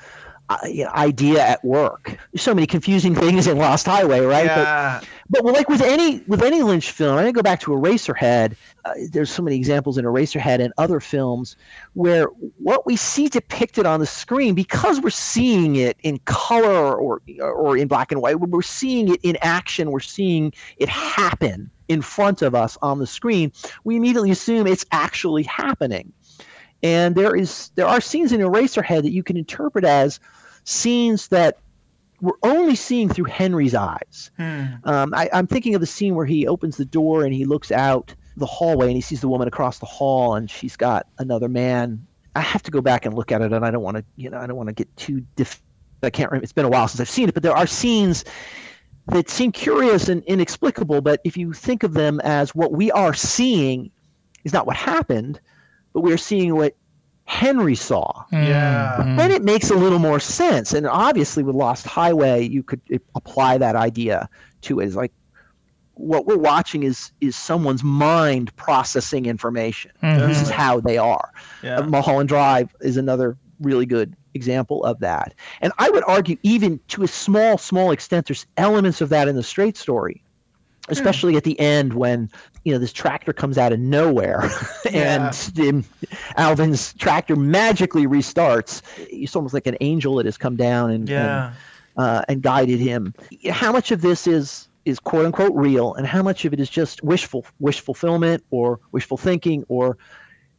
idea 0.49 1.41
at 1.41 1.63
work. 1.63 2.17
There's 2.31 2.41
so 2.41 2.53
many 2.53 2.67
confusing 2.67 3.13
things 3.13 3.47
in 3.47 3.57
Lost 3.57 3.85
Highway, 3.85 4.21
right? 4.21 4.47
But 4.47 4.63
Yeah, 4.63 5.01
but 5.29 5.43
well, 5.43 5.53
like 5.53 5.67
with 5.67 5.81
any 5.81 6.19
with 6.27 6.41
any 6.41 6.61
Lynch 6.63 6.91
film, 6.91 7.17
gonna 7.17 7.31
go 7.31 7.41
back 7.41 7.59
to 7.61 7.71
Eraserhead. 7.71 8.55
Uh, 8.85 8.93
there's 9.11 9.29
so 9.29 9.43
many 9.43 9.57
examples 9.57 9.97
in 9.97 10.05
Eraserhead 10.05 10.61
and 10.63 10.73
other 10.77 10.99
films 10.99 11.57
where 11.93 12.27
what 12.57 12.85
we 12.85 12.95
see 12.95 13.27
depicted 13.27 13.85
on 13.85 13.99
the 13.99 14.05
screen, 14.05 14.55
because 14.55 15.01
we're 15.01 15.09
seeing 15.09 15.75
it 15.75 15.97
in 16.03 16.19
color 16.19 16.95
or 16.95 17.21
or 17.41 17.75
in 17.77 17.87
black 17.87 18.11
and 18.11 18.21
white, 18.21 18.39
we're 18.39 18.61
seeing 18.61 19.13
it 19.13 19.19
in 19.23 19.37
action, 19.41 19.91
we're 19.91 19.99
seeing 19.99 20.53
it 20.77 20.87
happen 20.87 21.69
in 21.87 22.01
front 22.01 22.41
of 22.41 22.53
us 22.53 22.77
on 22.81 22.99
the 22.99 23.07
screen. 23.07 23.51
We 23.83 23.95
immediately 23.95 24.31
assume 24.31 24.67
it's 24.67 24.85
actually 24.91 25.43
happening. 25.43 26.11
And 26.83 27.15
there 27.15 27.35
is 27.35 27.71
there 27.75 27.87
are 27.87 27.99
scenes 28.01 28.31
in 28.31 28.41
Eraserhead 28.41 29.01
that 29.03 29.11
you 29.11 29.23
can 29.23 29.37
interpret 29.37 29.83
as 29.83 30.19
scenes 30.63 31.29
that 31.29 31.57
we're 32.21 32.37
only 32.43 32.75
seeing 32.75 33.09
through 33.09 33.25
Henry's 33.25 33.75
eyes. 33.75 34.31
Um, 34.83 35.13
I, 35.13 35.29
I'm 35.33 35.47
thinking 35.47 35.75
of 35.75 35.81
the 35.81 35.87
scene 35.87 36.15
where 36.15 36.25
he 36.25 36.47
opens 36.47 36.77
the 36.77 36.85
door 36.85 37.23
and 37.23 37.33
he 37.33 37.45
looks 37.45 37.71
out 37.71 38.13
the 38.37 38.45
hallway 38.45 38.87
and 38.87 38.95
he 38.95 39.01
sees 39.01 39.21
the 39.21 39.27
woman 39.27 39.47
across 39.47 39.79
the 39.79 39.85
hall 39.85 40.35
and 40.35 40.49
she's 40.49 40.75
got 40.75 41.07
another 41.19 41.47
man. 41.47 42.05
I 42.35 42.41
have 42.41 42.61
to 42.63 42.71
go 42.71 42.81
back 42.81 43.05
and 43.05 43.15
look 43.15 43.31
at 43.31 43.41
it, 43.41 43.51
and 43.51 43.65
I 43.65 43.71
don't 43.71 43.81
want 43.81 43.97
to, 43.97 44.05
you 44.15 44.29
know, 44.29 44.37
I 44.37 44.45
don't 44.45 44.57
want 44.57 44.67
to 44.67 44.73
get 44.73 44.95
too. 44.95 45.21
Dif- 45.35 45.61
I 46.03 46.11
can't 46.11 46.29
remember. 46.29 46.43
It's 46.43 46.53
been 46.53 46.65
a 46.65 46.69
while 46.69 46.87
since 46.87 47.01
I've 47.01 47.09
seen 47.09 47.27
it, 47.27 47.33
but 47.33 47.41
there 47.41 47.55
are 47.55 47.65
scenes 47.65 48.23
that 49.07 49.27
seem 49.29 49.51
curious 49.51 50.07
and 50.07 50.23
inexplicable. 50.25 51.01
But 51.01 51.19
if 51.23 51.35
you 51.35 51.53
think 51.53 51.81
of 51.81 51.93
them 51.93 52.19
as 52.23 52.53
what 52.53 52.73
we 52.73 52.91
are 52.91 53.15
seeing, 53.15 53.89
is 54.43 54.53
not 54.53 54.67
what 54.67 54.75
happened, 54.75 55.39
but 55.97 56.03
we 56.03 56.13
are 56.13 56.17
seeing 56.17 56.55
what 56.55 56.75
Henry 57.25 57.73
saw 57.73 58.23
mm. 58.31 58.47
yeah. 58.47 58.97
Mm-hmm. 58.99 59.15
then 59.15 59.31
it 59.31 59.43
makes 59.43 59.71
a 59.71 59.73
little 59.73 59.97
more 59.97 60.19
sense. 60.19 60.73
And 60.73 60.85
obviously, 60.85 61.41
with 61.41 61.55
Lost 61.55 61.87
Highway, 61.87 62.47
you 62.47 62.61
could 62.61 62.79
apply 63.15 63.57
that 63.57 63.75
idea 63.75 64.29
to 64.61 64.79
it. 64.79 64.85
It's 64.85 64.95
like 64.95 65.11
what 65.95 66.27
we're 66.27 66.37
watching 66.37 66.83
is 66.83 67.11
is 67.19 67.35
someone's 67.35 67.83
mind 67.83 68.55
processing 68.57 69.25
information. 69.25 69.89
Mm-hmm. 70.03 70.27
This 70.27 70.39
is 70.39 70.51
how 70.51 70.81
they 70.81 70.99
are. 70.99 71.33
Yeah. 71.63 71.77
Uh, 71.77 71.87
Mulholland 71.87 72.29
Drive 72.29 72.75
is 72.81 72.95
another 72.95 73.35
really 73.59 73.87
good 73.87 74.15
example 74.35 74.85
of 74.85 74.99
that. 74.99 75.33
And 75.61 75.73
I 75.79 75.89
would 75.89 76.03
argue, 76.05 76.37
even 76.43 76.79
to 76.89 77.01
a 77.01 77.07
small, 77.07 77.57
small 77.57 77.89
extent, 77.89 78.27
there's 78.27 78.45
elements 78.57 79.01
of 79.01 79.09
that 79.09 79.27
in 79.27 79.35
the 79.35 79.41
straight 79.41 79.77
story. 79.77 80.21
Especially 80.89 81.35
at 81.35 81.43
the 81.43 81.59
end 81.59 81.93
when 81.93 82.29
you 82.63 82.71
know 82.71 82.79
this 82.79 82.93
tractor 82.93 83.33
comes 83.33 83.57
out 83.57 83.73
of 83.73 83.79
nowhere, 83.79 84.49
and 84.91 85.51
um, 85.59 85.85
Alvin's 86.37 86.93
tractor 86.93 87.35
magically 87.35 88.07
restarts. 88.07 88.81
It's 88.97 89.35
almost 89.35 89.53
like 89.53 89.67
an 89.67 89.77
angel 89.81 90.15
that 90.15 90.25
has 90.25 90.37
come 90.37 90.55
down 90.55 90.91
and, 90.91 91.09
and 91.09 91.55
uh, 91.97 92.21
and 92.29 92.41
guided 92.41 92.79
him. 92.79 93.13
How 93.49 93.71
much 93.71 93.91
of 93.91 94.01
this 94.01 94.27
is 94.27 94.69
is 94.85 94.99
quote 94.99 95.25
unquote 95.25 95.53
real, 95.53 95.93
and 95.95 96.07
how 96.07 96.23
much 96.23 96.45
of 96.45 96.53
it 96.53 96.59
is 96.59 96.69
just 96.69 97.03
wishful 97.03 97.45
wish 97.59 97.81
fulfillment 97.81 98.43
or 98.51 98.79
wishful 98.91 99.17
thinking 99.17 99.65
or 99.67 99.97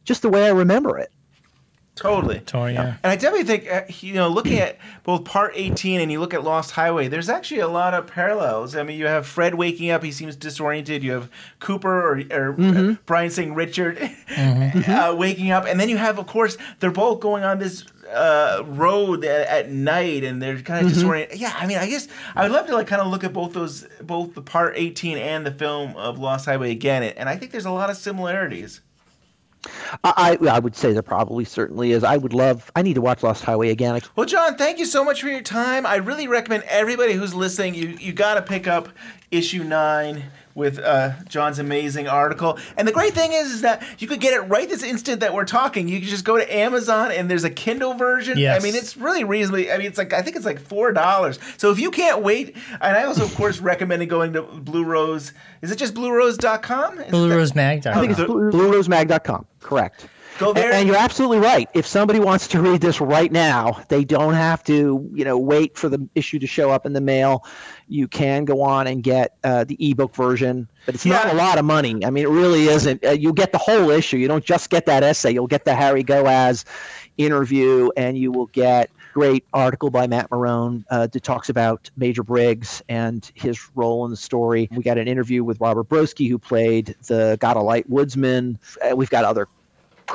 just 0.03 0.21
the 0.21 0.29
way 0.29 0.45
I 0.45 0.51
remember 0.51 0.97
it? 0.97 1.11
Totally. 1.99 2.39
Tori, 2.39 2.73
yeah. 2.73 2.95
And 3.03 3.11
I 3.11 3.15
definitely 3.15 3.43
think, 3.43 3.71
uh, 3.71 3.81
you 3.99 4.13
know, 4.13 4.27
looking 4.29 4.59
at 4.59 4.77
both 5.03 5.25
part 5.25 5.53
18 5.55 6.01
and 6.01 6.11
you 6.11 6.19
look 6.19 6.33
at 6.33 6.43
Lost 6.43 6.71
Highway, 6.71 7.07
there's 7.07 7.29
actually 7.29 7.59
a 7.61 7.67
lot 7.67 7.93
of 7.93 8.07
parallels. 8.07 8.75
I 8.75 8.83
mean, 8.83 8.97
you 8.97 9.07
have 9.07 9.25
Fred 9.25 9.55
waking 9.55 9.91
up, 9.91 10.03
he 10.03 10.11
seems 10.11 10.35
disoriented. 10.35 11.03
You 11.03 11.11
have 11.13 11.29
Cooper 11.59 11.89
or, 11.89 12.21
or 12.31 12.61
uh, 12.61 12.95
Brian 13.05 13.29
saying 13.29 13.53
Richard 13.53 13.97
uh, 14.37 15.15
waking 15.17 15.51
up. 15.51 15.65
And 15.65 15.79
then 15.79 15.89
you 15.89 15.97
have, 15.97 16.19
of 16.19 16.27
course, 16.27 16.57
they're 16.79 16.91
both 16.91 17.19
going 17.19 17.43
on 17.43 17.59
this 17.59 17.85
uh, 18.11 18.63
road 18.65 19.23
at, 19.25 19.47
at 19.47 19.71
night 19.71 20.23
and 20.23 20.41
they're 20.41 20.61
kind 20.61 20.85
of 20.85 20.93
disoriented. 20.93 21.39
Yeah, 21.39 21.53
I 21.55 21.67
mean, 21.67 21.77
I 21.77 21.87
guess 21.87 22.07
I 22.35 22.43
would 22.43 22.51
love 22.51 22.67
to 22.67 22.73
like 22.73 22.87
kind 22.87 23.01
of 23.01 23.07
look 23.07 23.23
at 23.23 23.33
both 23.33 23.53
those, 23.53 23.87
both 24.01 24.33
the 24.33 24.41
part 24.41 24.73
18 24.77 25.17
and 25.17 25.45
the 25.45 25.51
film 25.51 25.95
of 25.95 26.19
Lost 26.19 26.45
Highway 26.45 26.71
again. 26.71 27.03
And 27.03 27.29
I 27.29 27.37
think 27.37 27.51
there's 27.51 27.65
a 27.65 27.71
lot 27.71 27.89
of 27.89 27.97
similarities. 27.97 28.81
I, 30.03 30.37
I 30.49 30.59
would 30.59 30.75
say 30.75 30.93
there 30.93 31.01
probably 31.01 31.43
certainly 31.45 31.91
is. 31.91 32.03
I 32.03 32.17
would 32.17 32.33
love. 32.33 32.71
I 32.75 32.81
need 32.81 32.93
to 32.93 33.01
watch 33.01 33.23
Lost 33.23 33.43
Highway 33.43 33.69
again. 33.69 33.99
Well, 34.15 34.25
John, 34.25 34.55
thank 34.55 34.79
you 34.79 34.85
so 34.85 35.03
much 35.03 35.21
for 35.21 35.27
your 35.27 35.41
time. 35.41 35.85
I 35.85 35.95
really 35.95 36.27
recommend 36.27 36.63
everybody 36.63 37.13
who's 37.13 37.33
listening, 37.33 37.75
you 37.75 37.97
you 37.99 38.13
got 38.13 38.35
to 38.35 38.41
pick 38.41 38.67
up 38.67 38.89
issue 39.31 39.63
nine 39.63 40.23
with 40.55 40.79
uh, 40.79 41.11
John's 41.27 41.59
amazing 41.59 42.07
article. 42.07 42.57
And 42.77 42.87
the 42.87 42.91
great 42.91 43.13
thing 43.13 43.33
is, 43.33 43.51
is 43.51 43.61
that 43.61 43.83
you 43.99 44.07
could 44.07 44.19
get 44.19 44.33
it 44.33 44.39
right 44.41 44.67
this 44.67 44.83
instant 44.83 45.19
that 45.21 45.33
we're 45.33 45.45
talking. 45.45 45.87
You 45.87 45.99
can 45.99 46.09
just 46.09 46.25
go 46.25 46.37
to 46.37 46.53
Amazon 46.55 47.11
and 47.11 47.29
there's 47.29 47.43
a 47.43 47.49
Kindle 47.49 47.93
version. 47.93 48.37
Yes. 48.37 48.59
I 48.59 48.63
mean, 48.63 48.75
it's 48.75 48.97
really 48.97 49.23
reasonably. 49.23 49.71
I 49.71 49.77
mean, 49.77 49.87
it's 49.87 49.97
like 49.97 50.11
I 50.13 50.21
think 50.21 50.35
it's 50.35 50.45
like 50.45 50.59
four 50.59 50.91
dollars. 50.91 51.39
So 51.57 51.71
if 51.71 51.79
you 51.79 51.91
can't 51.91 52.21
wait, 52.23 52.55
and 52.81 52.97
I 52.97 53.03
also 53.03 53.23
of 53.23 53.33
course 53.35 53.59
recommended 53.61 54.07
going 54.09 54.33
to 54.33 54.41
Blue 54.41 54.83
Rose. 54.83 55.33
Is 55.61 55.71
it 55.71 55.77
just 55.77 55.93
BlueRose.com? 55.93 56.93
Is 56.93 56.99
it 56.99 57.11
that- 57.11 57.15
BlueRoseMag. 57.17 57.85
I 57.85 57.99
think 57.99 58.11
it's 58.11 58.19
The- 58.19 58.25
blue, 58.27 58.51
bluerosemag.com. 58.51 59.45
Correct. 59.59 60.07
Go 60.39 60.47
And, 60.47 60.57
there. 60.57 60.71
and 60.71 60.87
you're 60.87 60.97
absolutely 60.97 61.39
right. 61.39 61.69
If 61.73 61.85
somebody 61.85 62.19
wants 62.19 62.47
to 62.47 62.61
read 62.61 62.79
this 62.79 63.01
right 63.01 63.31
now, 63.31 63.83
they 63.89 64.05
don't 64.05 64.33
have 64.33 64.63
to, 64.63 65.07
you 65.13 65.25
know, 65.25 65.37
wait 65.37 65.77
for 65.77 65.89
the 65.89 66.07
issue 66.15 66.39
to 66.39 66.47
show 66.47 66.71
up 66.71 66.85
in 66.85 66.93
the 66.93 67.01
mail. 67.01 67.45
You 67.89 68.07
can 68.07 68.45
go 68.45 68.61
on 68.61 68.87
and 68.87 69.03
get 69.03 69.35
uh, 69.43 69.65
the 69.65 69.75
ebook 69.79 70.15
version, 70.15 70.69
but 70.85 70.95
it's 70.95 71.05
not 71.05 71.27
a 71.27 71.33
lot 71.33 71.57
of 71.57 71.65
money. 71.65 72.05
I 72.05 72.09
mean, 72.09 72.23
it 72.23 72.29
really 72.29 72.67
isn't. 72.69 73.05
Uh, 73.05 73.11
you'll 73.11 73.33
get 73.33 73.51
the 73.51 73.57
whole 73.57 73.89
issue. 73.89 74.15
You 74.15 74.29
don't 74.29 74.45
just 74.45 74.69
get 74.69 74.85
that 74.85 75.03
essay. 75.03 75.31
You'll 75.31 75.47
get 75.47 75.65
the 75.65 75.75
Harry 75.75 76.03
Goaz 76.03 76.63
interview, 77.17 77.89
and 77.97 78.17
you 78.17 78.31
will 78.31 78.47
get 78.47 78.89
great 79.13 79.43
article 79.53 79.89
by 79.89 80.07
Matt 80.07 80.29
Marone 80.29 80.85
uh, 80.89 81.07
that 81.07 81.23
talks 81.23 81.49
about 81.49 81.89
Major 81.97 82.23
Briggs 82.23 82.81
and 82.87 83.29
his 83.33 83.59
role 83.75 84.05
in 84.05 84.11
the 84.11 84.17
story. 84.17 84.69
We 84.71 84.83
got 84.83 84.97
an 84.97 85.07
interview 85.07 85.43
with 85.43 85.59
Robert 85.59 85.89
Broski, 85.89 86.29
who 86.29 86.37
played 86.37 86.95
the 87.07 87.37
God 87.41 87.57
of 87.57 87.63
Light 87.63 87.89
woodsman. 87.89 88.57
Uh, 88.81 88.95
we've 88.95 89.09
got 89.09 89.25
other 89.25 89.47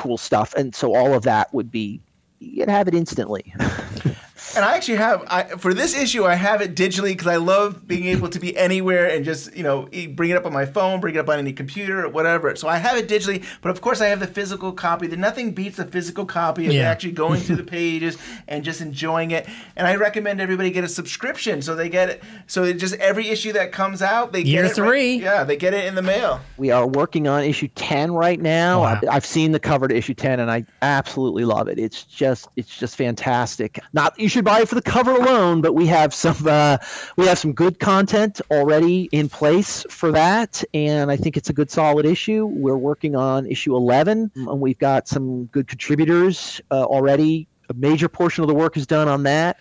cool 0.04 0.18
stuff, 0.18 0.52
and 0.54 0.74
so 0.74 0.94
all 0.94 1.14
of 1.14 1.22
that 1.22 1.52
would 1.54 1.70
be 1.70 2.02
you'd 2.38 2.68
have 2.68 2.86
it 2.88 2.94
instantly. 2.94 3.54
And 4.56 4.64
I 4.64 4.76
actually 4.76 4.96
have 4.98 5.24
I, 5.28 5.42
for 5.44 5.74
this 5.74 5.96
issue, 5.96 6.24
I 6.24 6.34
have 6.34 6.60
it 6.60 6.74
digitally 6.74 7.08
because 7.12 7.26
I 7.26 7.36
love 7.36 7.86
being 7.86 8.06
able 8.06 8.28
to 8.28 8.38
be 8.38 8.56
anywhere 8.56 9.06
and 9.08 9.24
just 9.24 9.54
you 9.56 9.62
know 9.62 9.88
e- 9.92 10.06
bring 10.06 10.30
it 10.30 10.36
up 10.36 10.46
on 10.46 10.52
my 10.52 10.66
phone, 10.66 11.00
bring 11.00 11.14
it 11.14 11.18
up 11.18 11.28
on 11.28 11.38
any 11.38 11.52
computer 11.52 12.04
or 12.04 12.08
whatever. 12.08 12.54
So 12.56 12.68
I 12.68 12.76
have 12.78 12.96
it 12.96 13.08
digitally, 13.08 13.44
but 13.62 13.70
of 13.70 13.80
course 13.80 14.00
I 14.00 14.06
have 14.06 14.20
the 14.20 14.26
physical 14.26 14.72
copy. 14.72 15.06
That 15.06 15.18
nothing 15.18 15.52
beats 15.52 15.76
the 15.76 15.84
physical 15.86 16.24
copy 16.24 16.66
of 16.66 16.72
Yeah. 16.72 16.90
actually 16.90 17.12
going 17.12 17.40
through 17.40 17.56
the 17.64 17.64
pages 17.64 18.16
and 18.48 18.64
just 18.64 18.80
enjoying 18.80 19.30
it. 19.32 19.46
And 19.76 19.86
I 19.86 19.96
recommend 19.96 20.40
everybody 20.40 20.70
get 20.70 20.84
a 20.84 20.88
subscription 20.88 21.60
so 21.62 21.74
they 21.74 21.88
get 21.88 22.08
it. 22.10 22.22
So 22.46 22.64
it 22.64 22.74
just 22.74 22.94
every 22.96 23.28
issue 23.28 23.52
that 23.54 23.72
comes 23.72 24.02
out, 24.02 24.32
they 24.32 24.42
Year 24.42 24.62
get 24.62 24.64
it 24.76 24.80
right- 24.80 24.88
three. 24.88 25.14
yeah, 25.16 25.44
they 25.44 25.56
get 25.56 25.74
it 25.74 25.84
in 25.86 25.94
the 25.94 26.02
mail. 26.02 26.40
we 26.56 26.70
are 26.70 26.86
working 26.86 27.26
on 27.28 27.42
issue 27.42 27.68
10 27.74 28.12
right 28.12 28.40
now. 28.40 28.80
Wow. 28.82 28.98
I've, 29.02 29.08
I've 29.10 29.26
seen 29.26 29.52
the 29.52 29.60
cover 29.60 29.88
to 29.88 29.96
issue 29.96 30.14
10 30.14 30.40
and 30.40 30.50
I 30.50 30.64
absolutely 30.82 31.44
love 31.44 31.68
it. 31.68 31.78
It's 31.78 32.04
just 32.04 32.48
it's 32.56 32.76
just 32.78 32.96
fantastic. 32.96 33.80
Not 33.92 34.18
you 34.18 34.28
should 34.28 34.43
buy 34.44 34.60
it 34.60 34.68
for 34.68 34.74
the 34.74 34.82
cover 34.82 35.12
alone, 35.12 35.60
but 35.60 35.72
we 35.72 35.86
have 35.86 36.14
some 36.14 36.46
uh, 36.46 36.78
we 37.16 37.26
have 37.26 37.38
some 37.38 37.52
good 37.52 37.80
content 37.80 38.40
already 38.50 39.08
in 39.10 39.28
place 39.28 39.84
for 39.88 40.12
that, 40.12 40.62
and 40.74 41.10
I 41.10 41.16
think 41.16 41.36
it's 41.36 41.50
a 41.50 41.52
good 41.52 41.70
solid 41.70 42.06
issue. 42.06 42.46
We're 42.46 42.76
working 42.76 43.16
on 43.16 43.46
issue 43.46 43.74
11, 43.74 44.30
and 44.34 44.60
we've 44.60 44.78
got 44.78 45.08
some 45.08 45.46
good 45.46 45.66
contributors 45.66 46.60
uh, 46.70 46.84
already. 46.84 47.48
A 47.70 47.74
major 47.74 48.08
portion 48.08 48.44
of 48.44 48.48
the 48.48 48.54
work 48.54 48.76
is 48.76 48.86
done 48.86 49.08
on 49.08 49.22
that. 49.22 49.58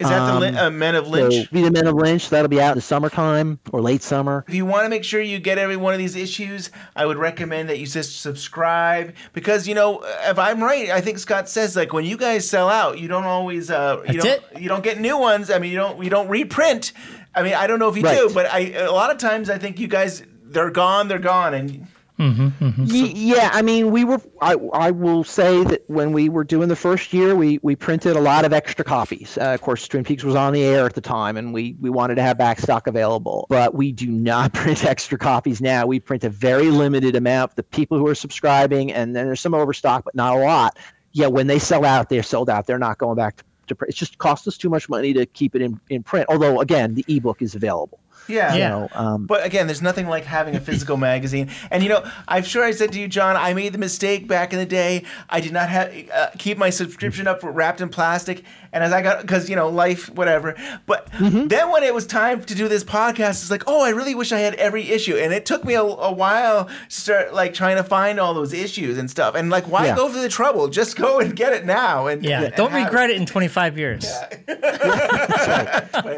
Is 0.00 0.08
that 0.08 0.26
the 0.40 0.48
Um, 0.48 0.56
uh, 0.56 0.70
Men 0.70 0.94
of 0.96 1.06
Lynch? 1.08 1.34
So, 1.34 1.44
Be 1.52 1.62
the 1.62 1.70
Men 1.70 1.86
of 1.86 1.94
Lynch. 1.94 2.28
That'll 2.30 2.48
be 2.48 2.60
out 2.60 2.72
in 2.72 2.78
the 2.78 2.82
summertime 2.82 3.58
or 3.72 3.80
late 3.80 4.02
summer. 4.02 4.44
If 4.48 4.54
you 4.54 4.66
want 4.66 4.84
to 4.84 4.88
make 4.88 5.04
sure 5.04 5.20
you 5.20 5.38
get 5.38 5.56
every 5.56 5.76
one 5.76 5.92
of 5.94 5.98
these 5.98 6.16
issues, 6.16 6.70
I 6.96 7.06
would 7.06 7.16
recommend 7.16 7.68
that 7.68 7.78
you 7.78 7.86
just 7.86 8.20
subscribe 8.20 9.14
because 9.32 9.68
you 9.68 9.74
know 9.74 10.02
if 10.28 10.38
I'm 10.38 10.62
right, 10.62 10.90
I 10.90 11.00
think 11.00 11.18
Scott 11.18 11.48
says 11.48 11.76
like 11.76 11.92
when 11.92 12.04
you 12.04 12.16
guys 12.16 12.48
sell 12.48 12.68
out, 12.68 12.98
you 12.98 13.08
don't 13.08 13.24
always 13.24 13.70
uh, 13.70 14.02
you 14.08 14.20
That's 14.20 14.40
don't 14.50 14.62
you 14.62 14.68
don't 14.68 14.82
get 14.82 15.00
new 15.00 15.16
ones. 15.18 15.50
I 15.50 15.58
mean, 15.58 15.70
you 15.70 15.76
don't 15.78 16.02
you 16.02 16.10
don't 16.10 16.28
reprint. 16.28 16.92
I 17.34 17.42
mean, 17.42 17.54
I 17.54 17.66
don't 17.66 17.78
know 17.78 17.88
if 17.88 17.96
you 17.96 18.02
Right. 18.02 18.18
do, 18.18 18.30
but 18.34 18.46
I 18.46 18.72
a 18.72 18.92
lot 18.92 19.10
of 19.10 19.18
times 19.18 19.48
I 19.48 19.58
think 19.58 19.78
you 19.78 19.86
guys 19.88 20.22
they're 20.42 20.70
gone, 20.70 21.08
they're 21.08 21.18
gone, 21.18 21.54
and 21.54 21.86
Ye- 22.18 23.12
yeah, 23.14 23.50
I 23.52 23.62
mean, 23.62 23.90
we 23.90 24.04
were. 24.04 24.20
I, 24.40 24.52
I 24.72 24.90
will 24.92 25.24
say 25.24 25.64
that 25.64 25.82
when 25.88 26.12
we 26.12 26.28
were 26.28 26.44
doing 26.44 26.68
the 26.68 26.76
first 26.76 27.12
year, 27.12 27.34
we, 27.34 27.58
we 27.62 27.74
printed 27.74 28.16
a 28.16 28.20
lot 28.20 28.44
of 28.44 28.52
extra 28.52 28.84
copies. 28.84 29.36
Uh, 29.36 29.46
of 29.54 29.60
course, 29.62 29.86
Twin 29.88 30.04
Peaks 30.04 30.22
was 30.22 30.34
on 30.36 30.52
the 30.52 30.62
air 30.62 30.86
at 30.86 30.94
the 30.94 31.00
time, 31.00 31.36
and 31.36 31.52
we, 31.52 31.76
we 31.80 31.90
wanted 31.90 32.14
to 32.16 32.22
have 32.22 32.38
back 32.38 32.60
stock 32.60 32.86
available. 32.86 33.46
But 33.48 33.74
we 33.74 33.90
do 33.90 34.06
not 34.08 34.52
print 34.54 34.84
extra 34.84 35.18
copies 35.18 35.60
now. 35.60 35.86
We 35.86 35.98
print 35.98 36.22
a 36.24 36.30
very 36.30 36.70
limited 36.70 37.16
amount. 37.16 37.56
The 37.56 37.62
people 37.64 37.98
who 37.98 38.06
are 38.06 38.14
subscribing, 38.14 38.92
and 38.92 39.16
then 39.16 39.26
there's 39.26 39.40
some 39.40 39.54
overstock, 39.54 40.04
but 40.04 40.14
not 40.14 40.34
a 40.36 40.38
lot. 40.38 40.78
Yeah, 41.12 41.26
when 41.26 41.46
they 41.46 41.58
sell 41.58 41.84
out, 41.84 42.08
they're 42.08 42.22
sold 42.22 42.48
out. 42.50 42.66
They're 42.66 42.78
not 42.78 42.98
going 42.98 43.16
back 43.16 43.36
to, 43.38 43.44
to 43.68 43.74
print. 43.74 43.92
It 43.92 43.96
just 43.96 44.18
costs 44.18 44.46
us 44.46 44.56
too 44.56 44.68
much 44.68 44.88
money 44.88 45.12
to 45.14 45.26
keep 45.26 45.54
it 45.56 45.62
in, 45.62 45.80
in 45.90 46.02
print. 46.02 46.26
Although, 46.28 46.60
again, 46.60 46.94
the 46.94 47.04
ebook 47.08 47.42
is 47.42 47.54
available. 47.54 47.98
Yeah, 48.28 48.52
You 48.54 48.60
Yeah. 48.60 48.68
know, 48.70 48.88
um, 48.92 49.26
But 49.26 49.44
again, 49.44 49.66
there's 49.66 49.82
nothing 49.82 50.06
like 50.08 50.24
having 50.24 50.54
a 50.56 50.60
physical 50.60 50.96
magazine. 50.96 51.50
And 51.70 51.82
you 51.82 51.88
know, 51.88 52.04
I'm 52.28 52.42
sure 52.44 52.64
I 52.64 52.70
said 52.72 52.92
to 52.92 53.00
you, 53.00 53.08
John, 53.08 53.36
I 53.36 53.54
made 53.54 53.72
the 53.72 53.78
mistake 53.78 54.26
back 54.28 54.52
in 54.52 54.58
the 54.58 54.66
day. 54.66 55.04
I 55.30 55.40
did 55.40 55.52
not 55.52 55.68
have 55.68 55.92
uh, 56.12 56.26
keep 56.38 56.58
my 56.58 56.70
subscription 56.70 57.26
up 57.26 57.40
for 57.40 57.50
wrapped 57.50 57.80
in 57.80 57.88
plastic. 57.88 58.42
And 58.72 58.82
as 58.82 58.92
I 58.92 59.02
got, 59.02 59.20
because 59.20 59.48
you 59.48 59.54
know, 59.54 59.68
life, 59.68 60.08
whatever. 60.10 60.56
But 60.86 61.08
then 61.20 61.70
when 61.70 61.84
it 61.84 61.94
was 61.94 62.06
time 62.08 62.42
to 62.42 62.54
do 62.56 62.66
this 62.66 62.82
podcast, 62.82 63.40
it's 63.42 63.50
like, 63.50 63.62
oh, 63.68 63.84
I 63.84 63.90
really 63.90 64.16
wish 64.16 64.32
I 64.32 64.40
had 64.40 64.54
every 64.56 64.90
issue. 64.90 65.14
And 65.16 65.32
it 65.32 65.46
took 65.46 65.64
me 65.64 65.74
a, 65.74 65.82
a 65.82 66.10
while 66.12 66.64
to 66.64 66.72
start 66.88 67.32
like 67.32 67.54
trying 67.54 67.76
to 67.76 67.84
find 67.84 68.18
all 68.18 68.34
those 68.34 68.52
issues 68.52 68.98
and 68.98 69.08
stuff. 69.08 69.36
And 69.36 69.48
like, 69.48 69.68
why 69.68 69.86
Yeah. 69.86 69.94
go 69.94 70.08
through 70.10 70.22
the 70.22 70.28
trouble? 70.28 70.66
Just 70.68 70.96
go 70.96 71.20
and 71.20 71.36
get 71.36 71.52
it 71.52 71.64
now. 71.64 72.08
And 72.08 72.24
Yeah, 72.24 72.42
and 72.44 72.54
don't 72.56 72.72
have 72.72 72.84
regret 72.86 73.10
it 73.10 73.16
in 73.16 73.26
25 73.26 73.78
years. 73.78 74.12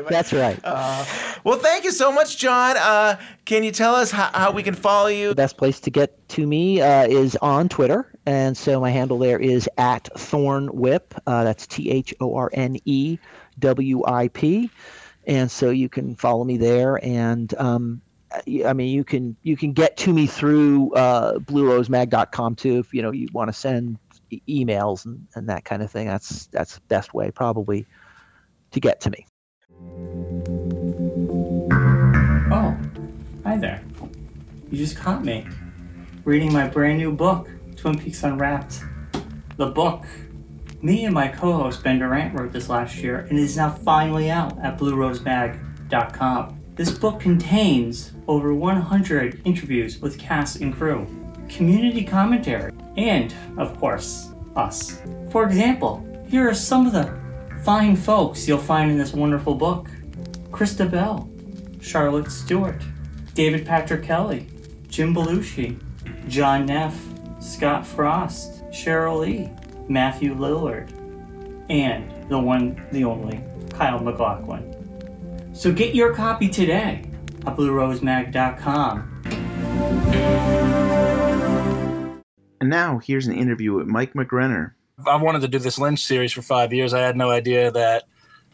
that's 0.08 0.32
right. 0.32 0.58
Well, 1.44 1.58
thank 1.58 1.84
you 1.84 1.92
so 1.96 2.12
much, 2.12 2.38
John. 2.38 2.76
Uh, 2.76 3.18
can 3.44 3.64
you 3.64 3.72
tell 3.72 3.94
us 3.94 4.10
how, 4.10 4.30
how 4.34 4.52
we 4.52 4.62
can 4.62 4.74
follow 4.74 5.08
you? 5.08 5.30
The 5.30 5.34
best 5.34 5.56
place 5.56 5.80
to 5.80 5.90
get 5.90 6.28
to 6.30 6.46
me 6.46 6.80
uh, 6.80 7.06
is 7.06 7.36
on 7.36 7.68
Twitter, 7.68 8.12
and 8.26 8.56
so 8.56 8.80
my 8.80 8.90
handle 8.90 9.18
there 9.18 9.38
is 9.38 9.68
at 9.78 10.08
Thornewip. 10.16 11.14
Uh, 11.26 11.44
that's 11.44 11.66
T 11.66 11.90
H 11.90 12.14
O 12.20 12.34
R 12.34 12.50
N 12.52 12.76
E 12.84 13.18
W 13.58 14.04
I 14.06 14.28
P, 14.28 14.70
and 15.26 15.50
so 15.50 15.70
you 15.70 15.88
can 15.88 16.14
follow 16.14 16.44
me 16.44 16.56
there. 16.56 17.02
And 17.04 17.54
um, 17.58 18.02
I 18.64 18.72
mean, 18.72 18.94
you 18.94 19.04
can 19.04 19.36
you 19.42 19.56
can 19.56 19.72
get 19.72 19.96
to 19.98 20.12
me 20.12 20.26
through 20.26 20.92
uh, 20.94 21.38
BlueRoseMag.com 21.38 22.56
too 22.56 22.78
if 22.78 22.92
you 22.92 23.02
know 23.02 23.12
you 23.12 23.28
want 23.32 23.48
to 23.48 23.52
send 23.52 23.98
e- 24.30 24.42
emails 24.48 25.04
and, 25.04 25.26
and 25.34 25.48
that 25.48 25.64
kind 25.64 25.82
of 25.82 25.90
thing. 25.90 26.06
That's 26.06 26.46
that's 26.48 26.74
the 26.74 26.82
best 26.88 27.14
way 27.14 27.30
probably 27.30 27.86
to 28.72 28.80
get 28.80 29.00
to 29.02 29.10
me. 29.10 29.26
Hi 33.46 33.56
there. 33.56 33.80
You 34.72 34.76
just 34.76 34.96
caught 34.96 35.24
me 35.24 35.46
reading 36.24 36.52
my 36.52 36.66
brand 36.66 36.98
new 36.98 37.12
book, 37.12 37.48
Twin 37.76 37.96
Peaks 37.96 38.24
Unwrapped. 38.24 38.80
The 39.56 39.66
book, 39.66 40.04
me 40.82 41.04
and 41.04 41.14
my 41.14 41.28
co 41.28 41.52
host 41.52 41.84
Ben 41.84 42.00
Durant 42.00 42.36
wrote 42.36 42.50
this 42.50 42.68
last 42.68 42.96
year 42.96 43.20
and 43.30 43.38
is 43.38 43.56
now 43.56 43.70
finally 43.70 44.32
out 44.32 44.58
at 44.58 44.76
BlueRoseMag.com. 44.78 46.60
This 46.74 46.90
book 46.90 47.20
contains 47.20 48.14
over 48.26 48.52
100 48.52 49.40
interviews 49.44 50.00
with 50.00 50.18
cast 50.18 50.60
and 50.60 50.74
crew, 50.74 51.06
community 51.48 52.02
commentary, 52.02 52.72
and, 52.96 53.32
of 53.58 53.78
course, 53.78 54.32
us. 54.56 55.00
For 55.30 55.46
example, 55.46 56.04
here 56.26 56.48
are 56.48 56.54
some 56.54 56.84
of 56.84 56.92
the 56.92 57.16
fine 57.62 57.94
folks 57.94 58.48
you'll 58.48 58.58
find 58.58 58.90
in 58.90 58.98
this 58.98 59.12
wonderful 59.12 59.54
book 59.54 59.88
Chrysta 60.50 60.90
Bell, 60.90 61.30
Charlotte 61.80 62.32
Stewart, 62.32 62.82
David 63.36 63.66
Patrick 63.66 64.02
Kelly, 64.02 64.46
Jim 64.88 65.14
Belushi, 65.14 65.78
John 66.26 66.64
Neff, 66.64 66.98
Scott 67.38 67.86
Frost, 67.86 68.64
Sheryl 68.70 69.20
Lee, 69.20 69.50
Matthew 69.90 70.34
Lillard, 70.34 70.90
and 71.68 72.30
the 72.30 72.38
one, 72.38 72.82
the 72.92 73.04
only, 73.04 73.44
Kyle 73.68 74.00
MacLachlan. 74.00 75.54
So 75.54 75.70
get 75.70 75.94
your 75.94 76.14
copy 76.14 76.48
today 76.48 77.04
at 77.46 77.56
BlueRoseMag.com. 77.56 79.22
And 82.62 82.70
now 82.70 82.98
here's 83.00 83.26
an 83.26 83.36
interview 83.36 83.74
with 83.74 83.86
Mike 83.86 84.14
McGrenner. 84.14 84.72
I 85.06 85.16
wanted 85.16 85.42
to 85.42 85.48
do 85.48 85.58
this 85.58 85.78
Lynch 85.78 86.02
series 86.02 86.32
for 86.32 86.40
five 86.40 86.72
years. 86.72 86.94
I 86.94 87.00
had 87.00 87.18
no 87.18 87.30
idea 87.30 87.70
that 87.70 88.04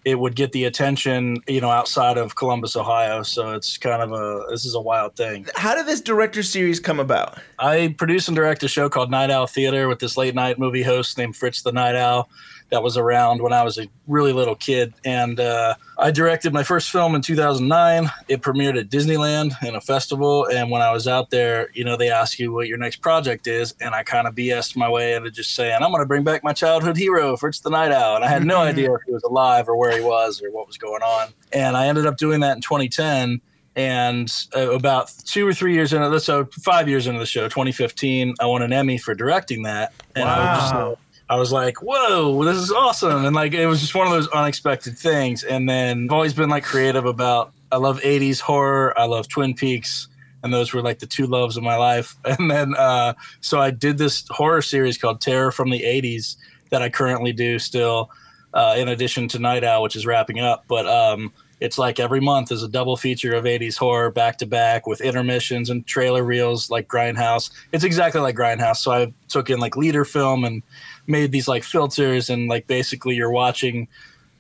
it 0.05 0.19
would 0.19 0.35
get 0.35 0.53
the 0.53 0.65
attention, 0.65 1.39
you 1.47 1.61
know, 1.61 1.71
outside 1.71 2.19
of 2.19 2.35
Columbus, 2.35 2.77
Ohio. 2.77 3.23
So 3.23 3.53
it's 3.53 3.79
kind 3.79 4.03
of 4.03 4.13
a 4.13 4.45
this 4.51 4.65
is 4.65 4.75
a 4.75 4.81
wild 4.81 5.17
thing. 5.17 5.47
How 5.55 5.75
did 5.75 5.87
this 5.87 6.01
director 6.01 6.43
series 6.43 6.81
come 6.81 6.99
about? 6.99 7.39
I 7.59 7.95
produce 7.99 8.29
and 8.29 8.35
direct 8.35 8.63
a 8.63 8.69
show 8.69 8.89
called 8.89 9.11
Night 9.11 9.31
Owl 9.31 9.47
Theater 9.47 9.89
with 9.89 10.01
this 10.01 10.17
late 10.17 10.35
night 10.35 10.59
movie 10.59 10.83
host 10.83 11.19
named 11.19 11.37
Fritz 11.37 11.63
the 11.63 11.73
Night 11.73 11.97
Owl 11.97 12.29
that 12.73 12.83
was 12.83 12.97
around 12.97 13.43
when 13.43 13.53
I 13.53 13.63
was 13.63 13.77
a 13.77 13.87
really 14.09 14.33
little 14.33 14.55
kid. 14.55 14.95
And 15.05 15.39
uh, 15.39 15.75
I 15.99 16.11
directed 16.11 16.55
my 16.55 16.63
first 16.63 16.91
film 16.91 17.15
in 17.15 17.21
2009. 17.21 18.11
It 18.29 18.41
premiered 18.41 18.81
at 18.81 18.89
Disneyland 18.89 19.63
in 19.63 19.77
a 19.77 19.81
festival. 19.81 20.47
And 20.47 20.71
when 20.71 20.81
I 20.81 20.91
was 20.91 21.07
out 21.07 21.29
there, 21.29 21.69
you 21.75 21.85
know, 21.85 21.99
they 21.99 22.11
ask 22.11 22.39
you 22.39 22.51
what 22.51 22.69
your 22.69 22.79
next 22.79 22.97
project 23.03 23.47
is. 23.47 23.75
And 23.83 23.95
I 23.95 24.03
kind 24.03 24.27
of 24.27 24.35
BS'd 24.35 24.75
my 24.75 24.89
way 24.89 25.15
into 25.15 25.31
just 25.31 25.55
saying, 25.55 25.83
I'm 25.83 25.91
going 25.91 26.03
to 26.03 26.07
bring 26.07 26.25
back 26.25 26.43
my 26.43 26.55
childhood 26.55 26.97
hero, 26.97 27.37
Fritz 27.37 27.61
the 27.61 27.69
Night 27.69 27.93
Owl. 27.93 28.17
And 28.17 28.25
I 28.25 28.29
had 28.29 28.43
no 28.43 28.57
idea 28.63 28.91
if 28.95 29.03
he 29.05 29.13
was 29.13 29.23
alive 29.23 29.69
or 29.69 29.77
where 29.77 29.95
he 29.95 30.03
was 30.03 30.43
or 30.43 30.51
what 30.51 30.67
was 30.67 30.79
going 30.79 31.03
on. 31.03 31.29
And 31.53 31.77
I 31.77 31.89
ended 31.89 32.07
up 32.07 32.17
doing 32.17 32.41
that 32.41 32.57
in 32.57 32.63
2010 32.63 33.43
and 33.77 34.31
uh, 34.57 34.71
about 34.73 35.11
two 35.25 35.47
or 35.47 35.53
three 35.53 35.75
years 35.75 35.93
into 35.93 36.09
this, 36.11 36.25
so 36.25 36.47
five 36.63 36.89
years 36.89 37.07
into 37.07 37.19
the 37.19 37.27
show, 37.27 37.49
2015, 37.49 38.35
I 38.39 38.47
won 38.47 38.63
an 38.63 38.73
Emmy 38.73 38.99
for 38.99 39.15
directing 39.15 39.63
that, 39.63 39.95
and 40.15 40.29
I 40.29 40.53
was 40.53 40.61
just, 40.61 40.75
Wow. 40.75 40.99
I 41.33 41.37
was 41.37 41.51
like, 41.51 41.81
"Whoa, 41.81 42.45
this 42.45 42.59
is 42.59 42.71
awesome!" 42.71 43.25
And 43.25 43.35
like, 43.35 43.55
it 43.55 43.67
was 43.67 43.81
just 43.81 43.95
one 43.95 44.07
of 44.07 44.13
those 44.13 44.29
unexpected 44.29 44.99
things. 44.99 45.43
And 45.43 45.67
then 45.67 46.05
I've 46.05 46.13
always 46.13 46.35
been 46.35 46.51
like 46.51 46.63
creative 46.63 47.07
about. 47.07 47.55
I 47.71 47.79
love 47.79 48.01
80s 48.03 48.39
horror. 48.39 48.93
I 48.99 49.07
love 49.07 49.29
Twin 49.29 49.55
Peaks, 49.55 50.09
and 50.43 50.53
those 50.53 50.75
were 50.75 50.83
like 50.83 50.99
the 50.99 51.07
two 51.07 51.27
loves 51.27 51.57
of 51.57 51.63
my 51.63 51.77
life. 51.77 52.17
And 52.27 52.51
then, 52.51 52.75
uh, 52.77 53.15
so 53.41 53.63
I 53.63 53.71
did 53.71 53.97
this 53.97 54.27
horror 54.29 54.61
series 54.61 54.99
called 54.99 55.23
Terror 55.23 55.51
from 55.51 55.71
the 55.71 55.81
80s 55.81 56.37
that 56.69 56.83
I 56.83 56.91
currently 56.91 57.33
do 57.33 57.59
still, 57.59 58.11
uh, 58.53 58.75
in 58.77 58.89
addition 58.89 59.27
to 59.29 59.39
Night 59.39 59.65
Owl, 59.65 59.83
which 59.83 59.97
is 59.97 60.05
wrapping 60.05 60.39
up. 60.39 60.65
But 60.69 60.87
um, 60.87 61.33
it's 61.63 61.79
like 61.79 62.01
every 62.01 62.19
month 62.19 62.51
is 62.51 62.65
a 62.65 62.69
double 62.69 62.97
feature 62.97 63.33
of 63.35 63.45
80s 63.45 63.77
horror 63.79 64.11
back 64.11 64.37
to 64.39 64.47
back 64.47 64.85
with 64.85 65.01
intermissions 65.01 65.71
and 65.71 65.87
trailer 65.87 66.25
reels 66.25 66.71
like 66.71 66.89
Grindhouse. 66.89 67.53
It's 67.71 67.85
exactly 67.85 68.21
like 68.21 68.35
Grindhouse. 68.35 68.79
So 68.79 68.91
I 68.91 69.15
took 69.29 69.49
in 69.49 69.61
like 69.61 69.77
leader 69.77 70.05
film 70.05 70.45
and 70.45 70.65
made 71.07 71.31
these 71.31 71.47
like 71.47 71.63
filters 71.63 72.29
and 72.29 72.49
like 72.49 72.67
basically 72.67 73.15
you're 73.15 73.31
watching 73.31 73.87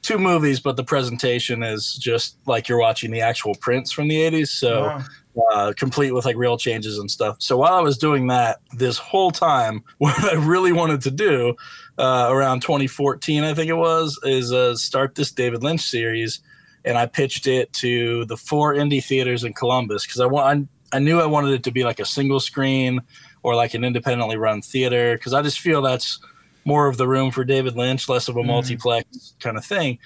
two 0.02 0.18
movies, 0.18 0.58
but 0.58 0.76
the 0.76 0.82
presentation 0.82 1.62
is 1.62 1.94
just 1.94 2.36
like 2.46 2.68
you're 2.68 2.80
watching 2.80 3.12
the 3.12 3.20
actual 3.20 3.54
prints 3.54 3.92
from 3.92 4.08
the 4.08 4.16
80s. 4.16 4.48
So 4.48 4.86
Wow. 4.86 5.04
uh, 5.52 5.72
complete 5.76 6.10
with 6.10 6.24
like 6.24 6.36
real 6.36 6.58
changes 6.58 6.98
and 6.98 7.08
stuff. 7.08 7.36
So 7.38 7.56
while 7.56 7.74
I 7.74 7.82
was 7.82 7.98
doing 7.98 8.26
that, 8.26 8.58
this 8.72 8.98
whole 8.98 9.30
time, 9.30 9.84
what 9.98 10.18
I 10.24 10.34
really 10.34 10.72
wanted 10.72 11.02
to 11.02 11.10
do 11.12 11.54
uh, 11.98 12.26
around 12.30 12.62
2014, 12.62 13.44
I 13.44 13.54
think 13.54 13.68
it 13.68 13.74
was, 13.74 14.18
is 14.24 14.52
uh, 14.52 14.74
start 14.74 15.14
this 15.14 15.30
David 15.30 15.62
Lynch 15.62 15.82
series. 15.82 16.40
And 16.84 16.98
I 16.98 17.06
pitched 17.06 17.46
it 17.46 17.72
to 17.74 18.24
the 18.24 18.36
four 18.36 18.74
indie 18.74 19.04
theaters 19.04 19.44
in 19.44 19.52
Columbus 19.52 20.04
because 20.04 20.20
I 20.20 20.26
want 20.26 20.68
I, 20.92 20.96
I 20.96 20.98
knew 20.98 21.20
I 21.20 21.26
wanted 21.26 21.52
it 21.52 21.64
to 21.64 21.70
be 21.70 21.84
like 21.84 22.00
a 22.00 22.04
single 22.04 22.40
screen 22.40 23.00
or 23.42 23.54
like 23.54 23.74
an 23.74 23.84
independently 23.84 24.36
run 24.36 24.62
theater 24.62 25.16
because 25.16 25.32
I 25.32 25.42
just 25.42 25.60
feel 25.60 25.82
that's 25.82 26.20
more 26.64 26.86
of 26.88 26.96
the 26.96 27.08
room 27.08 27.30
for 27.30 27.44
David 27.44 27.76
Lynch, 27.76 28.08
less 28.08 28.28
of 28.28 28.36
a 28.36 28.40
mm-hmm. 28.40 28.48
multiplex 28.48 29.34
kind 29.40 29.56
of 29.56 29.64
thing. 29.64 29.98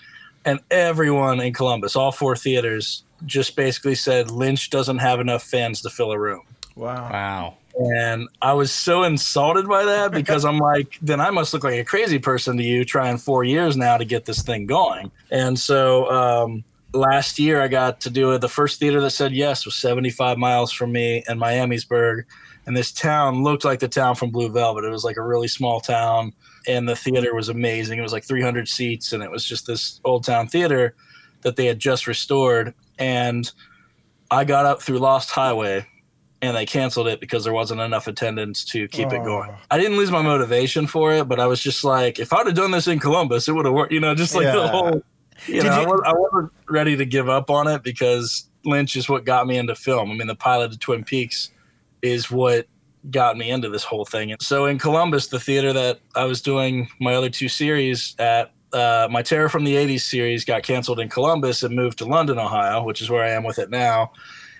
And 0.44 0.60
everyone 0.70 1.40
in 1.40 1.52
Columbus, 1.52 1.96
all 1.96 2.12
four 2.12 2.36
theaters, 2.36 3.02
just 3.24 3.56
basically 3.56 3.94
said 3.94 4.30
Lynch 4.30 4.70
doesn't 4.70 4.98
have 4.98 5.20
enough 5.20 5.42
fans 5.42 5.82
to 5.82 5.90
fill 5.90 6.12
a 6.12 6.18
room. 6.18 6.42
Wow. 6.76 7.10
Wow. 7.10 7.54
And 7.78 8.28
I 8.40 8.54
was 8.54 8.72
so 8.72 9.02
insulted 9.02 9.68
by 9.68 9.84
that 9.84 10.10
because 10.10 10.46
I'm 10.46 10.58
like, 10.58 10.98
then 11.02 11.20
I 11.20 11.30
must 11.30 11.52
look 11.52 11.62
like 11.62 11.78
a 11.78 11.84
crazy 11.84 12.18
person 12.18 12.56
to 12.56 12.62
you 12.62 12.86
trying 12.86 13.18
four 13.18 13.44
years 13.44 13.76
now 13.76 13.98
to 13.98 14.04
get 14.04 14.24
this 14.24 14.42
thing 14.42 14.64
going. 14.64 15.10
And 15.30 15.58
so 15.58 16.10
um, 16.10 16.64
last 16.94 17.38
year 17.38 17.60
I 17.60 17.68
got 17.68 18.00
to 18.02 18.10
do 18.10 18.32
it. 18.32 18.40
The 18.40 18.48
first 18.48 18.80
theater 18.80 19.00
that 19.02 19.10
said 19.10 19.32
yes 19.32 19.66
was 19.66 19.74
75 19.74 20.38
miles 20.38 20.72
from 20.72 20.92
me 20.92 21.22
in 21.28 21.38
Miamisburg. 21.38 22.24
And 22.64 22.74
this 22.74 22.92
town 22.92 23.44
looked 23.44 23.64
like 23.64 23.80
the 23.80 23.88
town 23.88 24.14
from 24.14 24.30
Blue 24.30 24.48
Velvet. 24.48 24.84
It 24.84 24.90
was 24.90 25.04
like 25.04 25.18
a 25.18 25.22
really 25.22 25.48
small 25.48 25.80
town. 25.80 26.32
And 26.66 26.88
the 26.88 26.96
theater 26.96 27.34
was 27.34 27.50
amazing. 27.50 27.98
It 27.98 28.02
was 28.02 28.12
like 28.12 28.24
300 28.24 28.68
seats. 28.68 29.12
And 29.12 29.22
it 29.22 29.30
was 29.30 29.44
just 29.44 29.66
this 29.66 30.00
old 30.02 30.24
town 30.24 30.48
theater 30.48 30.94
that 31.42 31.56
they 31.56 31.66
had 31.66 31.78
just 31.78 32.06
restored. 32.06 32.74
And 32.98 33.52
I 34.30 34.44
got 34.44 34.64
up 34.64 34.80
through 34.80 34.98
Lost 34.98 35.30
Highway 35.30 35.86
and 36.46 36.56
they 36.56 36.64
canceled 36.66 37.08
it 37.08 37.20
because 37.20 37.44
there 37.44 37.52
wasn't 37.52 37.80
enough 37.80 38.06
attendance 38.06 38.64
to 38.66 38.88
keep 38.88 39.12
it 39.12 39.22
going. 39.24 39.50
I 39.70 39.78
didn't 39.78 39.96
lose 39.96 40.10
my 40.10 40.22
motivation 40.22 40.86
for 40.86 41.12
it, 41.12 41.28
but 41.28 41.38
I 41.40 41.46
was 41.46 41.60
just 41.60 41.84
like, 41.84 42.18
if 42.18 42.32
I'd 42.32 42.46
have 42.46 42.56
done 42.56 42.70
this 42.70 42.86
in 42.86 42.98
Columbus, 42.98 43.48
it 43.48 43.52
would 43.52 43.64
have 43.66 43.74
worked. 43.74 43.92
You 43.92 44.00
know, 44.00 44.14
just 44.14 44.34
like 44.34 44.46
the 44.46 44.68
whole. 44.68 45.02
You 45.46 45.60
Did 45.60 45.64
know, 45.64 45.72
I, 45.72 45.80
you- 45.82 45.86
was, 45.88 46.00
I 46.06 46.12
wasn't 46.14 46.52
ready 46.68 46.96
to 46.96 47.04
give 47.04 47.28
up 47.28 47.50
on 47.50 47.68
it 47.68 47.82
because 47.82 48.48
Lynch 48.64 48.96
is 48.96 49.08
what 49.08 49.24
got 49.24 49.46
me 49.46 49.58
into 49.58 49.74
film. 49.74 50.10
I 50.10 50.14
mean, 50.14 50.26
the 50.28 50.34
pilot 50.34 50.72
of 50.72 50.80
Twin 50.80 51.04
Peaks 51.04 51.50
is 52.00 52.30
what 52.30 52.66
got 53.10 53.36
me 53.36 53.50
into 53.50 53.68
this 53.68 53.84
whole 53.84 54.04
thing. 54.04 54.32
And 54.32 54.40
so 54.40 54.64
in 54.66 54.78
Columbus, 54.78 55.28
the 55.28 55.38
theater 55.38 55.72
that 55.74 56.00
I 56.14 56.24
was 56.24 56.40
doing 56.40 56.88
my 57.00 57.14
other 57.14 57.28
two 57.30 57.48
series 57.48 58.14
at, 58.18 58.52
uh, 58.72 59.08
my 59.10 59.22
Terror 59.22 59.48
from 59.48 59.64
the 59.64 59.74
80s 59.74 60.00
series 60.00 60.44
got 60.44 60.62
canceled 60.62 61.00
in 61.00 61.08
Columbus 61.08 61.62
and 61.62 61.76
moved 61.76 61.98
to 61.98 62.04
London, 62.04 62.38
Ohio, 62.38 62.82
which 62.82 63.00
is 63.00 63.08
where 63.08 63.22
I 63.22 63.30
am 63.30 63.44
with 63.44 63.58
it 63.58 63.70
now. 63.70 64.12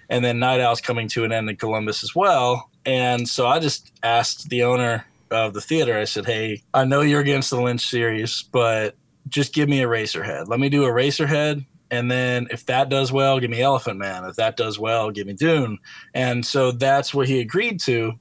And 0.09 0.25
then 0.25 0.39
Night 0.39 0.61
Owl's 0.61 0.81
coming 0.81 1.09
to 1.09 1.25
an 1.25 1.33
end 1.33 1.51
in 1.51 1.57
Columbus 1.57 2.03
as 2.05 2.15
well. 2.15 2.71
And 2.85 3.29
so 3.29 3.47
I 3.47 3.59
just 3.59 3.91
asked 4.03 4.49
the 4.49 4.63
owner 4.63 5.05
of 5.31 5.55
the 5.55 5.61
theater, 5.61 5.99
I 5.99 6.05
said, 6.05 6.27
Hey, 6.27 6.63
I 6.73 6.85
know 6.85 7.01
you're 7.01 7.21
against 7.21 7.51
the 7.51 7.61
Lynch 7.61 7.85
series, 7.85 8.45
but 8.53 8.95
just 9.29 9.53
give 9.53 9.69
me 9.69 9.81
Eraserhead. 9.81 10.47
Let 10.49 10.61
me 10.61 10.69
do 10.69 10.83
Eraserhead. 10.83 11.65
And 11.91 12.11
then 12.11 12.47
if 12.51 12.67
that 12.67 12.89
does 12.89 13.13
well, 13.13 13.39
give 13.41 13.51
me 13.51 13.61
Elephant 13.61 13.99
Man. 13.99 14.25
If 14.25 14.37
that 14.37 14.57
does 14.57 14.79
well, 14.79 15.11
give 15.11 15.27
me 15.27 15.33
Dune. 15.33 15.79
And 16.15 16.45
so 16.47 16.71
that's 16.73 17.13
what 17.13 17.27
he 17.29 17.41
agreed 17.41 17.81
to. 17.81 18.13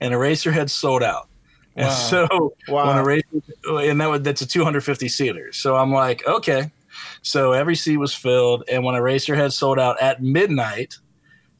And 0.00 0.14
Eraserhead 0.14 0.70
sold 0.70 1.02
out. 1.02 1.28
And 1.76 1.86
Wow. 1.88 1.92
so 1.94 2.54
Wow. 2.68 2.86
when 2.86 2.98
Eraser, 2.98 3.24
and 3.90 4.00
that 4.00 4.08
was, 4.08 4.22
that's 4.22 4.42
a 4.42 4.46
250 4.46 5.08
seater. 5.08 5.52
So 5.52 5.76
I'm 5.76 5.92
like, 5.92 6.26
okay. 6.26 6.70
So 7.22 7.52
every 7.52 7.74
seat 7.74 7.96
was 7.96 8.14
filled. 8.14 8.62
And 8.70 8.84
when 8.84 8.94
Eraserhead 8.94 9.52
sold 9.52 9.78
out 9.80 10.00
at 10.00 10.22
midnight, 10.22 10.96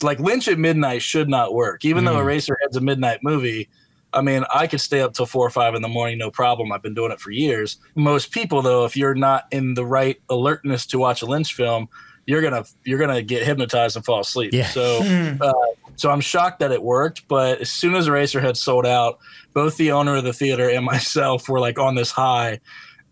like 0.02 0.18
Lynch 0.20 0.48
at 0.48 0.58
midnight 0.58 1.02
should 1.02 1.28
not 1.28 1.54
work. 1.54 1.84
Even 1.84 2.04
though 2.04 2.16
Eraserhead's 2.16 2.76
a 2.76 2.80
midnight 2.80 3.20
movie, 3.22 3.68
I 4.14 4.22
mean, 4.22 4.44
I 4.54 4.66
could 4.66 4.80
stay 4.80 5.00
up 5.00 5.12
till 5.14 5.26
four 5.26 5.46
or 5.46 5.50
five 5.50 5.74
in 5.74 5.82
the 5.82 5.88
morning, 5.88 6.18
no 6.18 6.30
problem. 6.30 6.72
I've 6.72 6.82
been 6.82 6.94
doing 6.94 7.12
it 7.12 7.20
for 7.20 7.30
years. 7.30 7.78
Most 7.94 8.30
people, 8.30 8.62
though, 8.62 8.84
if 8.84 8.96
you're 8.96 9.14
not 9.14 9.46
in 9.50 9.74
the 9.74 9.84
right 9.84 10.20
alertness 10.30 10.86
to 10.86 10.98
watch 10.98 11.22
a 11.22 11.26
Lynch 11.26 11.54
film, 11.54 11.88
you're 12.26 12.40
gonna 12.40 12.64
you're 12.84 12.98
gonna 12.98 13.22
get 13.22 13.44
hypnotized 13.44 13.96
and 13.96 14.04
fall 14.04 14.20
asleep. 14.20 14.52
Yeah. 14.52 14.66
So, 14.68 14.98
uh, 15.40 15.52
so 15.96 16.10
I'm 16.10 16.20
shocked 16.20 16.60
that 16.60 16.72
it 16.72 16.82
worked. 16.82 17.26
But 17.28 17.60
as 17.60 17.70
soon 17.70 17.94
as 17.94 18.08
Eraserhead 18.08 18.56
sold 18.56 18.86
out, 18.86 19.18
both 19.52 19.76
the 19.76 19.92
owner 19.92 20.16
of 20.16 20.24
the 20.24 20.32
theater 20.32 20.70
and 20.70 20.84
myself 20.94 21.48
were 21.48 21.60
like 21.60 21.78
on 21.78 21.94
this 21.94 22.10
high. 22.10 22.60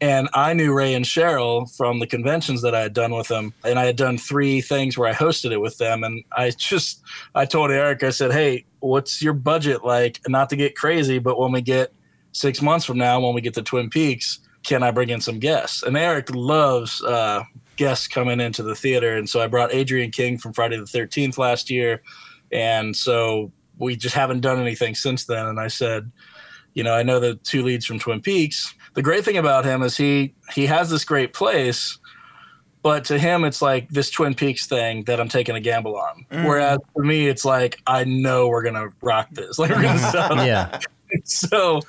And 0.02 0.28
I 0.34 0.52
knew 0.52 0.74
Ray 0.74 0.94
and 0.94 1.04
Sheryl 1.04 1.72
from 1.76 2.00
the 2.00 2.08
conventions 2.08 2.60
that 2.62 2.74
I 2.74 2.80
had 2.80 2.92
done 2.92 3.14
with 3.14 3.28
them. 3.28 3.54
And 3.64 3.78
I 3.78 3.84
had 3.84 3.94
done 3.94 4.18
three 4.18 4.60
things 4.60 4.98
where 4.98 5.08
I 5.08 5.12
hosted 5.12 5.52
it 5.52 5.60
with 5.60 5.78
them. 5.78 6.02
And 6.02 6.24
I 6.32 6.50
just, 6.50 7.02
I 7.36 7.44
told 7.44 7.70
Eric, 7.70 8.02
I 8.02 8.10
said, 8.10 8.32
Hey, 8.32 8.64
what's 8.80 9.22
your 9.22 9.32
budget 9.32 9.84
like? 9.84 10.20
Not 10.26 10.50
to 10.50 10.56
get 10.56 10.74
crazy, 10.74 11.20
but 11.20 11.38
when 11.38 11.52
we 11.52 11.60
get 11.60 11.94
six 12.32 12.60
months 12.60 12.84
from 12.84 12.98
now, 12.98 13.20
when 13.20 13.32
we 13.32 13.40
get 13.40 13.54
to 13.54 13.62
Twin 13.62 13.90
Peaks, 13.90 14.40
can 14.64 14.82
I 14.82 14.90
bring 14.90 15.08
in 15.08 15.20
some 15.20 15.38
guests? 15.38 15.84
And 15.84 15.96
Eric 15.96 16.34
loves 16.34 17.00
uh, 17.04 17.44
guests 17.76 18.08
coming 18.08 18.40
into 18.40 18.64
the 18.64 18.74
theater. 18.74 19.16
And 19.16 19.28
so 19.28 19.40
I 19.40 19.46
brought 19.46 19.72
Adrienne 19.72 20.10
King 20.10 20.36
from 20.36 20.52
Friday 20.52 20.78
the 20.78 20.82
13th 20.82 21.38
last 21.38 21.70
year. 21.70 22.02
And 22.50 22.96
so 22.96 23.52
we 23.78 23.94
just 23.94 24.16
haven't 24.16 24.40
done 24.40 24.60
anything 24.60 24.96
since 24.96 25.26
then. 25.26 25.46
And 25.46 25.60
I 25.60 25.68
said, 25.68 26.10
you 26.74 26.82
know, 26.82 26.92
I 26.94 27.04
know 27.04 27.20
the 27.20 27.36
two 27.36 27.62
leads 27.62 27.86
from 27.86 28.00
Twin 28.00 28.20
Peaks. 28.20 28.74
The 28.94 29.02
great 29.02 29.24
thing 29.24 29.36
about 29.38 29.64
him 29.64 29.82
is 29.82 29.96
he 29.96 30.34
he 30.52 30.66
has 30.66 30.90
this 30.90 31.04
great 31.04 31.32
place, 31.32 31.98
but 32.82 33.04
to 33.06 33.18
him 33.18 33.44
it's 33.44 33.62
like 33.62 33.88
this 33.88 34.10
Twin 34.10 34.34
Peaks 34.34 34.66
thing 34.66 35.04
that 35.04 35.20
I'm 35.20 35.28
taking 35.28 35.56
a 35.56 35.60
gamble 35.60 35.96
on. 35.96 36.26
Whereas 36.44 36.78
for 36.92 37.02
me, 37.02 37.28
it's 37.28 37.44
like 37.44 37.80
I 37.86 38.04
know 38.04 38.48
we're 38.48 38.62
gonna 38.62 38.88
rock 39.00 39.28
this. 39.32 39.58
Like 39.58 39.70
we're 39.70 39.82
gonna 39.82 39.98
sell. 40.10 40.46
Yeah. 40.46 40.78
So 41.24 41.80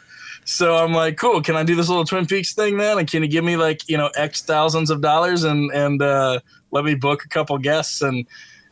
so 0.45 0.75
I'm 0.75 0.93
like, 0.93 1.17
cool, 1.17 1.41
can 1.41 1.55
I 1.55 1.63
do 1.63 1.75
this 1.75 1.89
little 1.89 2.05
Twin 2.05 2.25
Peaks 2.25 2.53
thing 2.53 2.77
then? 2.77 2.99
And 2.99 3.09
can 3.09 3.23
you 3.23 3.29
give 3.29 3.43
me 3.43 3.55
like, 3.55 3.87
you 3.89 3.97
know, 3.97 4.09
X 4.15 4.41
thousands 4.41 4.89
of 4.89 5.01
dollars 5.01 5.43
and 5.43 5.71
and 5.71 6.01
uh 6.01 6.39
let 6.71 6.85
me 6.85 6.95
book 6.95 7.23
a 7.23 7.27
couple 7.27 7.57
guests 7.57 8.01
and 8.01 8.25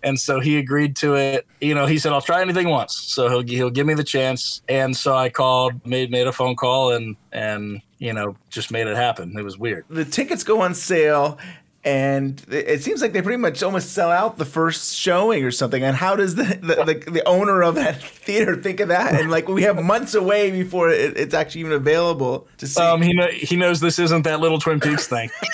and 0.03 0.19
so 0.19 0.39
he 0.39 0.57
agreed 0.57 0.95
to 0.97 1.15
it. 1.15 1.47
You 1.59 1.75
know, 1.75 1.85
he 1.85 1.97
said, 1.99 2.11
"I'll 2.13 2.21
try 2.21 2.41
anything 2.41 2.69
once." 2.69 2.95
So 2.95 3.29
he'll 3.29 3.41
he'll 3.41 3.69
give 3.69 3.85
me 3.85 3.93
the 3.93 4.03
chance. 4.03 4.61
And 4.67 4.95
so 4.95 5.15
I 5.15 5.29
called, 5.29 5.85
made 5.85 6.11
made 6.11 6.27
a 6.27 6.31
phone 6.31 6.55
call, 6.55 6.91
and 6.91 7.15
and 7.31 7.81
you 7.99 8.13
know 8.13 8.35
just 8.49 8.71
made 8.71 8.87
it 8.87 8.95
happen. 8.95 9.37
It 9.37 9.43
was 9.43 9.57
weird. 9.57 9.85
the 9.89 10.05
tickets 10.05 10.43
go 10.43 10.61
on 10.61 10.73
sale 10.73 11.37
and 11.83 12.45
it 12.49 12.83
seems 12.83 13.01
like 13.01 13.11
they 13.11 13.21
pretty 13.23 13.37
much 13.37 13.63
almost 13.63 13.91
sell 13.93 14.11
out 14.11 14.37
the 14.37 14.45
first 14.45 14.95
showing 14.95 15.43
or 15.43 15.49
something 15.49 15.81
and 15.83 15.95
how 15.95 16.15
does 16.15 16.35
the 16.35 16.43
the, 16.43 16.75
the, 16.85 17.11
the 17.11 17.27
owner 17.27 17.63
of 17.63 17.73
that 17.75 18.01
theater 18.03 18.55
think 18.55 18.79
of 18.79 18.89
that 18.89 19.19
and 19.19 19.31
like 19.31 19.47
we 19.47 19.63
have 19.63 19.83
months 19.83 20.13
away 20.13 20.51
before 20.51 20.89
it, 20.89 21.17
it's 21.17 21.33
actually 21.33 21.61
even 21.61 21.73
available 21.73 22.47
to 22.57 22.67
see 22.67 22.81
Um, 22.81 23.01
he 23.01 23.13
know, 23.13 23.27
he 23.31 23.55
knows 23.55 23.79
this 23.79 23.97
isn't 23.97 24.23
that 24.23 24.39
little 24.39 24.59
Twin 24.59 24.79
Peaks 24.79 25.07
thing. 25.07 25.31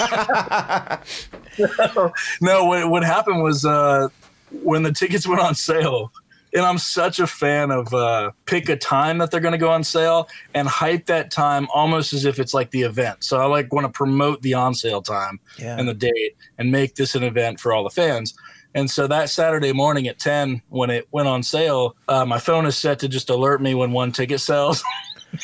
no, 2.41 2.65
what 2.65 2.89
what 2.89 3.03
happened 3.03 3.41
was 3.41 3.65
uh, 3.65 4.09
when 4.51 4.83
the 4.83 4.91
tickets 4.91 5.27
went 5.27 5.41
on 5.41 5.55
sale, 5.55 6.11
and 6.53 6.65
I'm 6.65 6.77
such 6.77 7.19
a 7.19 7.27
fan 7.27 7.71
of 7.71 7.93
uh, 7.93 8.31
pick 8.45 8.69
a 8.69 8.77
time 8.77 9.17
that 9.17 9.31
they're 9.31 9.41
going 9.41 9.51
to 9.51 9.57
go 9.57 9.69
on 9.69 9.83
sale 9.83 10.29
and 10.53 10.67
hype 10.67 11.05
that 11.07 11.29
time 11.29 11.67
almost 11.73 12.13
as 12.13 12.25
if 12.25 12.39
it's 12.39 12.53
like 12.53 12.71
the 12.71 12.81
event. 12.83 13.23
So 13.23 13.37
I 13.41 13.45
like 13.45 13.71
want 13.73 13.85
to 13.85 13.91
promote 13.91 14.41
the 14.41 14.53
on 14.53 14.73
sale 14.73 15.01
time 15.01 15.39
Yeah. 15.59 15.77
and 15.77 15.87
the 15.87 15.93
date 15.93 16.35
and 16.57 16.71
make 16.71 16.95
this 16.95 17.15
an 17.15 17.23
event 17.23 17.59
for 17.59 17.73
all 17.73 17.83
the 17.83 17.89
fans. 17.89 18.33
And 18.75 18.89
so 18.89 19.07
that 19.07 19.29
Saturday 19.29 19.73
morning 19.73 20.07
at 20.07 20.19
10, 20.19 20.61
when 20.69 20.89
it 20.89 21.07
went 21.11 21.27
on 21.27 21.43
sale, 21.43 21.95
uh, 22.07 22.25
my 22.25 22.39
phone 22.39 22.65
is 22.65 22.77
set 22.77 22.99
to 22.99 23.07
just 23.09 23.29
alert 23.29 23.61
me 23.61 23.75
when 23.75 23.91
one 23.91 24.11
ticket 24.11 24.39
sells. 24.39 24.83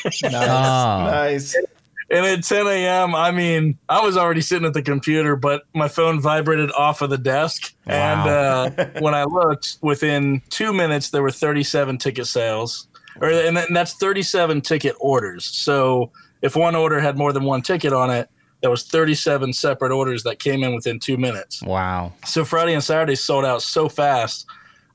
Oh. 0.06 0.08
nice 0.30 1.54
And 2.10 2.26
at 2.26 2.44
10 2.44 2.66
a.m., 2.66 3.14
I 3.14 3.30
mean, 3.30 3.78
I 3.88 4.04
was 4.04 4.16
already 4.16 4.40
sitting 4.40 4.66
at 4.66 4.74
the 4.74 4.82
computer, 4.82 5.36
but 5.36 5.62
my 5.74 5.88
phone 5.88 6.20
vibrated 6.20 6.70
off 6.72 7.02
of 7.02 7.10
the 7.10 7.18
desk. 7.18 7.74
And 7.86 8.20
uh, 8.20 8.70
when 9.00 9.14
I 9.14 9.24
looked, 9.24 9.78
within 9.80 10.42
two 10.50 10.72
minutes, 10.72 11.10
there 11.10 11.22
were 11.22 11.30
37 11.30 11.98
ticket 11.98 12.26
sales, 12.26 12.88
or 13.20 13.28
and, 13.28 13.56
and 13.56 13.74
that's 13.74 13.94
37 13.94 14.60
ticket 14.60 14.94
orders. 15.00 15.44
So 15.44 16.10
if 16.42 16.56
one 16.56 16.74
order 16.74 17.00
had 17.00 17.16
more 17.16 17.32
than 17.32 17.44
one 17.44 17.62
ticket 17.62 17.92
on 17.92 18.10
it, 18.10 18.28
there 18.60 18.70
was 18.70 18.84
37 18.84 19.52
separate 19.52 19.92
orders 19.92 20.22
that 20.22 20.38
came 20.38 20.62
in 20.64 20.74
within 20.74 20.98
two 20.98 21.18
minutes. 21.18 21.62
Wow. 21.62 22.14
So 22.24 22.44
Friday 22.44 22.72
and 22.72 22.82
Saturday 22.82 23.14
sold 23.14 23.44
out 23.44 23.62
so 23.62 23.88
fast. 23.88 24.46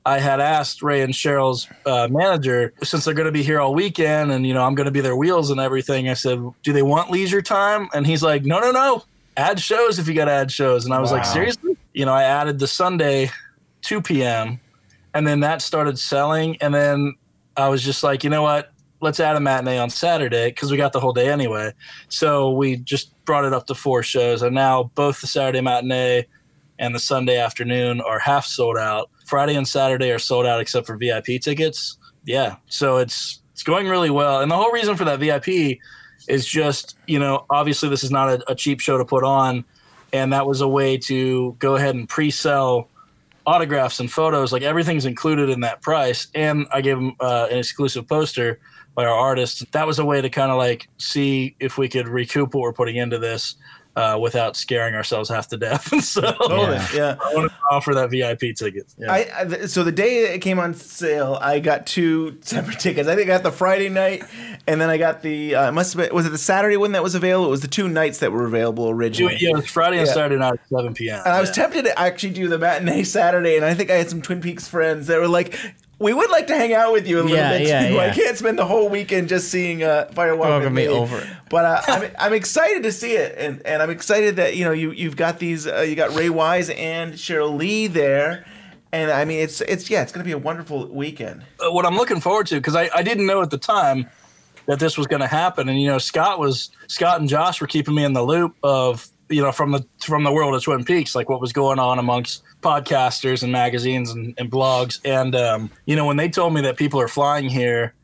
I 0.06 0.18
had 0.18 0.40
asked 0.40 0.82
Ray 0.82 1.02
and 1.02 1.12
Sheryl's 1.12 1.68
uh, 1.84 2.08
manager, 2.10 2.72
since 2.82 3.04
they're 3.04 3.14
going 3.14 3.26
to 3.26 3.32
be 3.32 3.42
here 3.42 3.60
all 3.60 3.74
weekend 3.74 4.32
and, 4.32 4.46
you 4.46 4.54
know, 4.54 4.64
I'm 4.64 4.74
going 4.74 4.86
to 4.86 4.92
be 4.92 5.00
their 5.00 5.16
wheels 5.16 5.50
and 5.50 5.60
everything. 5.60 6.08
I 6.08 6.14
said, 6.14 6.42
do 6.62 6.72
they 6.72 6.82
want 6.82 7.10
leisure 7.10 7.42
time? 7.42 7.88
And 7.92 8.06
he's 8.06 8.22
like, 8.22 8.44
no, 8.44 8.60
no, 8.60 8.70
no. 8.70 9.04
Add 9.36 9.60
shows 9.60 9.98
if 9.98 10.08
you 10.08 10.14
got 10.14 10.24
to 10.24 10.32
add 10.32 10.50
shows. 10.50 10.84
And 10.84 10.94
I 10.94 11.00
was 11.00 11.12
like, 11.12 11.24
seriously? 11.24 11.76
You 11.92 12.06
know, 12.06 12.12
I 12.12 12.22
added 12.22 12.58
the 12.58 12.66
Sunday 12.66 13.30
2 13.82 14.00
p.m. 14.00 14.58
and 15.14 15.26
then 15.26 15.40
that 15.40 15.60
started 15.60 15.98
selling. 15.98 16.56
And 16.60 16.74
then 16.74 17.14
I 17.56 17.68
was 17.68 17.82
just 17.82 18.02
like, 18.02 18.24
you 18.24 18.30
know 18.30 18.42
what? 18.42 18.72
Let's 19.02 19.20
add 19.20 19.36
a 19.36 19.40
matinee 19.40 19.78
on 19.78 19.90
Saturday 19.90 20.48
because 20.48 20.70
we 20.70 20.76
got 20.76 20.92
the 20.92 21.00
whole 21.00 21.12
day 21.12 21.30
anyway. 21.30 21.72
So 22.08 22.50
we 22.50 22.76
just 22.76 23.12
brought 23.24 23.44
it 23.44 23.52
up 23.52 23.66
to 23.66 23.74
four 23.74 24.02
shows. 24.02 24.42
And 24.42 24.54
now 24.54 24.90
both 24.94 25.20
the 25.20 25.26
Saturday 25.26 25.60
matinee 25.60 26.26
and 26.78 26.94
the 26.94 26.98
Sunday 26.98 27.38
afternoon 27.38 28.00
are 28.00 28.18
half 28.18 28.46
sold 28.46 28.76
out. 28.78 29.10
Friday 29.30 29.54
and 29.54 29.66
Saturday 29.66 30.10
are 30.10 30.18
sold 30.18 30.44
out 30.44 30.60
except 30.60 30.86
for 30.86 30.96
VIP 30.96 31.40
tickets. 31.40 31.96
Yeah, 32.24 32.56
so 32.66 32.98
it's 32.98 33.40
it's 33.52 33.62
going 33.62 33.88
really 33.88 34.10
well. 34.10 34.40
And 34.40 34.50
the 34.50 34.56
whole 34.56 34.72
reason 34.72 34.96
for 34.96 35.04
that 35.04 35.20
VIP 35.20 35.78
is 36.28 36.46
just 36.46 36.98
you 37.06 37.18
know 37.18 37.46
obviously 37.48 37.88
this 37.88 38.04
is 38.04 38.10
not 38.10 38.28
a, 38.28 38.50
a 38.50 38.54
cheap 38.54 38.80
show 38.80 38.98
to 38.98 39.04
put 39.04 39.22
on, 39.22 39.64
and 40.12 40.32
that 40.32 40.46
was 40.46 40.60
a 40.60 40.68
way 40.68 40.98
to 40.98 41.56
go 41.60 41.76
ahead 41.76 41.94
and 41.94 42.08
pre-sell 42.08 42.88
autographs 43.46 44.00
and 44.00 44.10
photos. 44.10 44.52
Like 44.52 44.62
everything's 44.62 45.06
included 45.06 45.48
in 45.48 45.60
that 45.60 45.80
price, 45.80 46.26
and 46.34 46.66
I 46.72 46.80
gave 46.80 46.96
them 46.96 47.14
uh, 47.20 47.46
an 47.50 47.58
exclusive 47.58 48.08
poster 48.08 48.58
by 48.96 49.04
our 49.04 49.14
artists. 49.16 49.64
That 49.70 49.86
was 49.86 50.00
a 50.00 50.04
way 50.04 50.20
to 50.20 50.28
kind 50.28 50.50
of 50.50 50.58
like 50.58 50.88
see 50.98 51.54
if 51.60 51.78
we 51.78 51.88
could 51.88 52.08
recoup 52.08 52.52
what 52.52 52.62
we're 52.62 52.72
putting 52.72 52.96
into 52.96 53.18
this 53.18 53.54
uh, 53.96 54.18
without 54.20 54.56
scaring 54.56 54.94
ourselves 54.94 55.28
half 55.28 55.48
to 55.48 55.56
death. 55.56 55.92
And 55.92 56.02
so 56.14 56.20
Totally. 56.22 56.78
Yeah. 56.94 57.16
I 57.20 57.34
want 57.34 57.50
to 57.50 57.56
offer 57.70 57.94
that 57.94 58.10
VIP 58.10 58.54
ticket. 58.56 58.86
Yeah. 58.98 59.12
I, 59.12 59.28
I 59.38 59.66
so 59.66 59.82
the 59.84 59.92
day 59.92 60.32
it 60.34 60.38
came 60.40 60.58
on 60.58 60.74
sale, 60.74 61.38
I 61.40 61.60
got 61.60 61.86
two 61.86 62.38
separate 62.42 62.78
tickets. 62.80 63.08
I 63.08 63.16
think 63.16 63.28
I 63.28 63.34
got 63.34 63.42
the 63.42 63.50
Friday 63.52 63.88
night, 63.88 64.22
and 64.66 64.80
then 64.80 64.88
I 64.90 64.96
got 64.96 65.22
the 65.22 65.54
uh, 65.54 65.68
it 65.68 65.72
must 65.72 65.94
have 65.94 66.06
been 66.06 66.14
was 66.14 66.26
it 66.26 66.30
the 66.30 66.38
Saturday 66.38 66.76
one 66.76 66.92
that 66.92 67.02
was 67.02 67.14
available? 67.14 67.46
It 67.46 67.50
was 67.50 67.60
the 67.62 67.68
two 67.68 67.88
nights 67.88 68.18
that 68.18 68.32
were 68.32 68.44
available 68.46 68.88
originally. 68.88 69.36
yeah, 69.40 69.50
it 69.50 69.56
was 69.56 69.66
Friday 69.66 69.98
and 69.98 70.06
Yeah. 70.06 70.14
Saturday 70.14 70.38
night 70.38 70.54
at 70.54 70.68
7 70.68 70.94
p.m. 70.94 71.20
And 71.24 71.34
I 71.34 71.40
was 71.40 71.50
Yeah. 71.50 71.54
tempted 71.64 71.84
to 71.86 71.98
actually 71.98 72.32
do 72.34 72.48
the 72.48 72.58
matinee 72.58 73.02
Saturday, 73.02 73.56
and 73.56 73.64
I 73.64 73.74
think 73.74 73.90
I 73.90 73.94
had 73.96 74.08
some 74.08 74.22
Twin 74.22 74.40
Peaks 74.40 74.68
friends 74.68 75.08
that 75.08 75.18
were 75.20 75.28
like, 75.28 75.58
"We 76.00 76.12
would 76.12 76.30
like 76.30 76.48
to 76.48 76.56
hang 76.56 76.72
out 76.72 76.92
with 76.92 77.06
you 77.06 77.20
a 77.20 77.22
little 77.22 77.36
Yeah, 77.36 77.58
bit. 77.58 77.68
yeah, 77.68 77.88
too. 77.90 78.00
I 78.00 78.10
can't 78.10 78.36
spend 78.36 78.58
the 78.58 78.64
whole 78.66 78.88
weekend 78.88 79.28
just 79.28 79.48
seeing 79.50 79.84
uh, 79.84 80.06
Fire 80.12 80.34
Walk 80.34 80.48
Welcome 80.48 80.74
with 80.74 80.84
me 80.84 80.88
me 80.88 80.94
over. 80.98 81.24
But 81.48 81.64
uh, 81.64 81.80
I'm, 81.86 82.10
I'm 82.18 82.32
excited 82.32 82.82
to 82.84 82.90
see 82.92 83.12
it, 83.12 83.36
and, 83.38 83.64
and 83.66 83.80
I'm 83.82 83.90
excited 83.90 84.36
that 84.36 84.56
you 84.56 84.64
know 84.64 84.72
you 84.72 84.90
you've 84.90 85.16
got 85.16 85.38
these 85.38 85.66
uh, 85.66 85.82
you 85.82 85.94
got 85.94 86.14
Ray 86.14 86.30
Wise 86.30 86.70
and 86.70 87.12
Sheryl 87.14 87.56
Lee 87.56 87.86
there, 87.86 88.44
and 88.92 89.10
I 89.10 89.24
mean 89.24 89.38
it's 89.40 89.60
it's 89.60 89.88
yeah 89.90 90.02
it's 90.02 90.10
gonna 90.12 90.24
be 90.24 90.32
a 90.32 90.38
wonderful 90.38 90.86
weekend. 90.88 91.44
Uh, 91.60 91.70
what 91.70 91.84
I'm 91.86 91.96
looking 91.96 92.20
forward 92.20 92.46
to 92.48 92.56
because 92.56 92.74
I, 92.74 92.88
I 92.94 93.02
didn't 93.02 93.26
know 93.26 93.42
at 93.42 93.50
the 93.50 93.58
time 93.58 94.08
that 94.66 94.78
this 94.78 94.96
was 94.96 95.06
going 95.06 95.20
to 95.20 95.26
happen, 95.26 95.68
and 95.68 95.80
you 95.80 95.88
know 95.88 95.98
Scott 95.98 96.38
was 96.38 96.70
Scott 96.86 97.20
and 97.20 97.28
Josh 97.28 97.60
were 97.60 97.66
keeping 97.66 97.94
me 97.94 98.04
in 98.04 98.12
the 98.14 98.22
loop 98.22 98.54
of 98.62 99.06
you 99.30 99.40
know 99.40 99.52
from 99.52 99.72
the 99.72 99.86
from 100.00 100.24
the 100.24 100.32
world 100.32 100.54
of 100.54 100.62
Twin 100.62 100.84
Peaks, 100.84 101.14
like 101.14 101.28
what 101.28 101.40
was 101.40 101.52
going 101.52 101.78
on 101.78 101.98
amongst 101.98 102.42
podcasters 102.60 103.42
and 103.42 103.50
magazines 103.52 104.10
and, 104.10 104.34
and 104.36 104.50
blogs, 104.50 105.00
and 105.04 105.34
um, 105.34 105.70
you 105.86 105.96
know 105.96 106.06
when 106.06 106.16
they 106.16 106.28
told 106.28 106.52
me 106.52 106.60
that 106.62 106.76
people 106.76 107.00
are 107.00 107.08
flying 107.08 107.48
here 107.48 107.94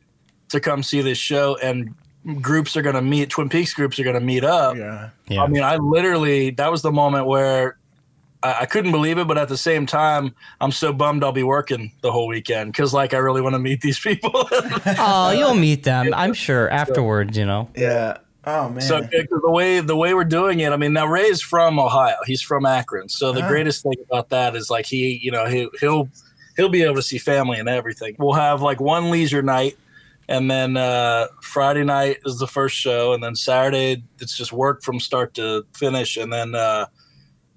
to 0.49 0.59
come 0.59 0.81
see 0.81 1.01
this 1.01 1.17
show 1.17 1.57
and 1.61 1.93
groups 2.41 2.75
are 2.75 2.81
going 2.81 2.95
to 2.95 3.01
meet 3.01 3.29
Twin 3.29 3.49
Peaks 3.49 3.73
groups 3.73 3.99
are 3.99 4.03
going 4.03 4.15
to 4.15 4.25
meet 4.25 4.43
up. 4.43 4.75
Yeah. 4.75 5.09
Yeah. 5.27 5.43
I 5.43 5.47
mean, 5.47 5.63
I 5.63 5.77
literally 5.77 6.51
that 6.51 6.71
was 6.71 6.81
the 6.81 6.91
moment 6.91 7.25
where 7.25 7.77
I, 8.43 8.61
I 8.61 8.65
couldn't 8.65 8.91
believe 8.91 9.17
it, 9.17 9.27
but 9.27 9.37
at 9.37 9.49
the 9.49 9.57
same 9.57 9.85
time, 9.85 10.33
I'm 10.59 10.71
so 10.71 10.91
bummed 10.93 11.23
I'll 11.23 11.31
be 11.31 11.43
working 11.43 11.91
the 12.01 12.11
whole 12.11 12.27
weekend 12.27 12.71
because 12.71 12.93
like 12.93 13.13
I 13.13 13.17
really 13.17 13.41
want 13.41 13.53
to 13.53 13.59
meet 13.59 13.81
these 13.81 13.99
people. 13.99 14.31
oh, 14.99 15.33
you'll 15.37 15.55
meet 15.55 15.83
them, 15.83 16.13
I'm 16.13 16.33
sure, 16.33 16.69
afterwards, 16.69 17.37
you 17.37 17.45
know. 17.45 17.69
Yeah. 17.75 18.17
Oh 18.49 18.69
man. 18.69 18.81
so 18.81 19.01
the 19.01 19.51
way 19.51 19.81
the 19.81 19.95
way 19.95 20.13
we're 20.13 20.23
doing 20.23 20.61
it, 20.61 20.71
I 20.71 20.77
mean, 20.77 20.93
now 20.93 21.05
Ray's 21.05 21.41
from 21.41 21.77
Ohio. 21.79 22.15
He's 22.25 22.41
from 22.41 22.65
Akron. 22.65 23.09
So 23.09 23.33
the 23.33 23.43
Ah. 23.43 23.47
greatest 23.49 23.83
thing 23.83 23.95
about 24.09 24.29
that 24.29 24.55
is 24.55 24.69
like 24.69 24.85
he, 24.85 25.19
you 25.21 25.31
know, 25.31 25.45
he 25.47 25.67
he'll 25.81 26.07
he'll 26.55 26.69
be 26.69 26.83
able 26.83 26.95
to 26.95 27.01
see 27.01 27.17
family 27.17 27.59
and 27.59 27.67
everything. 27.67 28.15
We'll 28.17 28.33
have 28.33 28.61
like 28.61 28.79
one 28.79 29.11
leisure 29.11 29.41
night. 29.41 29.77
And 30.29 30.51
then 30.51 30.75
uh, 30.75 31.27
Friday 31.41 31.83
night 31.85 32.17
is 32.25 32.37
the 32.37 32.47
first 32.47 32.75
show, 32.75 33.13
and 33.13 33.23
then 33.23 33.33
Saturday 33.35 34.03
it's 34.19 34.35
just 34.35 34.51
work 34.51 34.83
from 34.83 34.99
start 34.99 35.33
to 35.35 35.65
finish, 35.73 36.17
and 36.17 36.31
then 36.33 36.53
uh, 36.53 36.87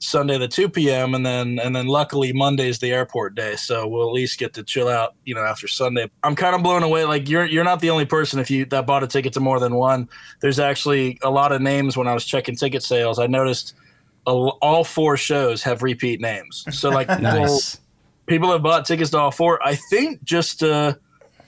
Sunday 0.02 0.38
the 0.38 0.48
2 0.48 0.70
p.m. 0.70 1.14
and 1.14 1.24
then 1.26 1.58
and 1.58 1.76
then 1.76 1.86
luckily 1.86 2.32
Monday's 2.32 2.78
the 2.78 2.90
airport 2.90 3.34
day, 3.34 3.54
so 3.56 3.86
we'll 3.86 4.08
at 4.08 4.12
least 4.14 4.38
get 4.38 4.54
to 4.54 4.62
chill 4.62 4.88
out, 4.88 5.14
you 5.26 5.34
know, 5.34 5.42
after 5.42 5.68
Sunday. 5.68 6.10
I'm 6.22 6.34
kind 6.34 6.54
of 6.56 6.62
blown 6.62 6.82
away. 6.82 7.04
Like 7.04 7.28
you're 7.28 7.44
you're 7.44 7.64
not 7.64 7.80
the 7.80 7.90
only 7.90 8.06
person 8.06 8.40
if 8.40 8.50
you 8.50 8.64
that 8.66 8.86
bought 8.86 9.02
a 9.02 9.06
ticket 9.06 9.34
to 9.34 9.40
more 9.40 9.60
than 9.60 9.74
one. 9.74 10.08
There's 10.40 10.58
actually 10.58 11.18
a 11.22 11.30
lot 11.30 11.52
of 11.52 11.60
names 11.60 11.96
when 11.98 12.08
I 12.08 12.14
was 12.14 12.24
checking 12.24 12.56
ticket 12.56 12.82
sales. 12.82 13.18
I 13.18 13.26
noticed 13.26 13.74
a, 14.26 14.30
all 14.30 14.84
four 14.84 15.18
shows 15.18 15.62
have 15.64 15.82
repeat 15.82 16.20
names. 16.20 16.64
So 16.70 16.88
like 16.88 17.08
people, 17.16 17.22
Nice. 17.22 17.78
people 18.26 18.50
have 18.52 18.62
bought 18.62 18.86
tickets 18.86 19.10
to 19.10 19.18
all 19.18 19.30
four. 19.30 19.60
I 19.66 19.74
think 19.90 20.24
just 20.24 20.62
uh, 20.62 20.94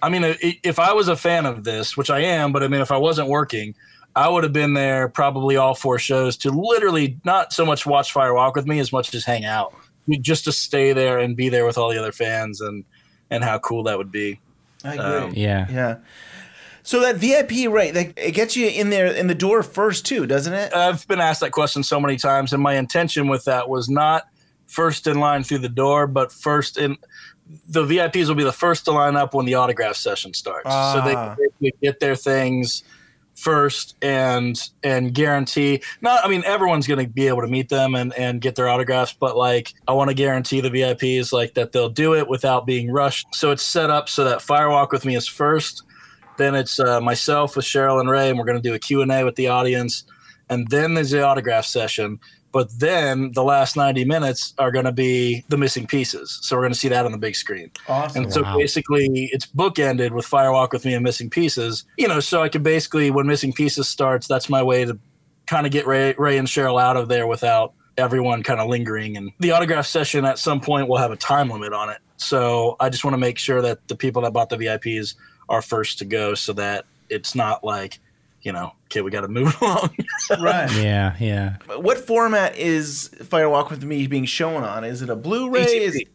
I 0.02 0.10
mean, 0.10 0.36
if 0.62 0.78
I 0.78 0.92
was 0.92 1.08
a 1.08 1.16
fan 1.16 1.46
of 1.46 1.64
this, 1.64 1.96
which 1.96 2.10
I 2.10 2.18
am, 2.20 2.52
but 2.52 2.62
I 2.62 2.68
mean, 2.68 2.82
if 2.82 2.90
I 2.90 2.98
wasn't 2.98 3.28
working, 3.28 3.74
I 4.14 4.28
would 4.28 4.44
have 4.44 4.52
been 4.52 4.74
there 4.74 5.08
probably 5.08 5.56
all 5.56 5.74
four 5.74 5.98
shows 5.98 6.36
to 6.38 6.50
literally 6.50 7.18
not 7.24 7.52
so 7.52 7.64
much 7.64 7.86
watch 7.86 8.12
Fire 8.12 8.34
Walk 8.34 8.56
with 8.56 8.66
me 8.66 8.78
as 8.78 8.92
much 8.92 9.14
as 9.14 9.24
hang 9.24 9.44
out, 9.44 9.74
just 10.20 10.44
to 10.44 10.52
stay 10.52 10.92
there 10.92 11.18
and 11.18 11.36
be 11.36 11.48
there 11.48 11.64
with 11.64 11.78
all 11.78 11.88
the 11.90 11.98
other 11.98 12.12
fans 12.12 12.60
and 12.60 12.84
and 13.30 13.42
how 13.42 13.58
cool 13.58 13.84
that 13.84 13.96
would 13.96 14.12
be. 14.12 14.38
I 14.84 14.94
agree. 14.94 15.04
um, 15.04 15.32
Yeah. 15.34 15.66
yeah. 15.70 15.96
So 16.82 17.00
that 17.00 17.16
VIP 17.16 17.70
rate, 17.72 17.92
that 17.94 18.12
it 18.18 18.32
gets 18.32 18.56
you 18.56 18.66
in 18.66 18.90
there 18.90 19.06
in 19.06 19.28
the 19.28 19.34
door 19.34 19.62
first 19.62 20.04
too, 20.04 20.26
doesn't 20.26 20.52
it? 20.52 20.74
I've 20.74 21.06
been 21.08 21.20
asked 21.20 21.40
that 21.40 21.52
question 21.52 21.82
so 21.82 21.98
many 22.00 22.16
times, 22.16 22.52
and 22.52 22.62
my 22.62 22.74
intention 22.74 23.28
with 23.28 23.44
that 23.46 23.68
was 23.68 23.88
not 23.88 24.24
first 24.66 25.06
in 25.06 25.20
line 25.20 25.44
through 25.44 25.58
the 25.60 25.68
door, 25.68 26.06
but 26.06 26.32
first 26.32 26.76
in 26.76 26.96
the 27.68 27.84
VIPs 27.84 28.26
will 28.28 28.34
be 28.34 28.44
the 28.44 28.52
first 28.52 28.84
to 28.86 28.90
line 28.92 29.14
up 29.16 29.32
when 29.34 29.46
the 29.46 29.54
autograph 29.54 29.94
session 29.96 30.34
starts. 30.34 30.68
So 30.68 31.00
they 31.04 31.14
Ah. 31.14 31.34
can 31.34 31.36
basically 31.38 31.74
get 31.82 32.00
their 32.00 32.16
things 32.16 32.82
first 33.34 33.96
and 34.02 34.70
and 34.82 35.14
guarantee 35.14 35.82
not 36.00 36.24
I 36.24 36.28
mean 36.28 36.42
everyone's 36.44 36.86
gonna 36.86 37.08
be 37.08 37.28
able 37.28 37.40
to 37.42 37.48
meet 37.48 37.68
them 37.68 37.94
and, 37.94 38.12
and 38.14 38.40
get 38.40 38.54
their 38.54 38.68
autographs, 38.68 39.12
but 39.12 39.36
like 39.36 39.72
I 39.88 39.92
want 39.92 40.10
to 40.10 40.14
guarantee 40.14 40.60
the 40.60 40.70
VIPs 40.70 41.32
like 41.32 41.54
that 41.54 41.72
they'll 41.72 41.88
do 41.88 42.14
it 42.14 42.28
without 42.28 42.66
being 42.66 42.90
rushed. 42.90 43.34
So 43.34 43.50
it's 43.50 43.62
set 43.62 43.90
up 43.90 44.08
so 44.08 44.24
that 44.24 44.42
Fire 44.42 44.70
Walk 44.70 44.92
with 44.92 45.04
me 45.04 45.16
is 45.16 45.26
first. 45.26 45.82
Then 46.38 46.54
it's 46.54 46.80
uh, 46.80 47.00
myself 47.00 47.56
with 47.56 47.64
Sheryl 47.64 48.00
and 48.00 48.08
Ray, 48.08 48.30
and 48.30 48.38
we're 48.38 48.44
going 48.44 48.60
to 48.60 48.68
do 48.68 48.74
a 48.74 48.78
Q&A 48.78 49.24
with 49.24 49.36
the 49.36 49.48
audience. 49.48 50.04
And 50.48 50.68
then 50.68 50.94
there's 50.94 51.10
the 51.10 51.22
autograph 51.22 51.64
session. 51.66 52.18
But 52.52 52.70
then 52.78 53.32
the 53.32 53.42
last 53.42 53.76
90 53.76 54.04
minutes 54.04 54.52
are 54.58 54.70
going 54.70 54.84
to 54.84 54.92
be 54.92 55.42
the 55.48 55.56
missing 55.56 55.86
pieces. 55.86 56.38
So 56.42 56.54
we're 56.54 56.62
going 56.62 56.74
to 56.74 56.78
see 56.78 56.88
that 56.88 57.06
on 57.06 57.12
the 57.12 57.18
big 57.18 57.34
screen. 57.34 57.70
Awesome. 57.88 58.24
And 58.24 58.32
so 58.32 58.42
Wow. 58.42 58.58
basically, 58.58 59.30
it's 59.32 59.46
bookended 59.46 60.10
with 60.10 60.26
Fire 60.26 60.52
Walk 60.52 60.72
with 60.72 60.84
me 60.84 60.92
and 60.94 61.02
Missing 61.02 61.30
Pieces. 61.30 61.84
You 61.96 62.08
know, 62.08 62.20
so 62.20 62.42
I 62.42 62.50
can 62.50 62.62
basically, 62.62 63.10
when 63.10 63.26
Missing 63.26 63.54
Pieces 63.54 63.88
starts, 63.88 64.28
that's 64.28 64.50
my 64.50 64.62
way 64.62 64.84
to 64.84 64.98
kind 65.46 65.66
of 65.66 65.72
get 65.72 65.86
Ray, 65.86 66.14
Ray 66.18 66.36
and 66.36 66.46
Sheryl 66.46 66.80
out 66.80 66.96
of 66.96 67.08
there 67.08 67.26
without 67.26 67.72
everyone 67.96 68.42
kind 68.42 68.60
of 68.60 68.68
lingering. 68.68 69.16
And 69.16 69.32
the 69.40 69.50
autograph 69.52 69.86
session 69.86 70.24
at 70.24 70.38
some 70.38 70.60
point 70.60 70.88
will 70.88 70.98
have 70.98 71.10
a 71.10 71.16
time 71.16 71.48
limit 71.48 71.72
on 71.72 71.88
it. 71.88 71.98
So 72.18 72.76
I 72.80 72.90
just 72.90 73.02
want 73.02 73.14
to 73.14 73.18
make 73.18 73.38
sure 73.38 73.62
that 73.62 73.86
the 73.88 73.96
people 73.96 74.22
that 74.22 74.32
bought 74.32 74.50
the 74.50 74.56
VIPs 74.56 75.14
are 75.48 75.62
first 75.62 75.98
to 75.98 76.04
go 76.04 76.34
so 76.34 76.52
that 76.52 76.84
it's 77.08 77.34
not 77.34 77.64
like, 77.64 77.98
you 78.42 78.52
know, 78.52 78.72
okay, 78.86 79.00
we 79.02 79.10
got 79.10 79.20
to 79.22 79.28
move 79.28 79.56
along. 79.62 79.94
right. 80.40 80.70
Yeah, 80.82 81.16
yeah. 81.20 81.56
What 81.76 81.98
format 81.98 82.56
is 82.56 83.08
Fire 83.24 83.48
Walk 83.48 83.70
with 83.70 83.84
Me 83.84 84.06
being 84.06 84.24
shown 84.24 84.64
on? 84.64 84.84
Is 84.84 85.02
it 85.02 85.08
a 85.10 85.16
Blu-ray? 85.16 85.62
Is 85.62 85.94
DCP. 85.94 86.08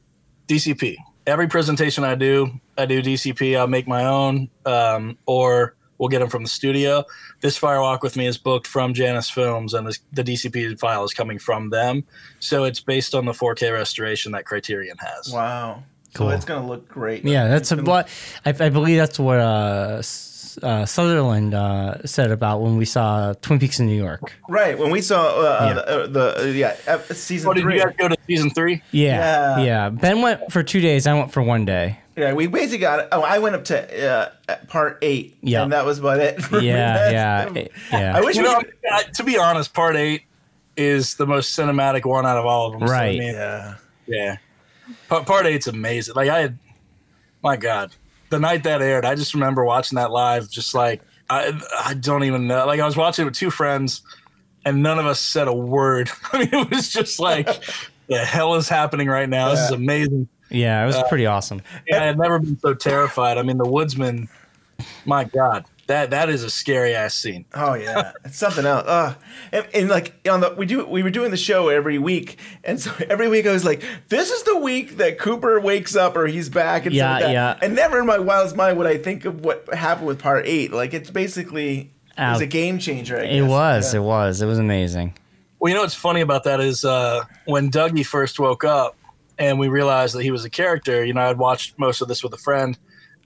DCP. 0.47 0.95
Every 1.25 1.47
presentation 1.47 2.03
I 2.03 2.15
do, 2.15 2.51
I 2.77 2.85
do 2.85 3.01
DCP. 3.01 3.57
I'll 3.57 3.67
make 3.67 3.87
my 3.87 4.05
own, 4.05 4.49
um, 4.65 5.17
or 5.25 5.75
we'll 5.97 6.07
get 6.09 6.19
them 6.19 6.29
from 6.29 6.43
the 6.43 6.49
studio. 6.49 7.03
This 7.41 7.57
Fire 7.57 7.81
Walk 7.81 8.01
with 8.03 8.15
Me 8.15 8.27
is 8.27 8.37
booked 8.37 8.65
from 8.67 8.93
Janus 8.93 9.29
Films, 9.29 9.73
and 9.73 9.87
this, 9.87 9.99
the 10.13 10.23
DCP 10.23 10.79
file 10.79 11.03
is 11.03 11.13
coming 11.13 11.37
from 11.39 11.69
them. 11.69 12.05
So 12.39 12.63
it's 12.63 12.79
based 12.79 13.13
on 13.13 13.25
the 13.25 13.33
4K 13.33 13.73
restoration 13.73 14.31
that 14.33 14.45
Criterion 14.45 14.95
has. 14.99 15.31
wow. 15.33 15.83
Cool. 16.13 16.29
So 16.29 16.35
it's 16.35 16.45
gonna 16.45 16.65
look 16.65 16.87
great. 16.87 17.25
Yeah, 17.25 17.47
that's 17.49 17.71
a, 17.71 17.75
gonna- 17.75 17.89
what 17.89 18.09
I, 18.45 18.49
I 18.49 18.69
believe 18.69 18.97
that's 18.97 19.19
what 19.19 19.39
uh, 19.39 19.97
S- 19.99 20.36
uh, 20.63 20.85
Sutherland 20.85 21.53
uh, 21.53 22.01
said 22.05 22.31
about 22.31 22.61
when 22.61 22.77
we 22.77 22.85
saw 22.85 23.33
Twin 23.41 23.59
Peaks 23.59 23.79
in 23.79 23.85
New 23.85 23.95
York. 23.95 24.33
right. 24.49 24.77
When 24.77 24.91
we 24.91 25.01
saw 25.01 25.27
uh, 25.39 25.65
Yeah. 25.67 25.73
the, 25.73 25.87
uh, 25.87 26.07
the 26.07 26.39
uh, 26.39 26.43
yeah 26.45 26.75
ep- 26.87 27.11
season 27.13 27.49
Oh, 27.49 27.53
did 27.53 27.61
three. 27.61 27.75
you 27.77 27.83
guys 27.83 27.93
go 27.97 28.07
to 28.07 28.15
season 28.27 28.49
three? 28.49 28.81
Yeah, 28.91 29.57
Yeah. 29.59 29.63
yeah, 29.65 29.89
Ben 29.89 30.21
went 30.21 30.51
for 30.51 30.63
two 30.63 30.79
days. 30.81 31.05
I 31.07 31.13
went 31.13 31.31
for 31.31 31.41
one 31.43 31.65
day. 31.65 31.99
Yeah, 32.15 32.33
we 32.33 32.47
basically 32.47 32.79
got. 32.79 33.07
Oh, 33.11 33.21
I 33.21 33.37
went 33.39 33.55
up 33.55 33.63
to 33.65 34.09
uh, 34.49 34.55
part 34.67 34.97
eight. 35.03 35.37
Yeah. 35.41 35.61
and 35.63 35.71
that 35.71 35.85
was 35.85 35.99
about 35.99 36.19
it. 36.19 36.39
Yeah, 36.51 37.11
yeah, 37.51 37.67
yeah. 37.91 38.17
I 38.17 38.21
wish 38.21 38.35
You 38.35 38.41
we. 38.43 38.49
know, 38.49 38.59
could- 38.59 38.73
uh, 38.91 39.03
to 39.03 39.23
be 39.23 39.37
honest, 39.37 39.73
part 39.73 39.95
eight 39.95 40.23
is 40.75 41.15
the 41.15 41.27
most 41.27 41.57
cinematic 41.57 42.05
one 42.05 42.25
out 42.25 42.37
of 42.37 42.45
all 42.45 42.67
of 42.73 42.79
them. 42.79 42.87
So, 42.87 42.93
I 42.93 42.97
Right. 42.97 43.19
mean, 43.19 43.33
yeah. 43.33 43.75
Yeah. 44.07 44.37
Part, 45.09 45.25
part 45.25 45.45
eight's 45.45 45.67
amazing. 45.67 46.15
Like 46.15 46.29
I 46.29 46.39
had, 46.39 46.57
my 47.43 47.55
God, 47.57 47.91
the 48.29 48.39
night 48.39 48.63
that 48.63 48.81
aired, 48.81 49.05
I 49.05 49.15
just 49.15 49.33
remember 49.33 49.63
watching 49.65 49.95
that 49.97 50.11
live. 50.11 50.49
Just 50.49 50.73
like 50.75 51.01
I, 51.29 51.59
I 51.85 51.93
don't 51.93 52.23
even 52.23 52.47
know. 52.47 52.65
Like 52.65 52.79
I 52.79 52.85
was 52.85 52.95
watching 52.97 53.23
it 53.23 53.25
with 53.27 53.35
two 53.35 53.51
friends, 53.51 54.01
and 54.65 54.81
none 54.83 54.99
of 54.99 55.05
us 55.05 55.19
said 55.19 55.47
a 55.47 55.53
word. 55.53 56.09
I 56.33 56.39
mean, 56.39 56.49
it 56.53 56.69
was 56.69 56.89
just 56.91 57.19
like, 57.19 57.47
the 58.07 58.17
hell 58.19 58.55
is 58.55 58.69
happening 58.69 59.07
right 59.07 59.27
now? 59.29 59.49
This 59.49 59.59
is 59.59 59.71
amazing. 59.71 60.27
yeah, 60.49 60.83
it 60.83 60.85
was 60.87 60.95
Uh, 60.95 61.03
pretty 61.09 61.25
awesome. 61.25 61.61
Yeah, 61.87 62.01
I 62.01 62.05
had 62.05 62.17
never 62.17 62.39
been 62.39 62.57
so 62.59 62.73
terrified. 62.73 63.37
I 63.37 63.41
mean, 63.43 63.57
the 63.57 63.67
Woodsman, 63.67 64.29
my 65.05 65.25
God, 65.25 65.65
that 65.87 66.11
that 66.11 66.29
is 66.29 66.43
a 66.43 66.49
scary 66.49 66.93
ass 66.95 67.15
scene. 67.15 67.45
Oh 67.53 67.73
yeah, 67.73 68.11
it's 68.25 68.37
something 68.37 68.65
else. 68.65 68.85
Uh, 68.87 69.15
and, 69.51 69.67
and 69.73 69.89
like 69.89 70.13
on 70.29 70.41
the 70.41 70.53
we 70.57 70.65
do 70.65 70.85
we 70.85 71.01
were 71.03 71.09
doing 71.09 71.31
the 71.31 71.37
show 71.37 71.69
every 71.69 71.97
week, 71.97 72.37
and 72.63 72.79
so 72.79 72.91
every 73.09 73.27
week 73.27 73.45
I 73.47 73.51
was 73.51 73.65
like, 73.65 73.83
"This 74.09 74.29
is 74.31 74.43
the 74.43 74.57
week 74.57 74.97
that 74.97 75.17
Cooper 75.19 75.59
wakes 75.59 75.95
up 75.95 76.15
or 76.15 76.27
he's 76.27 76.49
back." 76.49 76.85
And 76.85 76.93
Yeah, 76.95 77.11
like 77.11 77.23
that. 77.23 77.31
yeah. 77.31 77.57
And 77.61 77.75
never 77.75 77.99
in 77.99 78.05
my 78.05 78.19
wildest 78.19 78.55
mind 78.55 78.77
would 78.77 78.87
I 78.87 78.97
think 78.97 79.25
of 79.25 79.41
what 79.43 79.73
happened 79.73 80.07
with 80.07 80.19
Part 80.19 80.45
Eight. 80.47 80.71
Like 80.71 80.93
it's 80.93 81.09
basically 81.09 81.91
it 82.17 82.31
was 82.31 82.41
a 82.41 82.47
game 82.47 82.79
changer. 82.79 83.17
I 83.19 83.23
It 83.23 83.41
was, 83.43 83.93
Yeah. 83.93 83.99
it 83.99 84.03
was, 84.03 84.41
it 84.41 84.45
was 84.47 84.59
amazing. 84.59 85.13
Well, 85.59 85.69
you 85.69 85.75
know 85.75 85.81
what's 85.83 85.93
funny 85.95 86.21
about 86.21 86.43
that 86.43 86.59
is 86.59 86.83
uh, 86.85 87.23
when 87.45 87.71
Dougie 87.71 88.05
first 88.05 88.39
woke 88.39 88.63
up 88.63 88.95
and 89.39 89.57
we 89.59 89.67
realized 89.69 90.15
that 90.15 90.23
he 90.23 90.31
was 90.31 90.43
a 90.45 90.49
character, 90.49 91.03
you 91.05 91.13
know, 91.13 91.21
I'd 91.21 91.37
watched 91.37 91.77
most 91.79 92.01
of 92.01 92.07
this 92.07 92.23
with 92.23 92.33
a 92.33 92.37
friend 92.37 92.77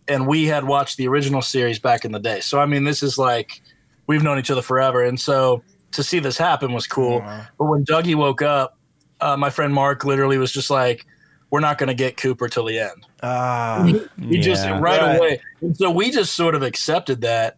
and 0.08 0.28
we 0.28 0.46
had 0.46 0.64
watched 0.66 0.98
the 0.98 1.08
original 1.08 1.42
series 1.42 1.80
back 1.80 2.06
in 2.06 2.12
the 2.12 2.20
day. 2.20 2.40
So, 2.40 2.60
I 2.60 2.66
mean, 2.66 2.84
this 2.84 3.04
is 3.04 3.18
like 3.18 3.62
we've 4.08 4.24
known 4.24 4.40
each 4.40 4.52
other 4.52 4.62
forever. 4.62 5.04
And 5.04 5.20
so 5.20 5.64
to 5.92 6.04
see 6.04 6.20
this 6.20 6.38
happen 6.38 6.74
was 6.74 6.88
cool. 6.88 7.22
But 7.58 7.66
when 7.66 7.86
Dougie 7.86 8.16
woke 8.16 8.42
up, 8.42 8.78
uh, 9.20 9.38
my 9.38 9.50
friend 9.50 9.74
Mark 9.74 10.04
literally 10.04 10.38
was 10.38 10.52
just 10.52 10.70
like, 10.70 11.06
"We're 11.52 11.60
not 11.60 11.78
going 11.78 11.90
to 11.90 11.94
get 11.94 12.18
Cooper 12.18 12.48
till 12.50 12.66
the 12.66 12.80
end." 12.80 13.06
Ah, 13.22 13.84
He 14.18 14.40
just 14.40 14.66
Yeah. 14.66 14.80
right, 14.80 15.02
Right. 15.02 15.18
away. 15.18 15.42
And 15.62 15.78
so 15.78 15.92
we 15.92 16.10
just 16.12 16.36
sort 16.36 16.56
of 16.56 16.64
accepted 16.64 17.22
that. 17.22 17.58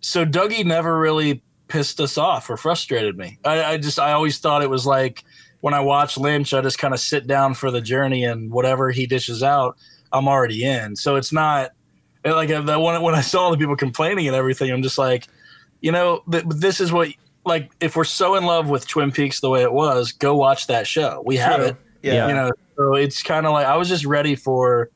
So 0.00 0.24
Dougie 0.24 0.64
never 0.64 0.98
really 0.98 1.42
pissed 1.68 2.00
us 2.00 2.16
off 2.18 2.48
or 2.50 2.56
frustrated 2.56 3.16
me. 3.16 3.38
I, 3.44 3.64
I 3.64 3.76
just 3.76 3.98
I 3.98 4.12
always 4.12 4.38
thought 4.38 4.62
it 4.62 4.70
was 4.70 4.86
like 4.86 5.22
when 5.60 5.74
I 5.74 5.80
watch 5.80 6.16
Lynch, 6.18 6.52
I 6.54 6.60
just 6.60 6.78
kind 6.78 6.94
of 6.94 7.00
sit 7.00 7.26
down 7.26 7.54
for 7.54 7.70
the 7.70 7.80
journey 7.80 8.24
and 8.24 8.50
whatever 8.52 8.90
he 8.90 9.06
dishes 9.06 9.42
out, 9.42 9.76
I'm 10.12 10.28
already 10.28 10.64
in. 10.64 10.96
So 10.96 11.16
it's 11.16 11.32
not 11.32 11.70
and 12.26 12.34
like 12.34 12.48
that 12.48 12.80
when 12.80 13.00
when 13.00 13.14
I 13.14 13.22
saw 13.22 13.50
the 13.50 13.56
people 13.56 13.76
complaining 13.76 14.26
and 14.26 14.36
everything, 14.36 14.70
I'm 14.70 14.82
just 14.82 14.98
like, 14.98 15.28
you 15.80 15.92
know, 15.92 16.22
th- 16.30 16.44
this 16.48 16.80
is 16.80 16.92
what 16.92 17.08
like 17.44 17.70
if 17.80 17.96
we're 17.96 18.04
so 18.04 18.34
in 18.34 18.44
love 18.44 18.68
with 18.68 18.86
Twin 18.86 19.12
Peaks 19.12 19.40
the 19.40 19.48
way 19.48 19.62
it 19.62 19.72
was, 19.72 20.12
go 20.12 20.36
watch 20.36 20.66
that 20.66 20.86
show. 20.86 21.22
We 21.24 21.36
have 21.36 21.56
True. 21.56 21.64
it 21.66 21.76
yeah. 22.06 22.28
you 22.28 22.34
know 22.34 22.50
so 22.76 22.94
it's 22.94 23.22
kind 23.22 23.46
of 23.46 23.52
like 23.52 23.66
i 23.66 23.76
was 23.76 23.88
just 23.88 24.04
ready 24.04 24.34
for 24.34 24.90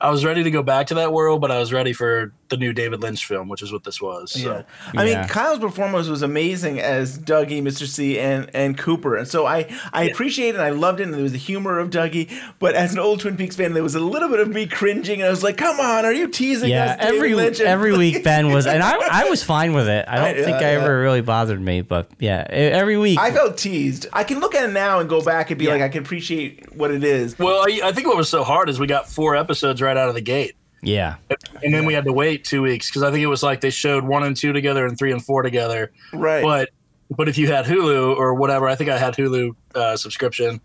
i 0.00 0.10
was 0.10 0.24
ready 0.24 0.42
to 0.42 0.50
go 0.50 0.62
back 0.62 0.86
to 0.86 0.94
that 0.94 1.12
world 1.12 1.40
but 1.40 1.50
i 1.50 1.58
was 1.58 1.72
ready 1.72 1.92
for 1.92 2.32
the 2.48 2.56
new 2.56 2.72
david 2.72 3.00
lynch 3.02 3.26
film 3.26 3.48
which 3.48 3.62
is 3.62 3.72
what 3.72 3.84
this 3.84 4.00
was 4.00 4.32
so. 4.32 4.64
Yeah. 4.94 5.00
I 5.00 5.04
mean, 5.04 5.24
Kyle's 5.28 5.58
performance 5.58 6.08
was 6.08 6.22
amazing 6.22 6.80
as 6.80 7.18
Dougie, 7.18 7.62
Mr. 7.62 7.86
C, 7.86 8.18
and, 8.18 8.50
and 8.54 8.76
Cooper. 8.76 9.16
And 9.16 9.26
so 9.26 9.46
I, 9.46 9.66
I 9.92 10.04
appreciate 10.04 10.50
it 10.50 10.54
and 10.56 10.62
I 10.62 10.70
loved 10.70 11.00
it. 11.00 11.04
And 11.04 11.14
there 11.14 11.22
was 11.22 11.32
the 11.32 11.38
humor 11.38 11.78
of 11.78 11.90
Dougie. 11.90 12.30
But 12.58 12.74
as 12.74 12.92
an 12.92 12.98
old 12.98 13.20
Twin 13.20 13.36
Peaks 13.36 13.56
fan, 13.56 13.72
there 13.72 13.82
was 13.82 13.94
a 13.94 14.00
little 14.00 14.28
bit 14.28 14.40
of 14.40 14.48
me 14.48 14.66
cringing. 14.66 15.20
And 15.20 15.24
I 15.24 15.30
was 15.30 15.42
like, 15.42 15.56
come 15.56 15.80
on, 15.80 16.04
are 16.04 16.12
you 16.12 16.28
teasing 16.28 16.70
Yeah, 16.70 16.92
us? 16.92 16.96
David 16.98 17.14
every 17.16 17.34
Lynch? 17.34 17.58
And- 17.60 17.68
every 17.68 17.96
week 17.96 18.22
Ben 18.24 18.52
was, 18.52 18.66
and 18.66 18.82
I 18.82 18.96
I 19.10 19.28
was 19.30 19.42
fine 19.42 19.72
with 19.72 19.88
it. 19.88 20.04
I 20.08 20.16
don't 20.16 20.24
I- 20.24 20.34
think 20.44 20.60
yeah, 20.60 20.68
I 20.68 20.72
yeah. 20.72 20.80
ever 20.82 21.00
really 21.00 21.20
bothered 21.22 21.60
me, 21.60 21.80
but 21.82 22.10
yeah, 22.18 22.44
every 22.48 22.98
week. 22.98 23.18
I 23.18 23.30
felt 23.30 23.56
teased. 23.56 24.06
I 24.12 24.24
can 24.24 24.40
look 24.40 24.54
at 24.54 24.68
it 24.68 24.72
now 24.72 25.00
and 25.00 25.08
go 25.08 25.22
back 25.22 25.50
and 25.50 25.58
be 25.58 25.68
like, 25.68 25.82
I 25.82 25.88
can 25.88 26.02
appreciate 26.02 26.74
what 26.76 26.90
it 26.90 27.04
is. 27.04 27.38
well 27.38 27.60
I, 27.66 27.80
I 27.88 27.92
think 27.92 28.06
what 28.08 28.16
was 28.16 28.28
so 28.28 28.44
hard 28.44 28.68
is 28.68 28.78
we 28.80 28.86
got 28.86 29.08
four 29.08 29.36
episodes 29.36 29.80
right 29.80 29.96
out 29.96 30.08
of 30.08 30.14
the 30.14 30.20
gate 30.20 30.55
yeah, 30.82 31.16
and 31.64 31.74
then 31.74 31.84
we 31.84 31.94
had 31.94 32.04
to 32.04 32.12
wait 32.12 32.44
two 32.44 32.62
weeks 32.62 32.88
because 32.90 33.02
i 33.02 33.10
think 33.10 33.22
it 33.22 33.26
was 33.28 33.42
like 33.42 33.60
they 33.60 33.70
showed 33.70 34.04
one 34.04 34.22
and 34.24 34.36
two 34.36 34.52
together 34.52 34.86
and 34.86 34.98
three 34.98 35.10
and 35.12 35.24
four 35.24 35.42
together 35.42 35.90
Right. 36.12 36.42
but 36.42 36.68
but 37.16 37.28
if 37.28 37.38
you 37.38 37.46
had 37.46 37.64
hulu 37.64 38.16
or 38.16 38.34
whatever 38.34 38.68
i 38.68 38.74
think 38.74 38.90
i 38.90 38.98
had 38.98 39.14
hulu 39.14 39.54
uh, 39.74 39.96
subscription 39.96 40.60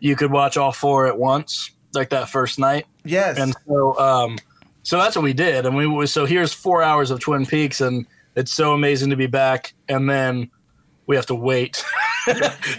you 0.00 0.16
could 0.16 0.30
watch 0.32 0.56
all 0.56 0.72
four 0.72 1.06
at 1.06 1.18
once 1.18 1.70
like 1.94 2.08
that 2.10 2.28
first 2.28 2.58
night 2.58 2.86
yes. 3.04 3.38
and 3.38 3.54
so 3.68 3.98
um 3.98 4.38
so 4.82 4.96
that's 4.98 5.14
what 5.14 5.22
we 5.22 5.32
did 5.34 5.66
and 5.66 5.76
we 5.76 5.86
was 5.86 6.10
so 6.12 6.24
here's 6.24 6.52
four 6.54 6.82
hours 6.82 7.10
of 7.10 7.20
twin 7.20 7.44
peaks 7.44 7.80
and 7.80 8.06
it's 8.36 8.52
so 8.52 8.72
amazing 8.72 9.10
to 9.10 9.16
be 9.16 9.26
back 9.26 9.74
and 9.88 10.08
then 10.08 10.50
we 11.06 11.16
have 11.16 11.26
to 11.26 11.34
wait 11.34 11.84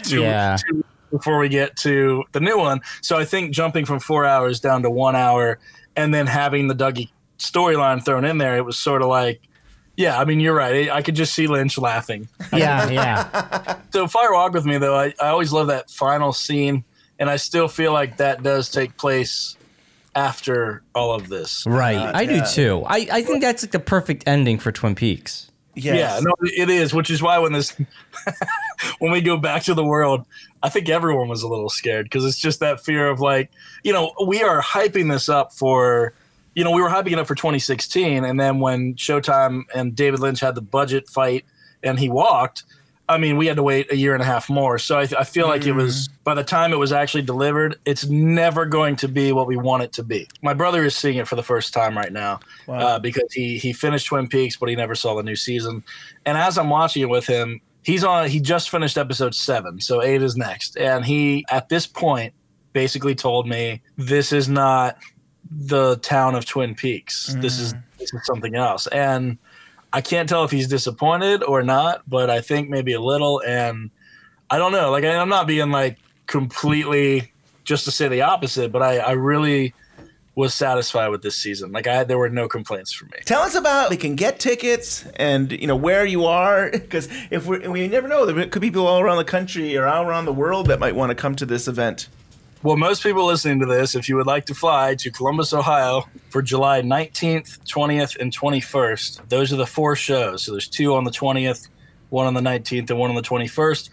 to, 0.04 0.22
Yeah. 0.22 0.58
to- 0.70 0.84
before 1.12 1.38
we 1.40 1.50
get 1.50 1.76
to 1.76 2.24
the 2.32 2.40
new 2.40 2.58
one 2.58 2.80
so 3.02 3.18
i 3.20 3.26
think 3.26 3.52
jumping 3.54 3.84
from 3.86 4.00
four 4.00 4.26
hours 4.26 4.62
down 4.62 4.82
to 4.82 4.90
one 4.90 5.14
hour 5.16 5.60
and 5.96 6.14
then 6.14 6.28
having 6.28 6.68
the 6.68 6.76
dougie 6.76 7.10
storyline 7.38 8.04
thrown 8.04 8.24
in 8.26 8.38
there 8.38 8.58
it 8.58 8.66
was 8.66 8.78
sort 8.78 9.02
of 9.02 9.08
like 9.08 9.42
yeah 9.98 10.20
i 10.20 10.26
mean 10.26 10.40
you're 10.40 10.56
right 10.56 10.90
i 10.90 11.02
could 11.02 11.16
just 11.16 11.34
see 11.34 11.48
lynch 11.48 11.78
laughing 11.78 12.28
yeah, 12.54 12.90
yeah. 12.90 13.78
so 13.92 14.08
Fire 14.08 14.34
Walk 14.34 14.54
with 14.54 14.66
Me 14.66 14.78
though, 14.78 14.96
I, 14.96 15.14
I 15.20 15.28
always 15.30 15.52
love 15.52 15.68
that 15.68 15.90
final 15.90 16.34
scene, 16.34 16.84
and 17.20 17.30
I 17.30 17.38
still 17.38 17.68
feel 17.68 17.94
like 17.94 18.18
that 18.18 18.44
does 18.44 18.70
take 18.70 18.98
place 18.98 19.56
after 20.16 20.84
all 20.94 21.14
of 21.14 21.30
this. 21.30 21.66
Right, 21.66 21.96
uh, 21.96 22.12
I 22.14 22.26
do 22.26 22.42
too. 22.54 22.84
I 22.86 23.08
I 23.12 23.22
think 23.22 23.42
that's 23.42 23.64
like 23.64 23.72
the 23.72 23.80
perfect 23.80 24.28
ending 24.28 24.58
for 24.60 24.72
Twin 24.72 24.96
Peaks. 24.96 25.50
yes. 25.76 25.96
Yeah, 25.96 26.20
no, 26.22 26.34
it 26.42 26.70
is, 26.70 26.94
which 26.94 27.10
is 27.10 27.22
why 27.22 27.38
when 27.40 27.54
this 27.54 27.76
when 29.00 29.12
we 29.12 29.22
go 29.22 29.38
back 29.38 29.64
to 29.64 29.74
the 29.74 29.84
world, 29.84 30.26
I 30.64 30.70
think 30.70 30.90
everyone 30.90 31.28
was 31.28 31.44
a 31.44 31.48
little 31.48 31.70
scared 31.70 32.06
because 32.06 32.26
it's 32.26 32.40
just 32.40 32.60
that 32.60 32.80
fear 32.80 33.08
of 33.08 33.20
like, 33.20 33.52
you 33.84 33.94
know, 33.94 34.14
we 34.26 34.44
are 34.44 34.62
hyping 34.62 35.12
this 35.12 35.30
up 35.30 35.54
for 35.54 36.14
you 36.54 36.66
know, 36.66 36.72
we 36.72 36.82
were 36.82 36.90
hyping 36.90 37.14
it 37.14 37.20
up 37.20 37.28
for 37.28 37.36
2016 37.36 38.26
and 38.26 38.40
then 38.40 38.60
when 38.60 38.96
Showtime 38.96 39.64
and 39.74 39.96
David 39.96 40.20
Lynch 40.20 40.42
had 40.42 40.56
the 40.56 40.62
budget 40.62 41.08
fight 41.08 41.46
and 41.82 41.98
he 41.98 42.10
walked, 42.10 42.64
I 43.12 43.18
mean, 43.18 43.36
we 43.36 43.48
had 43.48 43.58
to 43.58 43.64
wait 43.64 43.92
a 43.92 43.98
year 43.98 44.14
and 44.14 44.24
a 44.24 44.26
half 44.26 44.50
more. 44.50 44.78
So 44.78 44.98
I, 44.98 45.08
I 45.20 45.24
feel 45.26 45.48
like 45.48 45.66
it 45.66 45.74
was 45.74 46.08
by 46.24 46.34
the 46.34 46.44
time 46.44 46.72
it 46.72 46.78
was 46.78 46.94
actually 46.94 47.24
delivered, 47.24 47.78
it's 47.84 48.06
never 48.06 48.66
going 48.66 48.96
to 48.98 49.08
be 49.10 49.34
what 49.34 49.48
we 49.48 49.58
want 49.58 49.84
it 49.84 49.92
to 49.94 50.04
be. 50.04 50.28
My 50.42 50.54
brother 50.54 50.86
is 50.86 50.96
seeing 50.96 51.18
it 51.18 51.28
for 51.28 51.36
the 51.36 51.44
first 51.44 51.74
time 51.74 51.98
right 51.98 52.12
now 52.12 52.40
uh, 52.70 53.00
because 53.00 53.32
he 53.34 53.58
he 53.58 53.74
finished 53.74 54.08
Twin 54.08 54.28
Peaks, 54.28 54.56
but 54.56 54.70
he 54.70 54.76
never 54.76 54.96
saw 54.96 55.16
the 55.16 55.24
new 55.24 55.36
season. 55.36 55.84
And 56.26 56.38
as 56.38 56.58
I'm 56.58 56.70
watching 56.70 57.02
it 57.02 57.10
with 57.10 57.28
him, 57.28 57.60
he's 57.84 58.04
on. 58.04 58.30
He 58.30 58.40
just 58.40 58.70
finished 58.70 58.98
episode 58.98 59.36
seven, 59.36 59.80
so 59.80 60.02
eight 60.02 60.22
is 60.22 60.36
next. 60.36 60.78
And 60.78 61.06
he 61.06 61.46
at 61.50 61.70
this 61.70 61.88
point 61.88 62.34
basically 62.74 63.16
told 63.16 63.48
me 63.48 63.82
this 63.98 64.32
is 64.32 64.48
not 64.48 64.98
the 65.50 65.98
town 65.98 66.36
of 66.36 66.46
Twin 66.46 66.76
Peaks. 66.76 67.36
This 67.40 67.60
is 67.60 67.74
mm. 67.74 67.82
this 67.98 68.14
is 68.14 68.26
something 68.26 68.56
else. 68.56 68.88
And 68.88 69.38
I 69.94 70.02
can't 70.02 70.30
tell 70.30 70.44
if 70.44 70.52
he's 70.52 70.68
disappointed 70.68 71.44
or 71.44 71.64
not, 71.64 72.10
but 72.10 72.30
I 72.30 72.42
think 72.42 72.70
maybe 72.70 72.94
a 72.94 73.02
little. 73.02 73.42
And 73.46 73.92
I 74.50 74.58
don't 74.58 74.72
know. 74.72 74.92
Like 74.92 75.04
I, 75.04 75.18
I'm 75.18 75.30
not 75.30 75.48
being 75.48 75.72
like 75.72 75.98
completely 76.28 77.32
just 77.64 77.86
to 77.86 77.92
say 77.92 78.08
the 78.08 78.22
opposite, 78.22 78.72
but 78.72 78.82
I, 78.82 78.98
I 78.98 79.12
really 79.12 79.74
was 80.36 80.54
satisfied 80.54 81.10
with 81.10 81.22
this 81.22 81.38
season. 81.38 81.72
Like 81.72 81.88
I 81.88 82.04
there 82.04 82.18
were 82.18 82.30
no 82.30 82.48
complaints 82.48 82.92
for 82.92 83.06
me. 83.06 83.20
Tell 83.26 83.42
us 83.42 83.56
about 83.56 83.90
we 83.90 83.98
can 83.98 84.16
get 84.16 84.40
tickets 84.40 85.06
and 85.16 85.52
you 85.52 85.68
know 85.68 85.76
where 85.76 86.06
you 86.06 86.26
are 86.26 86.72
because 86.72 87.10
if 87.30 87.46
we 87.46 87.68
we 87.68 87.88
never 87.88 88.08
know 88.08 88.26
there 88.26 88.48
could 88.48 88.62
be 88.62 88.70
people 88.70 88.88
all 88.88 89.02
around 89.02 89.18
the 89.18 89.26
country 89.26 89.76
or 89.78 89.88
all 89.88 90.06
around 90.06 90.26
the 90.26 90.34
world 90.34 90.68
that 90.68 90.80
might 90.80 90.96
want 90.96 91.10
to 91.10 91.16
come 91.16 91.36
to 91.36 91.46
this 91.46 91.68
event. 91.68 92.08
Well, 92.64 92.78
most 92.78 93.02
people 93.02 93.26
listening 93.26 93.60
to 93.62 93.66
this, 93.66 93.96
if 93.96 94.08
you 94.08 94.16
would 94.18 94.28
like 94.28 94.46
to 94.46 94.54
fly 94.54 94.94
to 94.94 95.10
Columbus, 95.10 95.52
Ohio 95.52 96.04
for 96.30 96.44
July 96.44 96.84
19th, 96.84 97.58
20th, 97.66 98.18
and 98.20 98.32
21st, 98.32 99.30
those 99.30 99.52
are 99.52 99.56
the 99.56 99.66
four 99.66 99.96
shows. 99.96 100.44
So 100.44 100.52
there's 100.52 100.68
two 100.68 100.94
on 100.94 101.04
the 101.04 101.10
20th, 101.10 101.70
one 102.12 102.28
on 102.28 102.36
the 102.36 102.42
19th, 102.42 102.92
and 102.92 103.00
one 103.00 103.10
on 103.10 103.16
the 103.16 103.24
21st. 103.24 103.90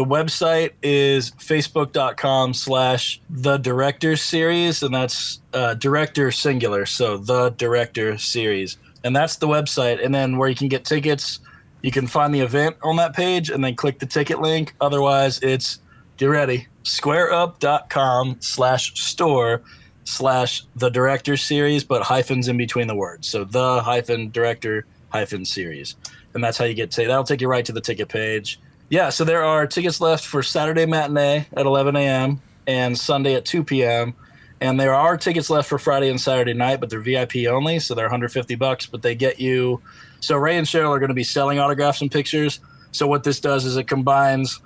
The 0.00 0.06
website 0.06 0.70
is 0.82 1.32
facebook.com 1.32 2.54
slash 2.54 3.20
the 3.28 3.58
director 3.58 4.16
series, 4.16 4.82
and 4.82 4.94
that's 4.94 5.42
uh, 5.52 5.74
director 5.74 6.30
singular. 6.30 6.86
So 6.86 7.18
the 7.18 7.50
director 7.50 8.16
series. 8.16 8.78
And 9.04 9.14
that's 9.14 9.36
the 9.36 9.46
website. 9.46 10.02
And 10.02 10.14
then 10.14 10.38
where 10.38 10.48
you 10.48 10.54
can 10.54 10.68
get 10.68 10.86
tickets, 10.86 11.40
you 11.82 11.90
can 11.90 12.06
find 12.06 12.34
the 12.34 12.40
event 12.40 12.76
on 12.82 12.96
that 12.96 13.14
page 13.14 13.50
and 13.50 13.62
then 13.62 13.74
click 13.74 13.98
the 13.98 14.06
ticket 14.06 14.40
link. 14.40 14.74
Otherwise, 14.80 15.38
it's 15.42 15.80
get 16.16 16.30
ready 16.30 16.66
squareup.com 16.84 18.38
slash 18.40 18.98
store 18.98 19.60
slash 20.04 20.64
the 20.76 20.88
director 20.88 21.36
series 21.36 21.84
but 21.84 22.00
hyphens 22.04 22.48
in 22.48 22.56
between 22.56 22.86
the 22.86 22.96
words 22.96 23.28
so 23.28 23.44
the 23.44 23.82
hyphen 23.82 24.30
director 24.30 24.86
hyphen 25.10 25.44
series 25.44 25.96
and 26.32 26.42
that's 26.42 26.56
how 26.56 26.64
you 26.64 26.72
get 26.72 26.90
to 26.90 27.06
that'll 27.06 27.22
take 27.22 27.42
you 27.42 27.48
right 27.48 27.66
to 27.66 27.72
the 27.72 27.82
ticket 27.82 28.08
page 28.08 28.58
yeah 28.90 29.08
so 29.08 29.24
there 29.24 29.42
are 29.42 29.66
tickets 29.66 30.00
left 30.00 30.26
for 30.26 30.42
saturday 30.42 30.84
matinee 30.84 31.46
at 31.56 31.64
11 31.64 31.96
a.m 31.96 32.42
and 32.66 32.98
sunday 32.98 33.34
at 33.34 33.46
2 33.46 33.64
p.m 33.64 34.14
and 34.60 34.78
there 34.78 34.92
are 34.92 35.16
tickets 35.16 35.48
left 35.48 35.66
for 35.68 35.78
friday 35.78 36.10
and 36.10 36.20
saturday 36.20 36.52
night 36.52 36.80
but 36.80 36.90
they're 36.90 37.00
vip 37.00 37.34
only 37.48 37.78
so 37.78 37.94
they're 37.94 38.04
150 38.04 38.54
bucks 38.56 38.84
but 38.84 39.00
they 39.00 39.14
get 39.14 39.40
you 39.40 39.80
so 40.20 40.36
ray 40.36 40.56
and 40.56 40.66
sheryl 40.66 40.90
are 40.90 40.98
going 40.98 41.08
to 41.08 41.14
be 41.14 41.24
selling 41.24 41.58
autographs 41.58 42.02
and 42.02 42.12
pictures. 42.12 42.60
So 42.92 43.06
what 43.06 43.24
this 43.24 43.40
does 43.40 43.64
is 43.64 43.76
it 43.76 43.84
combines 43.88 44.60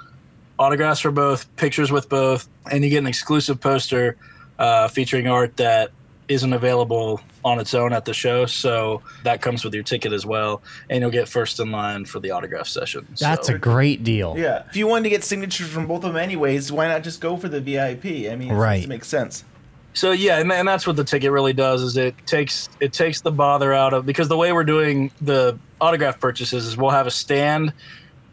autographs 0.58 1.00
for 1.00 1.10
both, 1.10 1.54
pictures 1.56 1.90
with 1.90 2.08
both, 2.08 2.48
and 2.70 2.84
you 2.84 2.90
get 2.90 2.98
an 2.98 3.06
exclusive 3.06 3.60
poster 3.60 4.16
uh, 4.58 4.88
featuring 4.88 5.26
art 5.26 5.56
that 5.56 5.92
isn't 6.28 6.52
available 6.52 7.20
on 7.44 7.58
its 7.58 7.74
own 7.74 7.92
at 7.92 8.04
the 8.04 8.14
show. 8.14 8.46
So 8.46 9.02
that 9.24 9.42
comes 9.42 9.64
with 9.64 9.74
your 9.74 9.82
ticket 9.82 10.12
as 10.12 10.24
well, 10.24 10.62
and 10.88 11.00
you'll 11.02 11.10
get 11.10 11.28
first 11.28 11.60
in 11.60 11.70
line 11.70 12.04
for 12.04 12.20
the 12.20 12.30
autograph 12.30 12.66
session. 12.66 13.06
That's 13.20 13.48
so, 13.48 13.54
a 13.54 13.58
great 13.58 14.04
deal. 14.04 14.34
Yeah. 14.38 14.64
If 14.68 14.76
you 14.76 14.86
wanted 14.86 15.04
to 15.04 15.10
get 15.10 15.24
signatures 15.24 15.68
from 15.68 15.86
both 15.86 16.04
of 16.04 16.12
them 16.12 16.16
anyways, 16.22 16.72
why 16.72 16.88
not 16.88 17.02
just 17.02 17.20
go 17.20 17.36
for 17.36 17.48
the 17.48 17.60
VIP? 17.60 18.30
I 18.30 18.36
mean, 18.36 18.50
it 18.50 18.54
Right. 18.54 18.88
makes 18.88 19.08
sense. 19.08 19.44
so 19.92 20.10
yeah, 20.12 20.38
and, 20.40 20.50
and 20.50 20.66
that's 20.66 20.86
what 20.86 20.96
the 20.96 21.04
ticket 21.04 21.30
really 21.30 21.52
does 21.52 21.82
is 21.82 21.96
it 21.96 22.14
takes 22.26 22.68
it 22.80 22.92
takes 22.92 23.20
the 23.20 23.30
bother 23.30 23.72
out 23.72 23.92
of 23.92 24.04
because 24.06 24.28
the 24.28 24.36
way 24.36 24.52
we're 24.52 24.64
doing 24.64 25.10
the 25.20 25.56
autograph 25.80 26.18
purchases 26.18 26.66
is 26.66 26.76
we'll 26.76 26.90
have 26.90 27.06
a 27.06 27.10
stand 27.12 27.72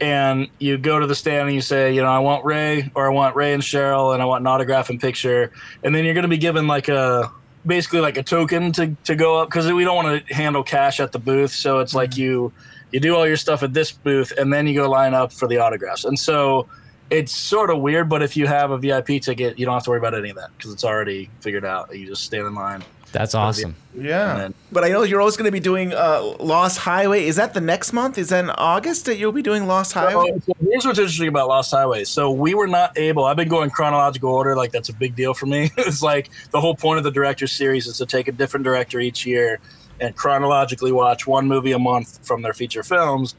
and 0.00 0.48
you 0.58 0.76
go 0.78 0.98
to 0.98 1.06
the 1.06 1.14
stand 1.14 1.46
and 1.46 1.54
you 1.54 1.60
say, 1.60 1.94
you 1.94 2.02
know, 2.02 2.08
I 2.08 2.18
want 2.18 2.44
Ray 2.44 2.90
or 2.96 3.06
I 3.06 3.10
want 3.14 3.36
Ray 3.36 3.52
and 3.52 3.62
Sheryl 3.62 4.12
and 4.12 4.20
I 4.20 4.24
want 4.24 4.40
an 4.42 4.48
autograph 4.48 4.90
and 4.90 5.00
picture, 5.00 5.52
and 5.84 5.94
then 5.94 6.04
you're 6.04 6.14
going 6.14 6.22
to 6.22 6.28
be 6.28 6.38
given 6.38 6.66
like 6.66 6.88
a 6.88 7.30
basically 7.66 8.00
like 8.00 8.16
a 8.16 8.22
token 8.22 8.72
to 8.72 8.96
to 9.04 9.14
go 9.14 9.40
up 9.40 9.48
because 9.48 9.70
we 9.72 9.84
don't 9.84 9.96
want 9.96 10.26
to 10.26 10.34
handle 10.34 10.62
cash 10.62 11.00
at 11.00 11.12
the 11.12 11.18
booth, 11.18 11.52
so 11.52 11.80
it's 11.80 11.94
like 11.94 12.10
mm-hmm. 12.10 12.22
you 12.22 12.52
you 12.90 13.00
do 13.00 13.14
all 13.16 13.26
your 13.26 13.36
stuff 13.36 13.62
at 13.62 13.72
this 13.72 13.92
booth 13.92 14.32
and 14.38 14.52
then 14.52 14.66
you 14.66 14.74
go 14.74 14.88
line 14.88 15.14
up 15.14 15.32
for 15.32 15.48
the 15.48 15.58
autographs, 15.58 16.04
and 16.04 16.18
so. 16.18 16.68
It's 17.10 17.32
sort 17.36 17.68
of 17.68 17.80
weird, 17.80 18.08
but 18.08 18.22
if 18.22 18.38
you 18.38 18.46
have 18.46 18.70
a 18.70 18.78
VIP 18.78 19.20
ticket, 19.20 19.58
you 19.58 19.66
don't 19.66 19.74
have 19.74 19.84
to 19.84 19.90
worry 19.90 19.98
about 19.98 20.14
any 20.14 20.30
of 20.30 20.36
that 20.36 20.48
because 20.56 20.72
it's 20.72 20.82
already 20.82 21.28
figured 21.40 21.62
out. 21.62 21.94
You 21.94 22.06
just 22.06 22.22
stand 22.22 22.46
in 22.46 22.54
line. 22.54 22.82
That's 23.12 23.34
awesome. 23.34 23.76
Yeah. 23.94 24.36
then- 24.38 24.54
but 24.72 24.84
I 24.84 24.88
know 24.88 25.02
you're 25.02 25.20
always 25.20 25.36
going 25.36 25.44
to 25.46 25.52
be 25.52 25.60
doing 25.60 25.92
uh, 25.92 26.22
Lost 26.40 26.78
Highway. 26.78 27.26
Is 27.26 27.36
that 27.36 27.52
the 27.52 27.60
next 27.60 27.92
month? 27.92 28.16
Is 28.16 28.30
that 28.30 28.42
in 28.42 28.50
August 28.50 29.04
that 29.04 29.18
you'll 29.18 29.32
be 29.32 29.42
doing 29.42 29.66
Lost 29.66 29.92
Highway? 29.92 30.30
So, 30.30 30.40
so 30.46 30.52
here's 30.66 30.86
what's 30.86 30.98
interesting 30.98 31.28
about 31.28 31.48
Lost 31.48 31.70
Highway. 31.70 32.04
So 32.04 32.30
we 32.30 32.54
were 32.54 32.66
not 32.66 32.96
able. 32.96 33.24
I've 33.24 33.36
been 33.36 33.48
going 33.48 33.70
chronological 33.70 34.30
order. 34.30 34.56
Like 34.56 34.72
that's 34.72 34.88
a 34.88 34.94
big 34.94 35.14
deal 35.14 35.34
for 35.34 35.46
me. 35.46 35.70
it's 35.76 36.02
like 36.02 36.30
the 36.50 36.60
whole 36.60 36.74
point 36.74 36.98
of 36.98 37.04
the 37.04 37.10
director 37.10 37.46
series 37.46 37.86
is 37.86 37.98
to 37.98 38.06
take 38.06 38.28
a 38.28 38.32
different 38.32 38.64
director 38.64 38.98
each 38.98 39.26
year 39.26 39.60
and 40.00 40.16
chronologically 40.16 40.90
watch 40.90 41.26
one 41.26 41.46
movie 41.46 41.72
a 41.72 41.78
month 41.78 42.26
from 42.26 42.42
their 42.42 42.54
feature 42.54 42.82
films, 42.82 43.36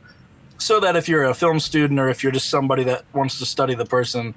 so 0.60 0.80
that 0.80 0.96
if 0.96 1.10
you're 1.10 1.26
a 1.26 1.34
film 1.34 1.60
student 1.60 2.00
or 2.00 2.08
if 2.10 2.24
you're 2.24 2.32
just 2.32 2.50
somebody 2.50 2.84
that 2.84 3.04
wants 3.12 3.38
to 3.40 3.46
study 3.46 3.76
the 3.76 3.86
person, 3.86 4.34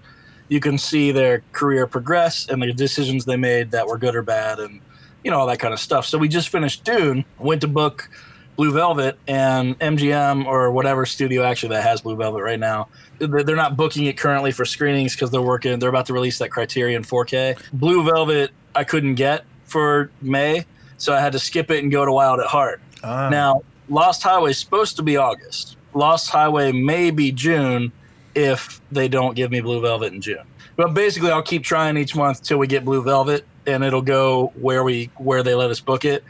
you 0.48 0.58
can 0.58 0.76
see 0.78 1.12
their 1.12 1.42
career 1.52 1.86
progress 1.86 2.48
and 2.48 2.60
the 2.62 2.72
decisions 2.72 3.26
they 3.26 3.36
made 3.36 3.70
that 3.70 3.86
were 3.86 3.98
good 3.98 4.16
or 4.16 4.22
bad 4.22 4.58
and 4.58 4.80
you 5.26 5.32
know 5.32 5.40
all 5.40 5.46
that 5.48 5.58
kind 5.58 5.74
of 5.74 5.80
stuff. 5.80 6.06
So 6.06 6.18
we 6.18 6.28
just 6.28 6.50
finished 6.50 6.84
Dune, 6.84 7.24
went 7.40 7.60
to 7.62 7.66
book 7.66 8.08
Blue 8.54 8.70
Velvet, 8.70 9.18
and 9.26 9.76
MGM 9.80 10.46
or 10.46 10.70
whatever 10.70 11.04
studio 11.04 11.42
actually 11.42 11.70
that 11.70 11.82
has 11.82 12.00
Blue 12.00 12.14
Velvet 12.14 12.44
right 12.44 12.60
now, 12.60 12.86
they're 13.18 13.56
not 13.56 13.76
booking 13.76 14.06
it 14.06 14.16
currently 14.16 14.52
for 14.52 14.64
screenings 14.64 15.16
because 15.16 15.32
they're 15.32 15.42
working. 15.42 15.80
They're 15.80 15.88
about 15.88 16.06
to 16.06 16.12
release 16.12 16.38
that 16.38 16.50
Criterion 16.50 17.02
4K. 17.02 17.58
Blue 17.72 18.04
Velvet 18.04 18.52
I 18.76 18.84
couldn't 18.84 19.16
get 19.16 19.44
for 19.64 20.12
May, 20.22 20.64
so 20.96 21.12
I 21.12 21.20
had 21.20 21.32
to 21.32 21.40
skip 21.40 21.72
it 21.72 21.82
and 21.82 21.90
go 21.90 22.04
to 22.04 22.12
Wild 22.12 22.38
at 22.38 22.46
Heart. 22.46 22.80
Ah. 23.02 23.28
Now, 23.28 23.62
Lost 23.88 24.22
Highway 24.22 24.52
is 24.52 24.58
supposed 24.58 24.94
to 24.94 25.02
be 25.02 25.16
August. 25.16 25.76
Lost 25.92 26.30
Highway 26.30 26.70
may 26.70 27.10
be 27.10 27.32
June 27.32 27.90
if 28.36 28.80
they 28.92 29.08
don't 29.08 29.34
give 29.34 29.50
me 29.50 29.60
Blue 29.60 29.80
Velvet 29.80 30.12
in 30.12 30.20
June. 30.20 30.46
But 30.76 30.94
basically, 30.94 31.32
I'll 31.32 31.42
keep 31.42 31.64
trying 31.64 31.96
each 31.96 32.14
month 32.14 32.44
till 32.44 32.58
we 32.58 32.68
get 32.68 32.84
Blue 32.84 33.02
Velvet, 33.02 33.44
and 33.66 33.84
it'll 33.84 34.02
go 34.02 34.52
where 34.60 34.82
we 34.84 35.10
where 35.16 35.42
they 35.42 35.54
let 35.54 35.70
us 35.70 35.80
book 35.80 36.04
it. 36.04 36.24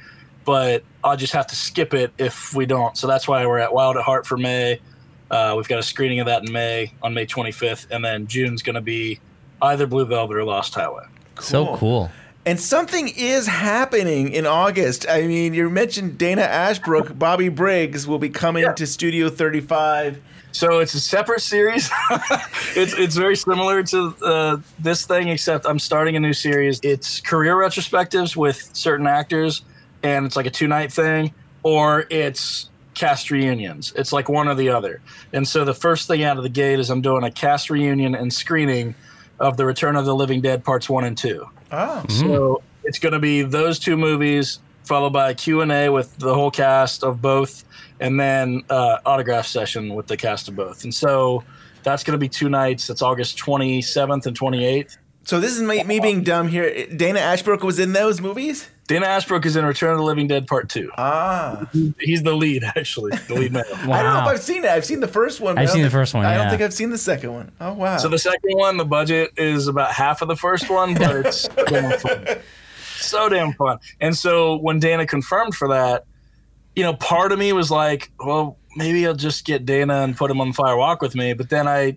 But 0.44 0.84
I'll 1.02 1.16
just 1.16 1.32
have 1.32 1.48
to 1.48 1.56
skip 1.56 1.92
it 1.92 2.12
if 2.18 2.54
we 2.54 2.66
don't. 2.66 2.96
So 2.96 3.06
that's 3.06 3.26
why 3.26 3.44
we're 3.46 3.58
at 3.58 3.72
Wild 3.72 3.96
at 3.96 4.02
Heart 4.04 4.26
for 4.26 4.36
May. 4.36 4.80
Uh, 5.30 5.54
we've 5.56 5.66
got 5.66 5.80
a 5.80 5.82
screening 5.82 6.20
of 6.20 6.26
that 6.26 6.44
in 6.44 6.52
May 6.52 6.92
on 7.02 7.14
May 7.14 7.26
25th, 7.26 7.90
and 7.90 8.04
then 8.04 8.28
June's 8.28 8.62
going 8.62 8.74
to 8.74 8.80
be 8.80 9.18
either 9.60 9.86
Blue 9.86 10.04
Velvet 10.04 10.36
or 10.36 10.44
Lost 10.44 10.74
Highway. 10.74 11.04
So 11.40 11.76
cool. 11.76 12.10
And 12.44 12.60
something 12.60 13.08
is 13.08 13.48
happening 13.48 14.30
in 14.32 14.46
August. 14.46 15.04
I 15.08 15.26
mean, 15.26 15.52
you 15.52 15.68
mentioned 15.68 16.16
Dana 16.16 16.42
Ashbrook, 16.42 17.18
Bobby 17.18 17.48
Briggs 17.48 18.06
will 18.06 18.20
be 18.20 18.30
coming 18.30 18.72
to 18.76 18.86
Studio 18.86 19.28
35. 19.28 20.22
So 20.56 20.78
it's 20.78 20.94
a 20.94 21.00
separate 21.00 21.42
series. 21.42 21.90
it's 22.74 22.94
it's 22.94 23.14
very 23.14 23.36
similar 23.36 23.82
to 23.82 24.16
uh, 24.22 24.56
this 24.78 25.04
thing, 25.04 25.28
except 25.28 25.66
I'm 25.66 25.78
starting 25.78 26.16
a 26.16 26.20
new 26.20 26.32
series. 26.32 26.80
It's 26.82 27.20
career 27.20 27.54
retrospectives 27.54 28.36
with 28.36 28.74
certain 28.74 29.06
actors, 29.06 29.66
and 30.02 30.24
it's 30.24 30.34
like 30.34 30.46
a 30.46 30.50
two 30.50 30.66
night 30.66 30.90
thing, 30.90 31.34
or 31.62 32.06
it's 32.08 32.70
cast 32.94 33.30
reunions. 33.30 33.92
It's 33.96 34.14
like 34.14 34.30
one 34.30 34.48
or 34.48 34.54
the 34.54 34.70
other. 34.70 35.02
And 35.34 35.46
so 35.46 35.66
the 35.66 35.74
first 35.74 36.08
thing 36.08 36.24
out 36.24 36.38
of 36.38 36.42
the 36.42 36.48
gate 36.48 36.78
is 36.80 36.88
I'm 36.88 37.02
doing 37.02 37.22
a 37.22 37.30
cast 37.30 37.68
reunion 37.68 38.14
and 38.14 38.32
screening 38.32 38.94
of 39.38 39.58
the 39.58 39.66
Return 39.66 39.94
of 39.94 40.06
the 40.06 40.14
Living 40.14 40.40
Dead 40.40 40.64
parts 40.64 40.88
one 40.88 41.04
and 41.04 41.18
two. 41.18 41.46
Oh. 41.70 42.02
So 42.08 42.62
it's 42.82 42.98
going 42.98 43.12
to 43.12 43.18
be 43.18 43.42
those 43.42 43.78
two 43.78 43.98
movies 43.98 44.60
followed 44.86 45.12
by 45.12 45.30
a 45.30 45.34
Q&A 45.34 45.88
with 45.88 46.16
the 46.18 46.32
whole 46.32 46.50
cast 46.50 47.02
of 47.02 47.20
both 47.20 47.64
and 48.00 48.18
then 48.20 48.62
uh, 48.70 48.98
autograph 49.04 49.46
session 49.46 49.94
with 49.94 50.06
the 50.06 50.16
cast 50.16 50.48
of 50.48 50.56
both. 50.56 50.84
And 50.84 50.94
so 50.94 51.44
that's 51.82 52.04
going 52.04 52.12
to 52.12 52.18
be 52.18 52.28
two 52.28 52.48
nights. 52.48 52.86
That's 52.86 53.02
August 53.02 53.38
27th 53.38 54.26
and 54.26 54.38
28th. 54.38 54.96
So 55.24 55.40
this 55.40 55.56
is 55.56 55.62
me, 55.62 55.82
me 55.82 55.98
being 55.98 56.22
dumb 56.22 56.46
here. 56.46 56.86
Dana 56.86 57.18
Ashbrook 57.18 57.64
was 57.64 57.80
in 57.80 57.92
those 57.92 58.20
movies? 58.20 58.68
Dana 58.86 59.06
Ashbrook 59.06 59.44
is 59.44 59.56
in 59.56 59.64
Return 59.64 59.90
of 59.90 59.98
the 59.98 60.04
Living 60.04 60.28
Dead 60.28 60.46
Part 60.46 60.68
2. 60.68 60.92
Ah. 60.96 61.68
He's 61.98 62.22
the 62.22 62.34
lead, 62.36 62.62
actually, 62.62 63.10
the 63.26 63.34
lead 63.34 63.52
male. 63.52 63.64
I 63.72 64.02
don't 64.04 64.14
know 64.14 64.20
if 64.20 64.28
I've 64.28 64.40
seen 64.40 64.64
it. 64.64 64.70
I've 64.70 64.84
seen 64.84 65.00
the 65.00 65.08
first 65.08 65.40
one. 65.40 65.58
I've 65.58 65.66
don't 65.66 65.74
seen 65.74 65.82
the 65.82 65.88
think- 65.88 65.98
first 66.00 66.14
one, 66.14 66.24
I 66.24 66.34
don't 66.34 66.44
yeah. 66.44 66.50
think 66.50 66.62
I've 66.62 66.72
seen 66.74 66.90
the 66.90 66.98
second 66.98 67.32
one. 67.32 67.50
Oh, 67.60 67.72
wow. 67.72 67.96
So 67.96 68.06
the 68.08 68.18
second 68.18 68.56
one, 68.56 68.76
the 68.76 68.84
budget 68.84 69.32
is 69.36 69.66
about 69.66 69.90
half 69.90 70.22
of 70.22 70.28
the 70.28 70.36
first 70.36 70.70
one, 70.70 70.94
but 70.94 71.26
it's 71.26 71.48
damn 71.66 71.98
fun. 71.98 72.24
So 72.96 73.28
damn 73.28 73.52
fun. 73.52 73.78
And 74.00 74.16
so 74.16 74.56
when 74.56 74.78
Dana 74.78 75.06
confirmed 75.06 75.54
for 75.54 75.68
that, 75.68 76.04
you 76.74 76.82
know, 76.82 76.94
part 76.94 77.32
of 77.32 77.38
me 77.38 77.52
was 77.52 77.70
like, 77.70 78.10
well, 78.18 78.58
maybe 78.76 79.06
I'll 79.06 79.14
just 79.14 79.44
get 79.44 79.64
Dana 79.64 80.02
and 80.02 80.16
put 80.16 80.30
him 80.30 80.40
on 80.40 80.52
Fire 80.52 80.76
Walk 80.76 81.00
with 81.02 81.14
me. 81.14 81.32
But 81.32 81.48
then 81.48 81.66
I, 81.66 81.96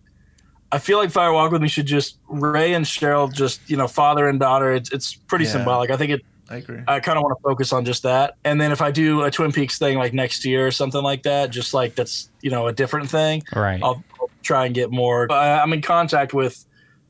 I 0.72 0.78
feel 0.80 0.98
like 0.98 1.12
Fire 1.12 1.34
Walk 1.34 1.52
with 1.52 1.62
me 1.62 1.68
should 1.68 1.86
just 1.88 2.18
Ray 2.30 2.74
and 2.74 2.86
Sheryl, 2.86 3.32
just 3.34 3.68
you 3.70 3.76
know, 3.78 3.88
father 3.88 4.28
and 4.28 4.40
daughter. 4.40 4.72
It's 4.72 4.92
it's 4.92 5.16
pretty 5.16 5.46
Yeah. 5.46 5.52
symbolic. 5.52 5.90
I 5.92 5.98
think 5.98 6.12
it. 6.12 6.22
I 6.52 6.58
agree. 6.58 6.80
I 6.88 7.00
kind 7.00 7.16
of 7.18 7.24
want 7.24 7.38
to 7.38 7.44
focus 7.44 7.72
on 7.74 7.86
just 7.86 8.02
that. 8.04 8.36
And 8.44 8.60
then 8.60 8.72
if 8.72 8.82
I 8.82 8.90
do 8.90 9.22
a 9.22 9.30
Twin 9.30 9.52
Peaks 9.52 9.78
thing 9.78 10.00
like 10.00 10.14
next 10.14 10.44
year 10.46 10.66
or 10.66 10.72
something 10.72 11.04
like 11.04 11.22
that, 11.24 11.52
just 11.52 11.74
like 11.76 11.94
that's 11.96 12.30
you 12.42 12.50
know 12.50 12.68
a 12.68 12.74
different 12.74 13.10
thing. 13.10 13.44
Right. 13.56 13.80
I'll, 13.84 14.04
I'll 14.20 14.30
try 14.42 14.66
and 14.66 14.74
get 14.74 14.90
more. 14.92 15.32
I, 15.32 15.60
I'm 15.60 15.74
in 15.74 15.82
contact 15.82 16.34
with 16.34 16.66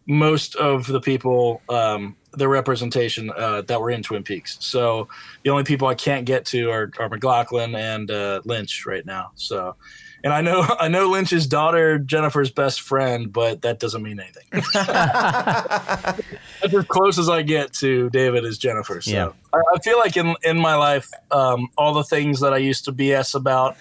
most 0.09 0.55
of 0.55 0.87
the 0.87 0.99
people, 0.99 1.61
um, 1.69 2.15
the 2.31 2.47
representation 2.47 3.31
uh, 3.37 3.61
that 3.61 3.79
were 3.79 3.91
in 3.91 4.01
Twin 4.01 4.23
Peaks. 4.23 4.57
So 4.59 5.07
the 5.43 5.51
only 5.51 5.63
people 5.63 5.87
I 5.87 5.93
can't 5.93 6.25
get 6.25 6.45
to 6.47 6.71
are, 6.71 6.91
are 6.99 7.09
MacLachlan 7.09 7.75
and 7.75 8.09
uh, 8.09 8.41
Lynch 8.43 8.87
right 8.87 9.05
now. 9.05 9.31
So, 9.35 9.75
and 10.23 10.33
I 10.33 10.41
know 10.41 10.65
I 10.79 10.87
know 10.87 11.11
Lynch's 11.11 11.45
daughter 11.45 11.99
Jennifer's 11.99 12.49
best 12.49 12.81
friend, 12.81 13.31
but 13.31 13.61
that 13.61 13.79
doesn't 13.79 14.01
mean 14.01 14.19
anything. 14.19 14.45
That's 14.73 16.73
as 16.73 16.85
close 16.85 17.19
as 17.19 17.29
I 17.29 17.43
get 17.43 17.71
to 17.73 18.09
David 18.09 18.45
is 18.45 18.57
Jennifer. 18.57 19.01
So 19.01 19.11
Yeah. 19.11 19.31
I, 19.53 19.59
I 19.75 19.79
feel 19.79 19.99
like 19.99 20.17
in 20.17 20.35
in 20.43 20.59
my 20.59 20.73
life, 20.73 21.11
um, 21.29 21.67
all 21.77 21.93
the 21.93 22.03
things 22.03 22.39
that 22.39 22.51
I 22.51 22.57
used 22.57 22.85
to 22.85 22.91
BS 22.91 23.35
about 23.35 23.77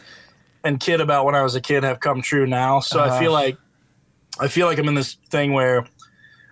and 0.62 0.78
kid 0.78 1.00
about 1.00 1.24
when 1.24 1.34
I 1.34 1.42
was 1.42 1.54
a 1.54 1.60
kid 1.62 1.84
have 1.84 2.00
come 2.00 2.20
true 2.20 2.46
now. 2.46 2.80
So 2.80 3.00
I 3.00 3.18
feel 3.18 3.32
like 3.32 3.56
I 4.38 4.48
feel 4.48 4.66
like 4.66 4.78
I'm 4.78 4.88
in 4.88 4.94
this 4.94 5.14
thing 5.30 5.54
where 5.54 5.86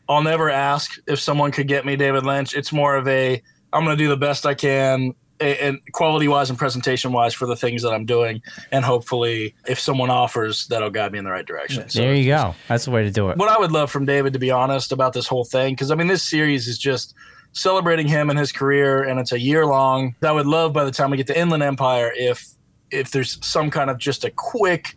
I'll 0.09 0.23
never 0.23 0.51
ask 0.51 0.99
if 1.07 1.21
someone 1.21 1.51
could 1.51 1.69
get 1.69 1.85
me 1.85 1.97
David 1.97 2.25
Lynch. 2.25 2.55
It's 2.55 2.73
more 2.73 2.97
of 2.97 3.09
a 3.09 3.43
I'm 3.73 3.85
going 3.85 3.97
to 3.97 4.03
do 4.03 4.09
the 4.09 4.17
best 4.17 4.47
I 4.47 4.55
can 4.55 5.15
and 5.39 5.79
quality 5.93 6.29
wise 6.29 6.49
and 6.49 6.59
presentation 6.59 7.13
wise 7.13 7.35
for 7.35 7.47
the 7.47 7.57
things 7.57 7.83
that 7.83 7.91
I'm 7.93 8.07
doing 8.07 8.41
and 8.73 8.85
hopefully 8.85 9.55
if 9.69 9.79
someone 9.79 10.09
offers 10.09 10.67
that'll 10.69 10.89
guide 10.89 11.13
me 11.13 11.19
in 11.19 11.25
the 11.27 11.31
right 11.31 11.45
direction. 11.45 11.89
So 11.91 12.01
there 12.01 12.15
you 12.15 12.27
go. 12.27 12.55
That's 12.69 12.87
the 12.87 12.91
way 12.91 13.05
to 13.05 13.11
do 13.11 13.29
it. 13.29 13.37
what 13.37 13.51
I 13.51 13.59
would 13.59 13.73
love 13.73 13.91
from 13.91 14.07
David, 14.07 14.33
to 14.33 14.39
be 14.39 14.51
honest, 14.51 14.93
about 14.93 15.13
this 15.13 15.27
whole 15.27 15.45
thing, 15.45 15.75
because 15.75 15.91
I 15.91 15.95
mean, 15.95 16.07
this 16.07 16.23
series 16.23 16.67
is 16.67 16.79
just 16.79 17.15
celebrating 17.53 18.07
him 18.07 18.31
and 18.31 18.39
his 18.39 18.53
career, 18.53 19.03
and 19.03 19.19
it's 19.19 19.33
a 19.33 19.41
year 19.41 19.67
long. 19.67 20.15
I 20.23 20.33
would 20.33 20.47
love 20.47 20.73
by 20.73 20.85
the 20.85 20.91
time 20.91 21.11
we 21.11 21.17
get 21.17 21.27
to 21.29 21.39
Inland 21.39 21.63
Empire, 21.63 22.13
if 22.15 22.55
if 22.91 23.11
there's 23.11 23.45
some 23.45 23.71
kind 23.71 23.91
of 23.91 23.99
just 23.99 24.25
a 24.25 24.31
quick 24.31 24.97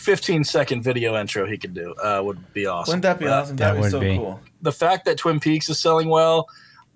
15 0.00 0.44
second 0.44 0.82
video 0.82 1.16
intro 1.20 1.46
he 1.46 1.56
could 1.58 1.74
do, 1.74 1.94
uh, 2.02 2.20
would 2.24 2.52
be 2.52 2.66
awesome. 2.66 2.92
Wouldn't 2.92 3.02
that 3.02 3.18
be 3.18 3.26
Uh, 3.26 3.40
awesome? 3.42 3.56
that 3.56 3.74
That 3.74 3.74
would 3.74 3.78
be 3.78 3.82
would 3.82 3.90
so 3.90 4.00
be. 4.00 4.16
cool. 4.16 4.40
the 4.62 4.72
fact 4.72 5.04
that 5.04 5.18
Twin 5.18 5.38
Peaks 5.40 5.68
is 5.68 5.78
selling 5.78 6.08
well, 6.08 6.46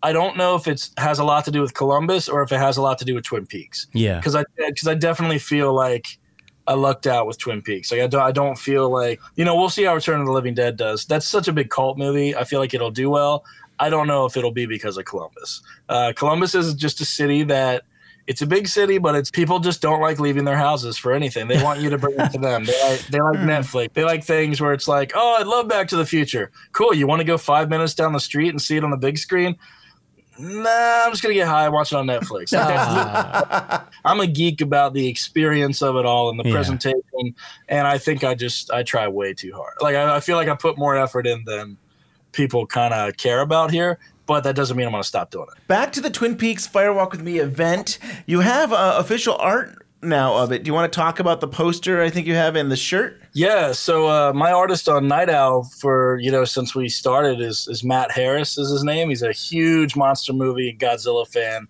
I 0.02 0.12
don't 0.12 0.36
know 0.36 0.54
if 0.54 0.66
it 0.66 0.90
has 0.98 1.18
a 1.18 1.24
lot 1.24 1.44
to 1.46 1.50
do 1.50 1.60
with 1.62 1.74
Columbus 1.74 2.28
or 2.28 2.42
if 2.42 2.52
it 2.52 2.58
has 2.58 2.76
a 2.76 2.82
lot 2.82 2.98
to 2.98 3.04
do 3.04 3.14
with 3.14 3.24
Twin 3.24 3.46
Peaks 3.46 3.86
yeah. 3.92 4.18
because 4.18 4.34
I 4.34 4.44
because 4.58 4.86
I 4.88 4.94
definitely 4.94 5.38
feel 5.38 5.72
like 5.72 6.18
I 6.66 6.74
lucked 6.74 7.06
out 7.06 7.26
with 7.26 7.38
Twin 7.38 7.62
Peaks. 7.62 7.90
Like 7.92 8.00
I 8.00 8.06
don't 8.06 8.22
I 8.22 8.32
don't 8.32 8.58
feel 8.58 8.90
like 8.90 9.20
you 9.36 9.44
know 9.44 9.56
we'll 9.56 9.70
see 9.70 9.84
how 9.84 9.94
Return 9.94 10.20
of 10.20 10.26
the 10.26 10.32
Living 10.32 10.54
Dead 10.54 10.76
does. 10.76 11.04
That's 11.06 11.26
such 11.26 11.48
a 11.48 11.52
big 11.52 11.70
cult 11.70 11.96
movie. 11.98 12.34
I 12.36 12.44
feel 12.44 12.58
like 12.60 12.74
it'll 12.74 12.90
do 12.90 13.08
well. 13.10 13.44
I 13.78 13.90
don't 13.90 14.06
know 14.06 14.24
if 14.26 14.36
it'll 14.36 14.52
be 14.52 14.66
because 14.66 14.96
of 14.98 15.04
Columbus. 15.04 15.62
Uh, 15.88 16.12
Columbus 16.14 16.54
is 16.54 16.74
just 16.74 17.00
a 17.00 17.04
city 17.04 17.42
that 17.44 17.82
it's 18.26 18.40
a 18.40 18.46
big 18.46 18.68
city, 18.68 18.98
but 18.98 19.14
it's 19.14 19.30
people 19.30 19.58
just 19.58 19.82
don't 19.82 20.00
like 20.00 20.18
leaving 20.18 20.44
their 20.44 20.56
houses 20.56 20.96
for 20.96 21.12
anything. 21.12 21.46
They 21.46 21.62
want 21.62 21.80
you 21.80 21.90
to 21.90 21.98
bring 21.98 22.18
it 22.18 22.32
to 22.32 22.38
them. 22.38 22.64
They 22.64 22.82
like, 22.82 23.00
they 23.08 23.20
like 23.20 23.38
hmm. 23.38 23.48
Netflix. 23.48 23.92
They 23.92 24.04
like 24.04 24.24
things 24.24 24.60
where 24.60 24.72
it's 24.72 24.88
like, 24.88 25.12
oh, 25.14 25.36
I'd 25.38 25.46
love 25.46 25.68
Back 25.68 25.88
to 25.88 25.96
the 25.96 26.06
Future. 26.06 26.50
Cool. 26.72 26.94
You 26.94 27.06
want 27.06 27.20
to 27.20 27.24
go 27.24 27.36
five 27.36 27.68
minutes 27.68 27.94
down 27.94 28.12
the 28.12 28.20
street 28.20 28.48
and 28.48 28.60
see 28.60 28.76
it 28.76 28.84
on 28.84 28.90
the 28.90 28.96
big 28.96 29.18
screen? 29.18 29.56
Nah, 30.38 31.04
I'm 31.04 31.12
just 31.12 31.22
gonna 31.22 31.34
get 31.34 31.46
high 31.46 31.66
and 31.66 31.72
watch 31.72 31.92
it 31.92 31.96
on 31.96 32.06
Netflix. 32.06 32.52
Like, 32.54 33.82
I'm 34.04 34.20
a 34.20 34.26
geek 34.26 34.60
about 34.60 34.94
the 34.94 35.06
experience 35.06 35.80
of 35.80 35.96
it 35.96 36.06
all 36.06 36.28
and 36.28 36.38
the 36.38 36.44
Yeah. 36.44 36.54
presentation, 36.54 37.34
and 37.68 37.86
I 37.86 37.98
think 37.98 38.24
I 38.24 38.34
just 38.34 38.70
I 38.70 38.82
try 38.82 39.06
way 39.06 39.34
too 39.34 39.52
hard. 39.54 39.74
Like 39.80 39.94
I, 39.94 40.16
I 40.16 40.20
feel 40.20 40.36
like 40.36 40.48
I 40.48 40.54
put 40.54 40.76
more 40.76 40.96
effort 40.96 41.26
in 41.26 41.44
than 41.44 41.76
people 42.32 42.66
kind 42.66 42.92
of 42.92 43.16
care 43.16 43.40
about 43.40 43.70
here, 43.70 43.98
but 44.26 44.44
that 44.44 44.56
doesn't 44.56 44.76
mean 44.76 44.86
I'm 44.86 44.92
gonna 44.92 45.04
stop 45.04 45.30
doing 45.30 45.46
it. 45.54 45.66
Back 45.68 45.92
to 45.92 46.00
the 46.00 46.10
Twin 46.10 46.36
Peaks 46.36 46.66
Fire 46.66 46.92
Walk 46.92 47.12
with 47.12 47.22
Me 47.22 47.38
event. 47.38 47.98
You 48.26 48.40
have 48.40 48.72
uh, 48.72 48.96
official 48.98 49.36
art 49.36 49.84
now 50.04 50.34
of 50.36 50.52
it. 50.52 50.62
Do 50.62 50.68
you 50.68 50.74
want 50.74 50.92
to 50.92 50.96
talk 50.96 51.18
about 51.18 51.40
the 51.40 51.48
poster 51.48 52.02
I 52.02 52.10
think 52.10 52.26
you 52.26 52.34
have 52.34 52.56
in 52.56 52.68
the 52.68 52.76
shirt? 52.76 53.20
Yeah, 53.32 53.72
so 53.72 54.06
uh, 54.06 54.32
my 54.34 54.52
artist 54.52 54.88
on 54.88 55.08
Night 55.08 55.30
Owl 55.30 55.64
for 55.64 56.18
you 56.20 56.30
know 56.30 56.44
since 56.44 56.74
we 56.74 56.88
started 56.88 57.40
is 57.40 57.66
is 57.68 57.82
Matt 57.82 58.10
Harris 58.12 58.58
is 58.58 58.70
his 58.70 58.84
name. 58.84 59.08
He's 59.08 59.22
a 59.22 59.32
huge 59.32 59.96
monster 59.96 60.32
movie 60.32 60.76
Godzilla 60.78 61.26
fan, 61.26 61.66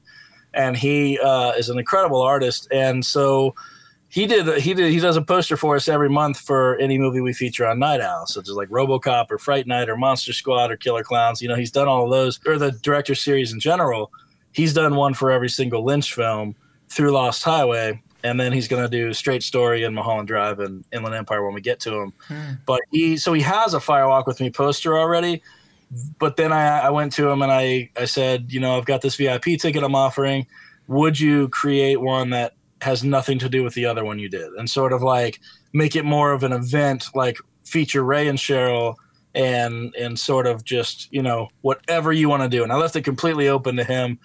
and 0.52 0.76
he 0.76 1.18
uh, 1.18 1.52
is 1.52 1.68
an 1.68 1.78
incredible 1.78 2.20
artist. 2.20 2.68
And 2.70 3.04
so 3.04 3.54
he 4.14 4.28
did 4.28 4.46
he 4.58 4.74
did 4.74 4.92
he 4.92 5.00
does 5.00 5.16
a 5.16 5.22
poster 5.22 5.56
for 5.56 5.74
us 5.74 5.88
every 5.88 6.08
month 6.08 6.38
for 6.38 6.76
any 6.76 6.98
movie 6.98 7.20
we 7.20 7.32
feature 7.32 7.66
on 7.66 7.80
Night 7.80 8.00
Owl, 8.00 8.28
such 8.28 8.48
as 8.48 8.54
like 8.54 8.68
RoboCop 8.68 9.26
or 9.28 9.38
Fright 9.38 9.66
Night 9.66 9.88
or 9.88 9.96
Monster 9.96 10.32
Squad 10.32 10.70
or 10.70 10.76
Killer 10.76 11.02
Clowns. 11.02 11.42
You 11.42 11.48
know, 11.48 11.56
he's 11.56 11.72
done 11.72 11.88
all 11.88 12.04
of 12.04 12.12
those 12.12 12.38
or 12.46 12.56
the 12.56 12.70
director 12.70 13.16
series 13.16 13.52
in 13.52 13.58
general. 13.58 14.12
he's 14.52 14.72
done 14.72 14.94
one 14.94 15.14
for 15.14 15.32
every 15.32 15.48
single 15.48 15.84
Lynch 15.84 16.14
film 16.14 16.54
through 16.88 17.10
Lost 17.10 17.42
Highway, 17.42 18.00
and 18.22 18.38
then 18.38 18.52
he's 18.52 18.68
going 18.68 18.84
to 18.84 18.88
do 18.88 19.12
Straight 19.12 19.42
Story 19.42 19.82
and 19.82 19.96
Mulholland 19.96 20.28
Drive 20.28 20.60
and 20.60 20.84
Inland 20.92 21.16
Empire 21.16 21.44
when 21.44 21.52
we 21.52 21.60
get 21.60 21.80
to 21.80 21.94
him. 21.94 22.12
Hmm. 22.28 22.52
But 22.66 22.82
he 22.92 23.16
so 23.16 23.32
he 23.32 23.42
has 23.42 23.74
a 23.74 23.80
Fire 23.80 24.06
Walk 24.06 24.28
with 24.28 24.38
Me 24.40 24.48
poster 24.48 24.96
already. 24.96 25.42
But 26.20 26.36
then 26.36 26.52
I, 26.52 26.82
I 26.82 26.90
went 26.90 27.12
to 27.14 27.28
him 27.28 27.42
and 27.42 27.50
I 27.50 27.90
I 27.96 28.04
said, 28.04 28.52
you 28.52 28.60
know, 28.60 28.78
I've 28.78 28.86
got 28.86 29.00
this 29.00 29.16
VIP 29.16 29.58
ticket 29.58 29.82
I'm 29.82 29.96
offering. 29.96 30.46
Would 30.86 31.18
you 31.18 31.48
create 31.48 32.00
one 32.00 32.30
that 32.30 32.54
has 32.84 33.04
nothing 33.04 33.38
to 33.40 33.48
do 33.48 33.62
with 33.64 33.74
the 33.74 33.86
other 33.86 34.04
one 34.04 34.18
you 34.18 34.28
did, 34.28 34.52
and 34.52 34.70
sort 34.70 34.92
of 34.92 35.02
like 35.02 35.40
make 35.72 35.96
it 35.96 36.04
more 36.04 36.32
of 36.32 36.44
an 36.44 36.52
event, 36.52 37.06
like 37.14 37.38
feature 37.64 38.04
Ray 38.04 38.28
and 38.28 38.38
Sheryl 38.38 38.96
and 39.34 39.94
and 39.96 40.18
sort 40.18 40.46
of 40.46 40.64
just 40.64 41.12
you 41.12 41.22
know 41.22 41.48
whatever 41.62 42.12
you 42.12 42.28
want 42.28 42.42
to 42.42 42.48
do. 42.48 42.62
And 42.62 42.72
i 42.72 42.76
left 42.76 42.96
it 42.96 43.02
completely 43.02 43.48
open 43.48 43.76
to 43.76 43.84
him 43.84 44.18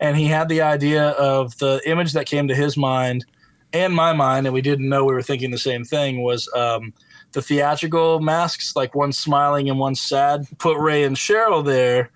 and 0.00 0.16
he 0.16 0.26
had 0.26 0.48
the 0.48 0.62
idea 0.62 1.10
of 1.10 1.56
the 1.58 1.80
image 1.86 2.12
that 2.12 2.26
came 2.26 2.48
to 2.48 2.54
his 2.54 2.76
mind 2.76 3.24
and 3.72 3.94
my 3.94 4.12
mind 4.12 4.46
and 4.46 4.54
we 4.54 4.62
didn't 4.62 4.88
know 4.88 5.04
we 5.04 5.14
were 5.14 5.22
thinking 5.22 5.50
the 5.50 5.58
same 5.58 5.84
thing 5.84 6.22
was 6.22 6.48
um, 6.54 6.92
the 7.32 7.42
theatrical 7.42 8.20
masks 8.20 8.76
like 8.76 8.94
one 8.94 9.12
smiling 9.12 9.70
and 9.70 9.78
one 9.78 9.94
sad. 9.94 10.46
Put 10.58 10.78
ray 10.78 11.04
and 11.04 11.16
sheryl 11.16 11.64
there 11.64 12.10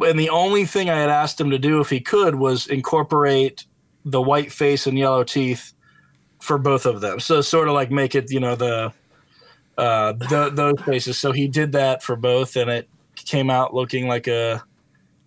and 0.00 0.18
the 0.18 0.30
only 0.30 0.64
thing 0.64 0.90
i 0.90 0.96
had 0.96 1.10
asked 1.10 1.40
him 1.40 1.50
to 1.50 1.58
do 1.58 1.80
if 1.80 1.90
he 1.90 2.00
could 2.00 2.34
was 2.34 2.66
incorporate 2.66 3.64
the 4.10 4.20
white 4.22 4.50
face 4.52 4.86
and 4.86 4.98
yellow 4.98 5.24
teeth 5.24 5.72
for 6.40 6.56
both 6.58 6.86
of 6.86 7.00
them 7.00 7.18
so 7.18 7.40
sort 7.40 7.66
of 7.68 7.74
like 7.74 7.90
make 7.90 8.14
it 8.14 8.30
you 8.30 8.40
know 8.40 8.54
the 8.54 8.92
uh, 9.76 10.12
th- 10.28 10.54
those 10.54 10.74
faces. 10.84 11.16
So 11.18 11.30
he 11.30 11.46
did 11.46 11.70
that 11.72 12.02
for 12.02 12.16
both, 12.16 12.56
and 12.56 12.68
it 12.68 12.88
came 13.14 13.48
out 13.48 13.74
looking 13.74 14.08
like 14.08 14.26
a 14.26 14.60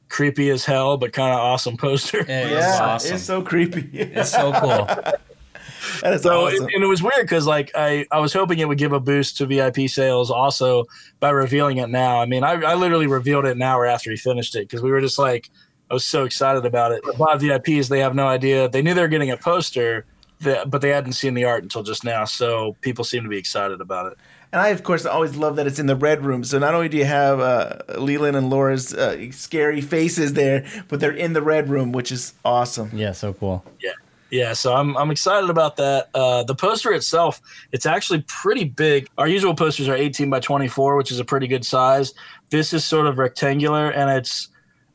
creepy 0.10 0.50
as 0.50 0.66
hell, 0.66 0.98
but 0.98 1.14
kind 1.14 1.34
of 1.34 1.40
awesome 1.40 1.78
poster. 1.78 2.18
Yeah, 2.28 2.42
it's 2.48 2.52
Yeah, 2.52 2.80
awesome. 2.86 3.16
it's 3.16 3.24
so 3.24 3.42
creepy. 3.42 3.90
It's 3.98 4.30
so 4.32 4.52
cool. 4.52 4.86
that 6.02 6.14
is 6.14 6.24
So 6.24 6.48
awesome. 6.48 6.68
it, 6.68 6.76
and 6.76 6.84
it 6.84 6.88
was 6.88 7.02
weird 7.02 7.22
because 7.22 7.48
like 7.48 7.72
I, 7.76 8.06
I 8.12 8.20
was 8.20 8.34
hoping 8.34 8.60
it 8.60 8.68
would 8.68 8.78
give 8.78 8.92
a 8.92 9.00
boost 9.00 9.38
to 9.38 9.46
VIP 9.46 9.88
sales 9.90 10.30
also 10.30 10.84
by 11.22 11.30
revealing 11.30 11.78
it 11.78 11.90
now. 11.90 12.20
I 12.22 12.26
mean, 12.26 12.44
I, 12.44 12.56
I 12.62 12.76
literally 12.76 13.08
revealed 13.08 13.46
it 13.46 13.56
an 13.56 13.62
hour 13.62 13.86
after 13.86 14.12
he 14.12 14.18
finished 14.18 14.54
it 14.58 14.68
because 14.68 14.82
we 14.84 14.92
were 14.92 15.00
just 15.00 15.18
like 15.18 15.50
I 15.92 15.94
was 15.94 16.06
so 16.06 16.24
excited 16.24 16.66
about 16.66 16.94
it. 16.94 17.04
A 17.06 17.18
lot 17.18 17.36
of 17.36 17.42
VIPs 17.42 17.90
they 17.90 18.00
have 18.00 18.16
no 18.16 18.26
idea. 18.26 18.70
They 18.70 18.82
knew 18.82 18.94
they 18.94 19.02
were 19.02 19.10
getting 19.10 19.30
a 19.30 19.36
poster, 19.36 20.06
that, 20.40 20.70
but 20.70 20.82
they 20.82 20.90
hadn't 20.90 21.14
seen 21.14 21.34
the 21.34 21.44
art 21.44 21.64
until 21.64 21.84
just 21.84 22.06
now. 22.06 22.24
So 22.24 22.78
people 22.80 23.04
seem 23.04 23.24
to 23.24 23.30
be 23.30 23.38
excited 23.38 23.82
about 23.82 24.10
it. 24.12 24.18
And 24.54 24.62
I, 24.62 24.70
of 24.70 24.84
course, 24.84 25.06
always 25.06 25.36
love 25.36 25.58
that 25.58 25.68
it's 25.68 25.80
in 25.80 25.88
the 25.88 25.96
red 25.98 26.24
room. 26.24 26.46
So 26.46 26.60
not 26.60 26.74
only 26.74 26.88
do 26.88 26.96
you 26.96 27.04
have 27.04 27.42
uh, 27.42 27.80
Leland 27.98 28.38
and 28.38 28.50
Laura's 28.50 28.94
uh, 28.94 29.32
scary 29.32 29.82
faces 29.82 30.32
there, 30.34 30.66
but 30.88 31.02
they're 31.02 31.12
in 31.12 31.34
the 31.34 31.42
red 31.42 31.70
room, 31.70 31.92
which 31.92 32.10
is 32.10 32.34
awesome. 32.46 32.90
Yeah, 32.94 33.12
so 33.12 33.34
cool. 33.34 33.64
Yeah. 33.82 33.92
Yeah, 34.30 34.54
so 34.54 34.74
I'm, 34.74 34.96
I'm 34.96 35.12
excited 35.12 35.50
about 35.50 35.76
that. 35.76 36.08
Uh, 36.14 36.44
the 36.44 36.56
poster 36.56 36.94
itself, 36.94 37.42
it's 37.74 37.86
actually 37.86 38.24
pretty 38.30 38.64
big. 38.64 39.10
Our 39.18 39.28
usual 39.28 39.54
posters 39.54 39.90
are 39.90 39.96
18 39.96 40.30
by 40.30 40.40
24, 40.40 40.96
which 40.96 41.12
is 41.12 41.20
a 41.20 41.26
pretty 41.26 41.48
good 41.48 41.66
size. 41.66 42.14
This 42.50 42.72
is 42.72 42.86
sort 42.86 43.08
of 43.08 43.18
rectangular, 43.18 43.90
and 43.90 44.10
it's, 44.10 44.48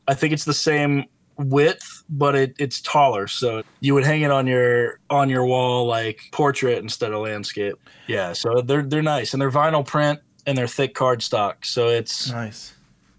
I 0.07 0.13
think 0.13 0.33
it's 0.33 0.45
the 0.45 0.53
same 0.53 1.05
width, 1.37 2.03
but 2.09 2.35
it, 2.35 2.55
it's 2.57 2.81
taller. 2.81 3.27
So 3.27 3.61
you 3.79 3.93
would 3.93 4.03
hang 4.05 4.21
it 4.21 4.31
on 4.31 4.47
your 4.47 4.99
on 5.09 5.29
your 5.29 5.45
wall 5.45 5.85
like 5.85 6.19
portrait 6.31 6.79
instead 6.79 7.11
of 7.13 7.21
landscape. 7.21 7.75
Yeah, 8.07 8.33
so 8.33 8.61
they're 8.61 8.81
they're 8.83 9.01
nice, 9.01 9.33
and 9.33 9.41
they're 9.41 9.51
vinyl 9.51 9.85
print 9.85 10.19
and 10.45 10.57
they're 10.57 10.67
thick 10.67 10.95
cardstock. 10.95 11.65
So 11.65 11.87
it's 11.89 12.31
Nice. 12.31 12.73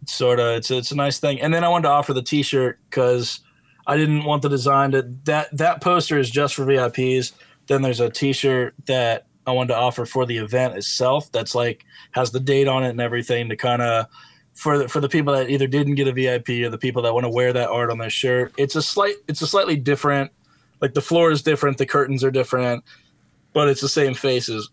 sort 0.06 0.40
of 0.40 0.56
it's 0.56 0.70
it's 0.70 0.90
a 0.90 0.96
nice 0.96 1.18
thing. 1.20 1.40
And 1.40 1.52
then 1.52 1.62
I 1.64 1.68
wanted 1.68 1.88
to 1.88 1.90
offer 1.92 2.12
the 2.14 2.22
T-shirt 2.22 2.78
because 2.88 3.40
I 3.86 3.96
didn't 3.96 4.24
want 4.24 4.42
the 4.42 4.48
design 4.48 4.92
to 4.92 5.02
that 5.24 5.56
that 5.56 5.80
poster 5.82 6.18
is 6.18 6.30
just 6.30 6.54
for 6.54 6.64
VIPs. 6.64 7.32
Then 7.66 7.82
there's 7.82 8.00
a 8.00 8.08
T-shirt 8.10 8.74
that 8.86 9.26
I 9.46 9.52
wanted 9.52 9.68
to 9.74 9.76
offer 9.76 10.06
for 10.06 10.24
the 10.26 10.38
event 10.38 10.74
itself. 10.74 11.30
That's 11.32 11.54
like 11.54 11.84
has 12.12 12.30
the 12.32 12.40
date 12.40 12.66
on 12.68 12.82
it 12.82 12.90
and 12.90 13.00
everything 13.00 13.48
to 13.50 13.56
kind 13.56 13.82
of 13.82 14.06
for 14.58 14.76
the, 14.76 14.88
for 14.88 14.98
the 15.00 15.08
people 15.08 15.32
that 15.32 15.50
either 15.50 15.68
didn't 15.68 15.94
get 15.94 16.08
a 16.08 16.12
VIP 16.12 16.48
or 16.66 16.68
the 16.68 16.78
people 16.78 17.00
that 17.02 17.14
want 17.14 17.24
to 17.24 17.30
wear 17.30 17.52
that 17.52 17.68
art 17.68 17.92
on 17.92 17.98
their 17.98 18.10
shirt. 18.10 18.52
It's 18.56 18.74
a 18.74 18.82
slight 18.82 19.14
it's 19.28 19.40
a 19.40 19.46
slightly 19.46 19.76
different. 19.76 20.32
Like 20.80 20.94
the 20.94 21.00
floor 21.00 21.30
is 21.30 21.42
different, 21.42 21.78
the 21.78 21.86
curtains 21.86 22.24
are 22.24 22.30
different, 22.32 22.82
but 23.52 23.68
it's 23.68 23.80
the 23.80 23.88
same 23.88 24.14
faces. 24.14 24.68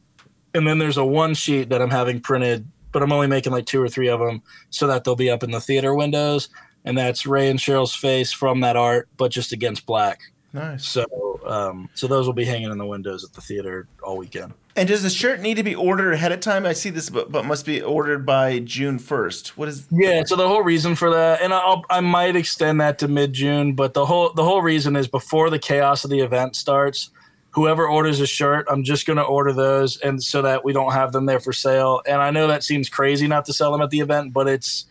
And 0.55 0.67
then 0.67 0.79
there's 0.79 0.97
a 0.97 1.05
one 1.05 1.35
sheet 1.35 1.69
that 1.69 1.83
I'm 1.83 1.91
having 1.91 2.19
printed, 2.19 2.67
but 2.91 3.03
I'm 3.03 3.11
only 3.11 3.27
making 3.27 3.51
like 3.51 3.67
two 3.67 3.81
or 3.81 3.87
three 3.87 4.09
of 4.09 4.19
them 4.19 4.41
so 4.71 4.87
that 4.87 5.03
they'll 5.03 5.15
be 5.15 5.29
up 5.29 5.43
in 5.43 5.51
the 5.51 5.61
theater 5.61 5.93
windows. 5.93 6.49
And 6.83 6.97
that's 6.97 7.27
Ray 7.27 7.51
and 7.51 7.59
Sheryl's 7.59 7.93
face 7.93 8.33
from 8.33 8.61
that 8.61 8.75
art, 8.75 9.07
but 9.17 9.31
just 9.31 9.51
against 9.51 9.85
black. 9.85 10.21
Nice. 10.55 10.87
So, 10.87 11.41
um, 11.45 11.89
so 11.95 12.07
those 12.07 12.25
will 12.25 12.33
be 12.33 12.45
hanging 12.45 12.71
in 12.71 12.77
the 12.77 12.85
windows 12.85 13.25
at 13.25 13.33
the 13.33 13.41
theater 13.41 13.87
all 14.01 14.15
weekend. 14.15 14.53
And 14.77 14.87
does 14.87 15.03
the 15.03 15.09
shirt 15.09 15.41
need 15.41 15.55
to 15.55 15.63
be 15.63 15.75
ordered 15.75 16.13
ahead 16.13 16.31
of 16.31 16.39
time? 16.39 16.65
I 16.65 16.71
see 16.71 16.89
this, 16.89 17.09
but, 17.09 17.29
but 17.29 17.45
must 17.45 17.65
be 17.65 17.81
ordered 17.81 18.25
by 18.25 18.59
June 18.59 18.97
1st. 18.97 19.49
What 19.49 19.67
is. 19.67 19.85
Yeah. 19.91 20.23
So 20.25 20.37
the 20.37 20.47
whole 20.47 20.63
reason 20.63 20.95
for 20.95 21.09
that, 21.09 21.41
and 21.41 21.53
I'll, 21.53 21.83
I 21.89 21.99
might 21.99 22.37
extend 22.37 22.79
that 22.79 22.99
to 22.99 23.09
mid 23.09 23.33
June, 23.33 23.75
but 23.75 23.93
the 23.93 24.05
whole 24.05 24.31
the 24.33 24.45
whole 24.45 24.61
reason 24.61 24.95
is 24.95 25.09
before 25.09 25.49
the 25.49 25.59
chaos 25.59 26.05
of 26.05 26.09
the 26.09 26.21
event 26.21 26.55
starts. 26.55 27.09
Whoever 27.51 27.87
orders 27.87 28.19
a 28.19 28.27
shirt, 28.27 28.65
I'm 28.69 28.83
just 28.83 29.07
going 29.07 29.15
to 29.15 29.23
order 29.23 29.53
those, 29.53 29.97
and 29.97 30.21
so 30.21 30.41
that 30.41 30.65
we 30.65 30.73
don't 30.73 30.91
have 30.91 31.13
them 31.13 31.25
there 31.25 31.39
for 31.39 31.53
sale. 31.53 32.01
And 32.05 32.21
I 32.21 32.29
know 32.31 32.47
that 32.47 32.63
seems 32.63 32.89
crazy 32.89 33.27
not 33.27 33.45
to 33.45 33.53
sell 33.53 33.71
them 33.71 33.81
at 33.81 33.91
the 33.91 34.01
event, 34.01 34.33
but 34.33 34.47
it's 34.47 34.85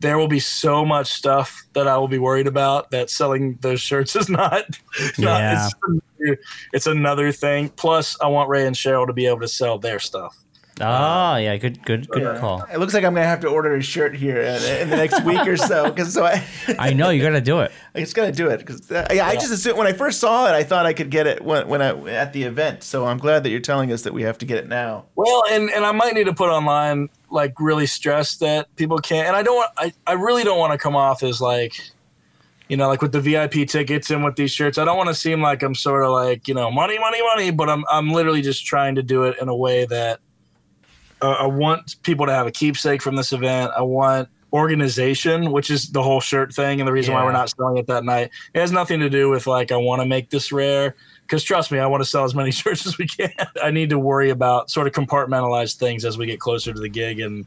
there 0.00 0.18
will 0.18 0.28
be 0.28 0.40
so 0.40 0.84
much 0.84 1.12
stuff 1.12 1.64
that 1.74 1.86
I 1.86 1.96
will 1.98 2.08
be 2.08 2.18
worried 2.18 2.46
about 2.46 2.90
that 2.90 3.10
selling 3.10 3.58
those 3.60 3.80
shirts 3.80 4.16
is 4.16 4.28
not. 4.28 4.64
not 5.18 5.72
Yeah. 6.18 6.34
it's 6.72 6.86
another 6.86 7.32
thing. 7.32 7.68
Plus, 7.70 8.16
I 8.20 8.26
want 8.26 8.48
Ray 8.48 8.66
and 8.66 8.74
Sheryl 8.74 9.06
to 9.06 9.12
be 9.12 9.26
able 9.26 9.40
to 9.40 9.48
sell 9.48 9.78
their 9.78 9.98
stuff. 9.98 10.38
Oh, 10.80 11.36
yeah, 11.36 11.56
good, 11.56 11.84
good, 11.84 12.08
good 12.08 12.22
Yeah. 12.22 12.38
call. 12.38 12.64
It 12.72 12.78
looks 12.78 12.94
like 12.94 13.04
I'm 13.04 13.14
going 13.14 13.24
to 13.24 13.28
have 13.28 13.40
to 13.40 13.48
order 13.48 13.74
a 13.74 13.82
shirt 13.82 14.14
here 14.16 14.40
in, 14.40 14.62
in 14.82 14.90
the 14.90 14.96
next 14.96 15.22
week 15.24 15.46
or 15.46 15.56
so. 15.56 15.90
Because 15.90 16.14
so 16.14 16.24
I, 16.24 16.44
I 16.78 16.92
know 16.92 17.10
you 17.10 17.22
got 17.22 17.30
to 17.30 17.40
do 17.40 17.60
it. 17.60 17.72
I 17.94 18.00
just 18.00 18.14
got 18.14 18.26
to 18.26 18.32
do 18.32 18.48
it. 18.48 18.58
Because 18.58 18.90
uh, 18.90 19.06
yeah, 19.12 19.26
I 19.26 19.34
just 19.34 19.52
assumed 19.52 19.78
when 19.78 19.86
I 19.86 19.92
first 19.92 20.20
saw 20.20 20.46
it, 20.48 20.52
I 20.52 20.62
thought 20.62 20.86
I 20.86 20.92
could 20.92 21.10
get 21.10 21.26
it 21.26 21.44
when, 21.44 21.68
when 21.68 21.82
I 21.82 21.90
at 22.10 22.32
the 22.32 22.42
event. 22.44 22.82
So 22.82 23.06
I'm 23.06 23.18
glad 23.18 23.42
that 23.44 23.50
you're 23.50 23.60
telling 23.60 23.92
us 23.92 24.02
that 24.02 24.14
we 24.14 24.22
have 24.22 24.38
to 24.38 24.46
get 24.46 24.58
it 24.58 24.68
now. 24.68 25.04
Well, 25.16 25.42
and 25.50 25.70
and 25.70 25.84
I 25.84 25.92
might 25.92 26.14
need 26.14 26.24
to 26.24 26.34
put 26.34 26.48
online 26.50 27.08
like 27.30 27.54
really 27.60 27.86
stress 27.86 28.36
that 28.38 28.74
people 28.76 28.98
can't. 28.98 29.28
And 29.28 29.36
I 29.36 29.42
don't 29.42 29.56
want. 29.56 29.70
I 29.76 29.92
I 30.06 30.12
really 30.12 30.44
don't 30.44 30.58
want 30.58 30.72
to 30.72 30.78
come 30.78 30.96
off 30.96 31.22
as 31.22 31.40
like. 31.40 31.74
You 32.68 32.76
know, 32.76 32.86
like 32.86 33.02
with 33.02 33.10
the 33.10 33.20
VIP 33.20 33.66
tickets 33.68 34.10
and 34.10 34.22
with 34.22 34.36
these 34.36 34.52
shirts, 34.52 34.78
I 34.78 34.84
don't 34.84 34.96
want 34.96 35.08
to 35.08 35.14
seem 35.16 35.42
like 35.42 35.60
I'm 35.64 35.74
sort 35.74 36.04
of 36.04 36.12
like 36.12 36.46
you 36.46 36.54
know 36.54 36.70
money, 36.70 37.00
money, 37.00 37.18
money, 37.20 37.50
but 37.50 37.68
I'm 37.68 37.84
I'm 37.90 38.12
literally 38.12 38.42
just 38.42 38.64
trying 38.64 38.94
to 38.94 39.02
do 39.02 39.24
it 39.24 39.36
in 39.40 39.48
a 39.48 39.56
way 39.56 39.86
that 39.86 40.20
uh, 41.22 41.36
I 41.40 41.46
want 41.46 42.02
people 42.02 42.26
to 42.26 42.32
have 42.32 42.46
a 42.46 42.50
keepsake 42.50 43.02
from 43.02 43.16
this 43.16 43.32
event. 43.32 43.72
I 43.76 43.82
want 43.82 44.28
organization, 44.52 45.52
which 45.52 45.70
is 45.70 45.90
the 45.90 46.02
whole 46.02 46.20
shirt 46.20 46.52
thing, 46.52 46.80
and 46.80 46.88
the 46.88 46.92
reason 46.92 47.14
why 47.14 47.24
we're 47.24 47.32
not 47.32 47.50
selling 47.50 47.76
it 47.76 47.86
that 47.86 48.04
night. 48.04 48.30
It 48.54 48.60
has 48.60 48.72
nothing 48.72 49.00
to 49.00 49.10
do 49.10 49.28
with 49.28 49.46
like 49.46 49.72
I 49.72 49.76
want 49.76 50.02
to 50.02 50.06
make 50.06 50.30
this 50.30 50.50
rare. 50.52 50.96
Because 51.22 51.44
trust 51.44 51.70
me, 51.70 51.78
I 51.78 51.86
want 51.86 52.02
to 52.02 52.08
sell 52.08 52.24
as 52.24 52.34
many 52.34 52.50
shirts 52.50 52.86
as 52.86 52.98
we 52.98 53.06
can. 53.06 53.32
I 53.62 53.70
need 53.70 53.90
to 53.90 53.98
worry 53.98 54.30
about 54.30 54.70
sort 54.70 54.86
of 54.86 54.92
compartmentalize 54.92 55.76
things 55.76 56.04
as 56.04 56.18
we 56.18 56.26
get 56.26 56.40
closer 56.40 56.72
to 56.72 56.80
the 56.80 56.88
gig 56.88 57.20
and 57.20 57.46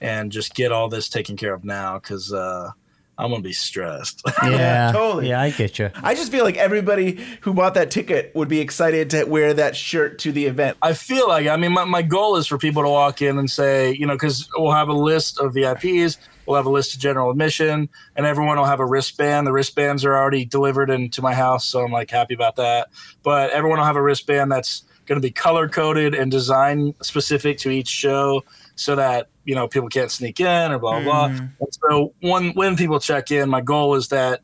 and 0.00 0.30
just 0.30 0.54
get 0.54 0.70
all 0.70 0.88
this 0.88 1.08
taken 1.08 1.36
care 1.36 1.54
of 1.54 1.64
now. 1.64 1.98
Because 1.98 2.32
uh, 2.32 2.70
I'm 3.16 3.30
gonna 3.30 3.42
be 3.42 3.52
stressed. 3.52 4.22
Yeah, 4.44 4.92
totally. 4.92 5.28
Yeah, 5.28 5.40
I 5.40 5.50
get 5.50 5.78
you. 5.78 5.90
I 5.94 6.14
just 6.14 6.30
feel 6.30 6.44
like 6.44 6.56
everybody 6.56 7.24
who 7.40 7.54
bought 7.54 7.74
that 7.74 7.90
ticket 7.90 8.34
would 8.34 8.48
be 8.48 8.60
excited 8.60 9.10
to 9.10 9.24
wear 9.24 9.54
that 9.54 9.74
shirt 9.74 10.18
to 10.20 10.32
the 10.32 10.46
event. 10.46 10.76
I 10.82 10.92
feel 10.92 11.28
like 11.28 11.46
I 11.46 11.56
mean 11.56 11.72
my, 11.72 11.84
my 11.84 12.02
goal 12.02 12.36
is 12.36 12.46
for 12.46 12.58
people 12.58 12.82
to 12.82 12.88
walk 12.88 13.22
in 13.22 13.38
and 13.38 13.50
say 13.50 13.92
you 13.92 14.06
know 14.06 14.14
because 14.14 14.48
we'll 14.56 14.72
have 14.72 14.88
a 14.88 14.92
list 14.92 15.40
of 15.40 15.54
VIPs, 15.54 16.18
we'll 16.46 16.56
have 16.56 16.66
a 16.66 16.70
list 16.70 16.94
of 16.94 17.00
general 17.00 17.30
admission, 17.30 17.88
and 18.16 18.26
everyone 18.26 18.58
will 18.58 18.64
have 18.64 18.80
a 18.80 18.86
wristband. 18.86 19.46
The 19.46 19.52
wristbands 19.52 20.04
are 20.04 20.14
already 20.14 20.44
delivered 20.44 20.90
into 20.90 21.22
my 21.22 21.34
house, 21.34 21.64
so 21.64 21.84
I'm 21.84 21.92
like 21.92 22.10
happy 22.10 22.34
about 22.34 22.56
that. 22.56 22.88
But 23.22 23.50
everyone 23.50 23.78
will 23.78 23.86
have 23.86 23.96
a 23.96 24.02
wristband 24.02 24.52
that's 24.52 24.82
going 25.06 25.20
to 25.20 25.26
be 25.26 25.30
color 25.30 25.68
coded 25.68 26.14
and 26.14 26.30
design 26.30 26.94
specific 27.02 27.58
to 27.58 27.70
each 27.70 27.88
show, 27.88 28.44
so 28.76 28.96
that 28.96 29.28
you 29.44 29.54
know 29.54 29.68
people 29.68 29.88
can't 29.88 30.10
sneak 30.10 30.40
in 30.40 30.72
or 30.72 30.78
blah 30.78 31.00
blah. 31.00 31.02
blah. 31.02 31.28
Mm-hmm. 31.28 31.46
And 31.60 31.78
so 31.88 32.14
when 32.20 32.50
when 32.52 32.76
people 32.76 33.00
check 33.00 33.30
in, 33.30 33.48
my 33.48 33.60
goal 33.60 33.94
is 33.94 34.08
that 34.08 34.42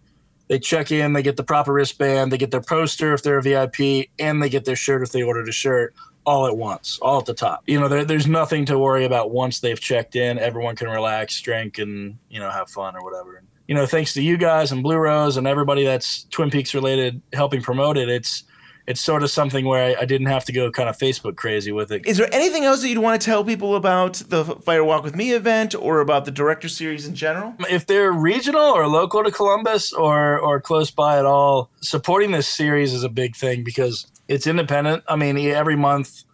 they 0.48 0.59
check 0.59 0.90
in, 0.90 1.12
they 1.12 1.22
get 1.22 1.36
the 1.36 1.44
proper 1.44 1.72
wristband, 1.72 2.32
they 2.32 2.38
get 2.38 2.51
their 2.51 2.61
poster 2.61 3.14
if 3.14 3.22
they're 3.22 3.38
a 3.38 3.42
VIP, 3.42 4.09
and 4.18 4.42
they 4.42 4.48
get 4.48 4.64
their 4.64 4.76
shirt 4.76 5.03
if 5.03 5.12
they 5.12 5.22
ordered 5.22 5.48
a 5.48 5.53
shirt 5.53 5.94
all 6.26 6.46
at 6.46 6.57
once, 6.57 6.98
all 7.01 7.20
at 7.20 7.26
the 7.26 7.34
top. 7.34 7.62
You 7.66 7.80
know, 7.80 7.88
there, 7.88 8.05
there's 8.05 8.26
nothing 8.26 8.64
to 8.66 8.78
worry 8.78 9.05
about 9.05 9.30
once 9.30 9.61
they've 9.61 9.80
checked 9.80 10.16
in. 10.16 10.38
Everyone 10.38 10.76
can 10.76 10.88
relax, 10.88 11.40
drink, 11.40 11.78
and 11.78 12.18
you 12.28 12.40
know 12.40 12.51
have 12.51 12.68
fun 12.68 12.96
or 12.96 13.03
whatever. 13.03 13.42
You 13.68 13.76
know, 13.76 13.86
thanks 13.86 14.12
to 14.14 14.22
you 14.22 14.36
guys 14.36 14.72
and 14.72 14.82
Blue 14.82 14.96
Rose 14.96 15.36
and 15.36 15.46
everybody 15.46 15.84
that's 15.84 16.24
Twin 16.24 16.51
Peaks 16.51 16.74
related 16.74 17.22
helping 17.32 17.62
promote 17.62 17.96
it. 17.96 18.09
It's 18.09 18.42
it's 18.87 19.01
sort 19.01 19.22
of 19.22 19.31
something 19.31 19.64
where 19.64 19.97
I, 19.97 20.03
I 20.03 20.05
didn't 20.05 20.28
have 20.28 20.45
to 20.47 20.53
go 20.53 20.70
kind 20.70 20.89
of 20.89 20.97
Facebook 20.97 21.37
crazy 21.37 21.72
with 21.72 21.93
it. 21.93 22.07
Is 22.07 22.16
there 22.16 22.28
anything 22.33 22.64
else 22.64 22.81
that 22.81 22.89
you'd 22.89 22.99
want 22.99 23.20
to 23.20 23.24
tell 23.24 23.45
people 23.45 23.76
about 23.76 24.14
the 24.14 24.45
Fire 24.45 24.85
Walk 24.85 25.05
with 25.05 25.14
Me 25.14 25.33
event 25.33 25.74
or 25.74 26.01
about 26.01 26.24
the 26.24 26.31
director 26.31 26.68
series 26.68 27.07
in 27.07 27.14
general? 27.14 27.55
if 27.68 27.87
they're 27.87 28.12
regional 28.12 28.62
or 28.62 28.87
local 28.87 29.22
to 29.22 29.31
Columbus 29.31 29.93
or 29.93 30.39
or 30.39 30.61
close 30.61 30.91
by 30.91 31.18
at 31.18 31.26
all, 31.26 31.70
supporting 31.81 32.33
this 32.33 32.49
series 32.49 32.93
is 32.93 33.05
a 33.05 33.09
big 33.09 33.37
thing 33.37 33.64
because 33.64 34.07
it's 34.28 34.47
independent. 34.47 35.05
I 35.09 35.16
mean, 35.16 35.37
every 35.39 35.76
month, 35.76 36.24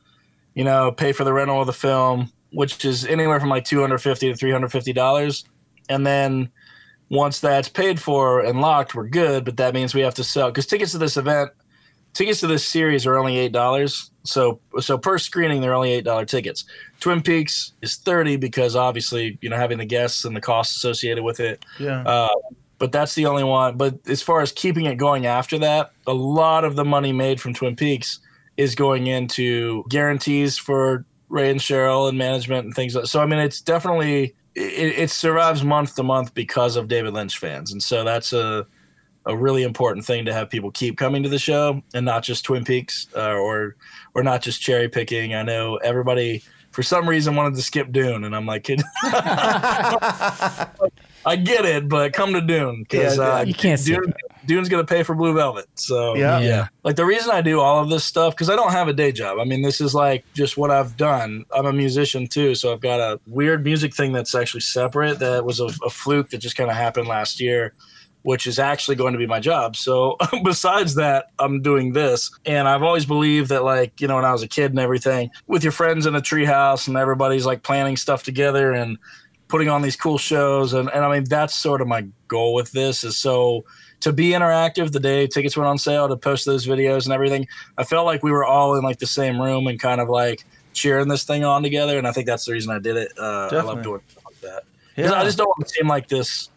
you 0.55 0.65
know, 0.65 0.93
pay 0.93 1.13
for 1.13 1.25
the 1.25 1.33
rental 1.33 1.61
of 1.61 1.67
the 1.67 1.73
film, 1.73 2.33
which 2.53 2.85
is 2.85 3.05
anywhere 3.07 3.41
from 3.41 3.49
like 3.49 3.65
two 3.65 3.81
hundred 3.81 3.99
fifty 3.99 4.29
to 4.29 4.37
three 4.37 4.53
hundred 4.53 4.73
fifty 4.73 4.93
dollars, 4.93 5.45
and 5.89 6.07
then 6.07 6.51
once 7.09 7.41
that's 7.41 7.69
paid 7.69 8.01
for 8.01 8.41
and 8.41 8.61
locked, 8.61 8.95
we're 8.95 9.09
good. 9.09 9.45
But 9.45 9.57
that 9.59 9.75
means 9.75 9.95
we 9.95 10.01
have 10.01 10.15
to 10.15 10.25
sell 10.25 10.49
because 10.51 10.67
tickets 10.67 10.93
to 10.93 10.99
this 10.99 11.17
event, 11.17 11.51
tickets 12.17 12.41
to 12.41 12.47
this 12.47 12.65
series 12.65 13.07
are 13.07 13.19
only 13.19 13.37
eight 13.37 13.53
dollars. 13.53 14.11
So 14.25 14.59
so 14.81 14.99
per 14.99 15.19
screening, 15.19 15.61
they're 15.61 15.75
only 15.75 15.93
eight 15.93 16.05
dollar 16.05 16.25
tickets. 16.25 16.65
Twin 16.99 17.23
Peaks 17.23 17.73
is 17.83 17.97
thirty 17.97 18.37
because 18.37 18.75
obviously 18.75 19.39
you 19.43 19.51
know 19.51 19.57
having 19.57 19.79
the 19.79 19.85
guests 19.85 20.25
and 20.25 20.35
the 20.35 20.41
costs 20.41 20.77
associated 20.77 21.23
with 21.23 21.41
it. 21.41 21.65
Yeah. 21.79 22.03
Uh, 22.03 22.35
but 22.79 22.93
that's 22.93 23.15
the 23.15 23.27
only 23.27 23.45
one. 23.45 23.77
But 23.77 23.99
as 24.09 24.23
far 24.23 24.41
as 24.41 24.53
keeping 24.53 24.87
it 24.87 24.97
going 24.97 25.27
after 25.27 25.59
that, 25.59 25.93
a 26.07 26.15
lot 26.15 26.65
of 26.65 26.77
the 26.77 26.85
money 26.85 27.13
made 27.13 27.41
from 27.41 27.55
Twin 27.55 27.77
Peaks 27.77 28.19
is 28.57 28.75
going 28.75 29.07
into 29.07 29.85
guarantees 29.89 30.59
for 30.59 31.05
Ray 31.29 31.51
and 31.51 31.61
Sheryl 31.61 32.09
and 32.09 32.19
management 32.19 32.65
and 32.65 32.75
things. 32.75 32.95
Like, 32.95 33.07
so 33.07 33.21
I 33.21 33.27
mean, 33.27 33.39
it's 33.39 33.61
definitely 33.61 34.35
it, 34.55 34.99
it 34.99 35.11
survives 35.11 35.63
month 35.63 35.97
to 35.97 36.03
month 36.03 36.35
because 36.35 36.77
of 36.77 36.89
David 36.89 37.13
Lynch 37.13 37.39
fans, 37.39 37.73
and 37.73 37.83
so 37.83 38.05
that's 38.05 38.33
a 38.33 38.67
a 39.27 39.37
really 39.37 39.63
important 39.65 40.07
thing 40.07 40.25
to 40.25 40.33
have 40.33 40.49
people 40.49 40.71
keep 40.71 40.97
coming 40.97 41.23
to 41.23 41.29
the 41.29 41.39
show 41.39 41.83
and 41.95 42.07
not 42.07 42.23
just 42.23 42.45
Twin 42.45 42.65
Peaks 42.65 43.09
uh, 43.15 43.35
or 43.35 43.77
or 44.15 44.23
not 44.23 44.41
just 44.43 44.61
cherry 44.63 44.89
picking. 44.89 45.35
I 45.35 45.43
know 45.43 45.77
everybody 45.77 46.43
for 46.71 46.83
some 46.83 47.09
reason 47.09 47.35
wanted 47.35 47.55
to 47.57 47.63
skip 47.63 47.91
Dune, 47.91 48.25
and 48.25 48.37
I'm 48.37 48.45
like, 48.45 48.69
I 51.27 51.37
get 51.43 51.65
it, 51.65 51.89
but 51.89 52.13
come 52.13 52.35
to 52.35 52.41
Dune 52.41 52.83
because 52.83 53.17
Yeah, 53.17 53.25
uh, 53.25 53.43
You 53.45 53.55
can't 53.55 53.83
Dune, 53.83 54.13
Dune's 54.45 54.69
gonna 54.69 54.85
pay 54.85 55.03
for 55.03 55.15
Blue 55.15 55.35
Velvet. 55.35 55.67
So 55.75 56.15
Yeah. 56.15 56.39
Yeah. 56.39 56.69
like 56.85 56.97
the 56.97 57.05
reason 57.05 57.31
I 57.33 57.41
do 57.41 57.61
all 57.61 57.83
of 57.83 57.89
this 57.89 58.05
stuff 58.05 58.35
because 58.35 58.49
I 58.51 58.57
don't 58.57 58.73
have 58.73 58.89
a 58.89 58.93
day 58.93 59.11
job. 59.11 59.39
I 59.41 59.45
mean, 59.45 59.63
this 59.63 59.81
is 59.81 59.95
like 59.95 60.25
just 60.35 60.57
what 60.57 60.71
I've 60.71 60.97
done. 60.97 61.45
I'm 61.55 61.67
a 61.67 61.73
musician 61.73 62.27
too, 62.29 62.55
so 62.55 62.73
I've 62.73 62.81
got 62.81 63.01
a 63.01 63.19
weird 63.27 63.65
music 63.65 63.95
thing 63.95 64.13
that's 64.13 64.35
actually 64.35 64.61
separate. 64.61 65.19
That 65.19 65.45
was 65.45 65.61
a, 65.61 65.67
a 65.85 65.91
fluke 65.91 66.31
that 66.31 66.39
just 66.39 66.57
kind 66.57 66.71
of 66.71 66.77
happened 66.77 67.09
last 67.09 67.41
year, 67.41 67.73
which 68.27 68.49
is 68.49 68.59
actually 68.59 68.97
going 68.97 69.13
to 69.13 69.21
be 69.21 69.27
my 69.27 69.39
job. 69.39 69.77
So 69.77 70.17
besides 70.45 70.97
that, 70.97 71.27
I'm 71.39 71.63
doing 71.63 71.93
this, 71.93 72.37
and 72.45 72.67
I've 72.67 72.83
always 72.83 73.07
believed 73.07 73.51
that 73.51 73.63
like 73.63 74.01
you 74.01 74.09
know 74.09 74.17
when 74.17 74.25
I 74.25 74.33
was 74.33 74.43
a 74.43 74.49
kid 74.49 74.73
and 74.73 74.81
everything, 74.81 75.31
with 75.47 75.63
your 75.63 75.71
friends 75.71 76.07
in 76.07 76.17
a 76.17 76.21
treehouse 76.21 76.89
and 76.89 76.97
everybody's 76.97 77.47
like 77.47 77.63
planning 77.63 77.97
stuff 77.97 78.25
together 78.25 78.73
and 78.73 78.99
putting 79.47 79.69
on 79.69 79.81
these 79.81 79.95
cool 79.95 80.19
shows. 80.19 80.73
And, 80.73 80.91
and 80.93 81.05
I 81.05 81.13
mean 81.13 81.23
that's 81.23 81.55
sort 81.55 81.81
of 81.81 81.87
my 81.87 82.05
goal 82.27 82.53
with 82.53 82.73
this 82.73 83.05
is 83.05 83.17
so 83.17 83.65
to 84.01 84.13
be 84.13 84.31
interactive 84.31 84.91
the 84.91 84.99
day 84.99 85.29
tickets 85.29 85.57
went 85.57 85.69
on 85.69 85.79
sale 85.79 86.09
to 86.09 86.17
post 86.17 86.47
those 86.47 86.67
videos 86.67 87.05
and 87.05 87.15
everything 87.15 87.47
i 87.79 87.83
felt 87.83 88.05
like 88.05 88.23
we 88.23 88.31
were 88.31 88.45
all 88.45 88.75
in 88.77 88.85
like 88.85 88.99
the 88.99 89.07
same 89.07 89.41
room 89.41 89.67
and 89.69 89.81
kind 89.81 90.03
of 90.03 90.09
like 90.09 90.45
cheering 90.75 91.09
this 91.09 91.25
thing 91.25 91.45
on 91.45 91.63
together. 91.63 91.97
And 91.97 92.07
i 92.09 92.13
think 92.13 92.27
that's 92.27 92.45
the 92.45 92.53
reason 92.53 92.73
i 92.73 92.81
did 92.81 92.97
it. 92.97 93.13
Uh, 93.17 93.49
i 93.53 93.63
love 93.63 93.83
doing 93.83 94.03
like 94.25 94.41
that. 94.41 94.65
Yeah. 94.97 95.13
i 95.13 95.25
just 95.25 95.39
don't 95.39 95.47
want 95.47 95.69
to 95.69 95.73
seem 95.73 95.87
like 95.87 96.09
this 96.09 96.51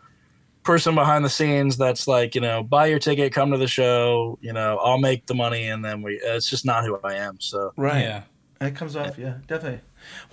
person 0.64 0.94
behind 0.96 1.24
the 1.26 1.30
scenes 1.30 1.78
that's 1.78 2.08
like 2.08 2.36
you 2.36 2.42
know 2.42 2.62
buy 2.62 2.86
your 2.86 3.00
ticket 3.00 3.34
come 3.34 3.52
to 3.52 3.58
the 3.58 3.68
show 3.68 4.38
you 4.42 4.54
know 4.54 4.78
i'll 4.84 4.98
make 5.00 5.26
the 5.26 5.34
money 5.34 5.68
and 5.68 5.84
then 5.84 6.02
we 6.02 6.14
it's 6.24 6.50
just 6.50 6.66
not 6.66 6.84
who 6.86 7.00
i 7.04 7.14
am 7.14 7.40
so 7.40 7.72
Right. 7.78 8.02
Yeah. 8.02 8.22
That 8.60 8.76
comes 8.76 8.98
off, 8.98 9.18
yeah, 9.18 9.36
definitely. 9.48 9.80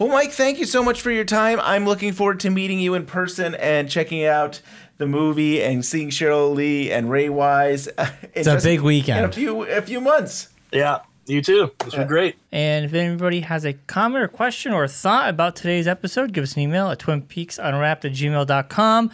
Well, 0.00 0.08
Mike, 0.08 0.32
thank 0.32 0.58
you 0.58 0.64
so 0.66 0.82
much 0.82 1.00
for 1.00 1.12
your 1.12 1.24
time. 1.24 1.60
I'm 1.62 1.84
looking 1.86 2.12
forward 2.12 2.40
to 2.40 2.50
meeting 2.50 2.80
you 2.80 2.94
in 2.94 3.06
person 3.06 3.54
and 3.54 3.88
checking 3.88 4.24
out 4.24 4.60
the 4.98 5.06
movie 5.06 5.62
and 5.62 5.84
seeing 5.84 6.10
Sheryl 6.10 6.52
Lee 6.52 6.90
and 6.90 7.08
Ray 7.08 7.28
Wise. 7.28 7.88
Uh, 7.96 8.08
it's 8.34 8.48
a 8.48 8.58
big 8.60 8.80
weekend. 8.80 9.20
in 9.20 9.24
a 9.26 9.32
few 9.32 9.62
a 9.62 9.80
few 9.80 10.00
months. 10.00 10.48
yeah 10.72 10.98
you 11.26 11.40
too 11.40 11.70
this 11.84 11.96
was 11.96 12.06
great 12.08 12.34
And 12.50 12.84
if 12.84 12.94
anybody 12.94 13.40
has 13.40 13.64
a 13.64 13.74
comment 13.74 14.24
or 14.24 14.28
question 14.28 14.72
or 14.72 14.88
thought 14.88 15.28
about 15.28 15.54
today's 15.54 15.86
episode, 15.86 16.32
give 16.32 16.42
us 16.42 16.54
an 16.54 16.62
email 16.62 16.88
at 16.90 16.98
twinpeaksunwrapped 16.98 18.04
at 18.04 18.12
gmail.com. 18.12 19.10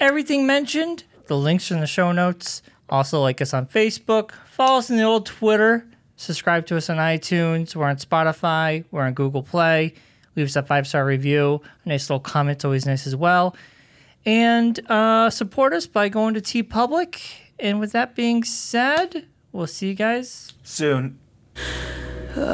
Everything 0.00 0.46
mentioned, 0.46 1.04
the 1.26 1.36
links 1.36 1.70
are 1.70 1.74
in 1.74 1.80
the 1.80 1.86
show 1.86 2.12
notes. 2.12 2.62
Also, 2.88 3.20
like 3.20 3.42
us 3.42 3.52
on 3.52 3.66
Facebook, 3.66 4.30
follow 4.46 4.78
us 4.78 4.90
on 4.90 4.96
the 4.96 5.02
old 5.02 5.26
Twitter, 5.26 5.86
subscribe 6.16 6.66
to 6.66 6.76
us 6.76 6.88
on 6.88 6.96
iTunes. 6.96 7.74
We're 7.76 7.88
on 7.88 7.96
Spotify, 7.96 8.84
we're 8.90 9.02
on 9.02 9.14
Google 9.14 9.42
Play. 9.42 9.94
Leave 10.36 10.46
us 10.46 10.56
a 10.56 10.62
five 10.62 10.86
star 10.86 11.04
review. 11.04 11.60
A 11.84 11.88
nice 11.88 12.08
little 12.08 12.20
comment's 12.20 12.64
always 12.64 12.86
nice 12.86 13.08
as 13.08 13.16
well. 13.16 13.56
And 14.24 14.78
uh, 14.88 15.30
support 15.30 15.72
us 15.72 15.86
by 15.86 16.08
going 16.08 16.34
to 16.34 16.40
TeePublic. 16.40 17.20
And 17.58 17.80
with 17.80 17.90
that 17.92 18.14
being 18.14 18.44
said, 18.44 19.26
we'll 19.50 19.66
see 19.66 19.88
you 19.88 19.94
guys 19.94 20.52
Soon. 20.62 21.18
Under 22.36 22.52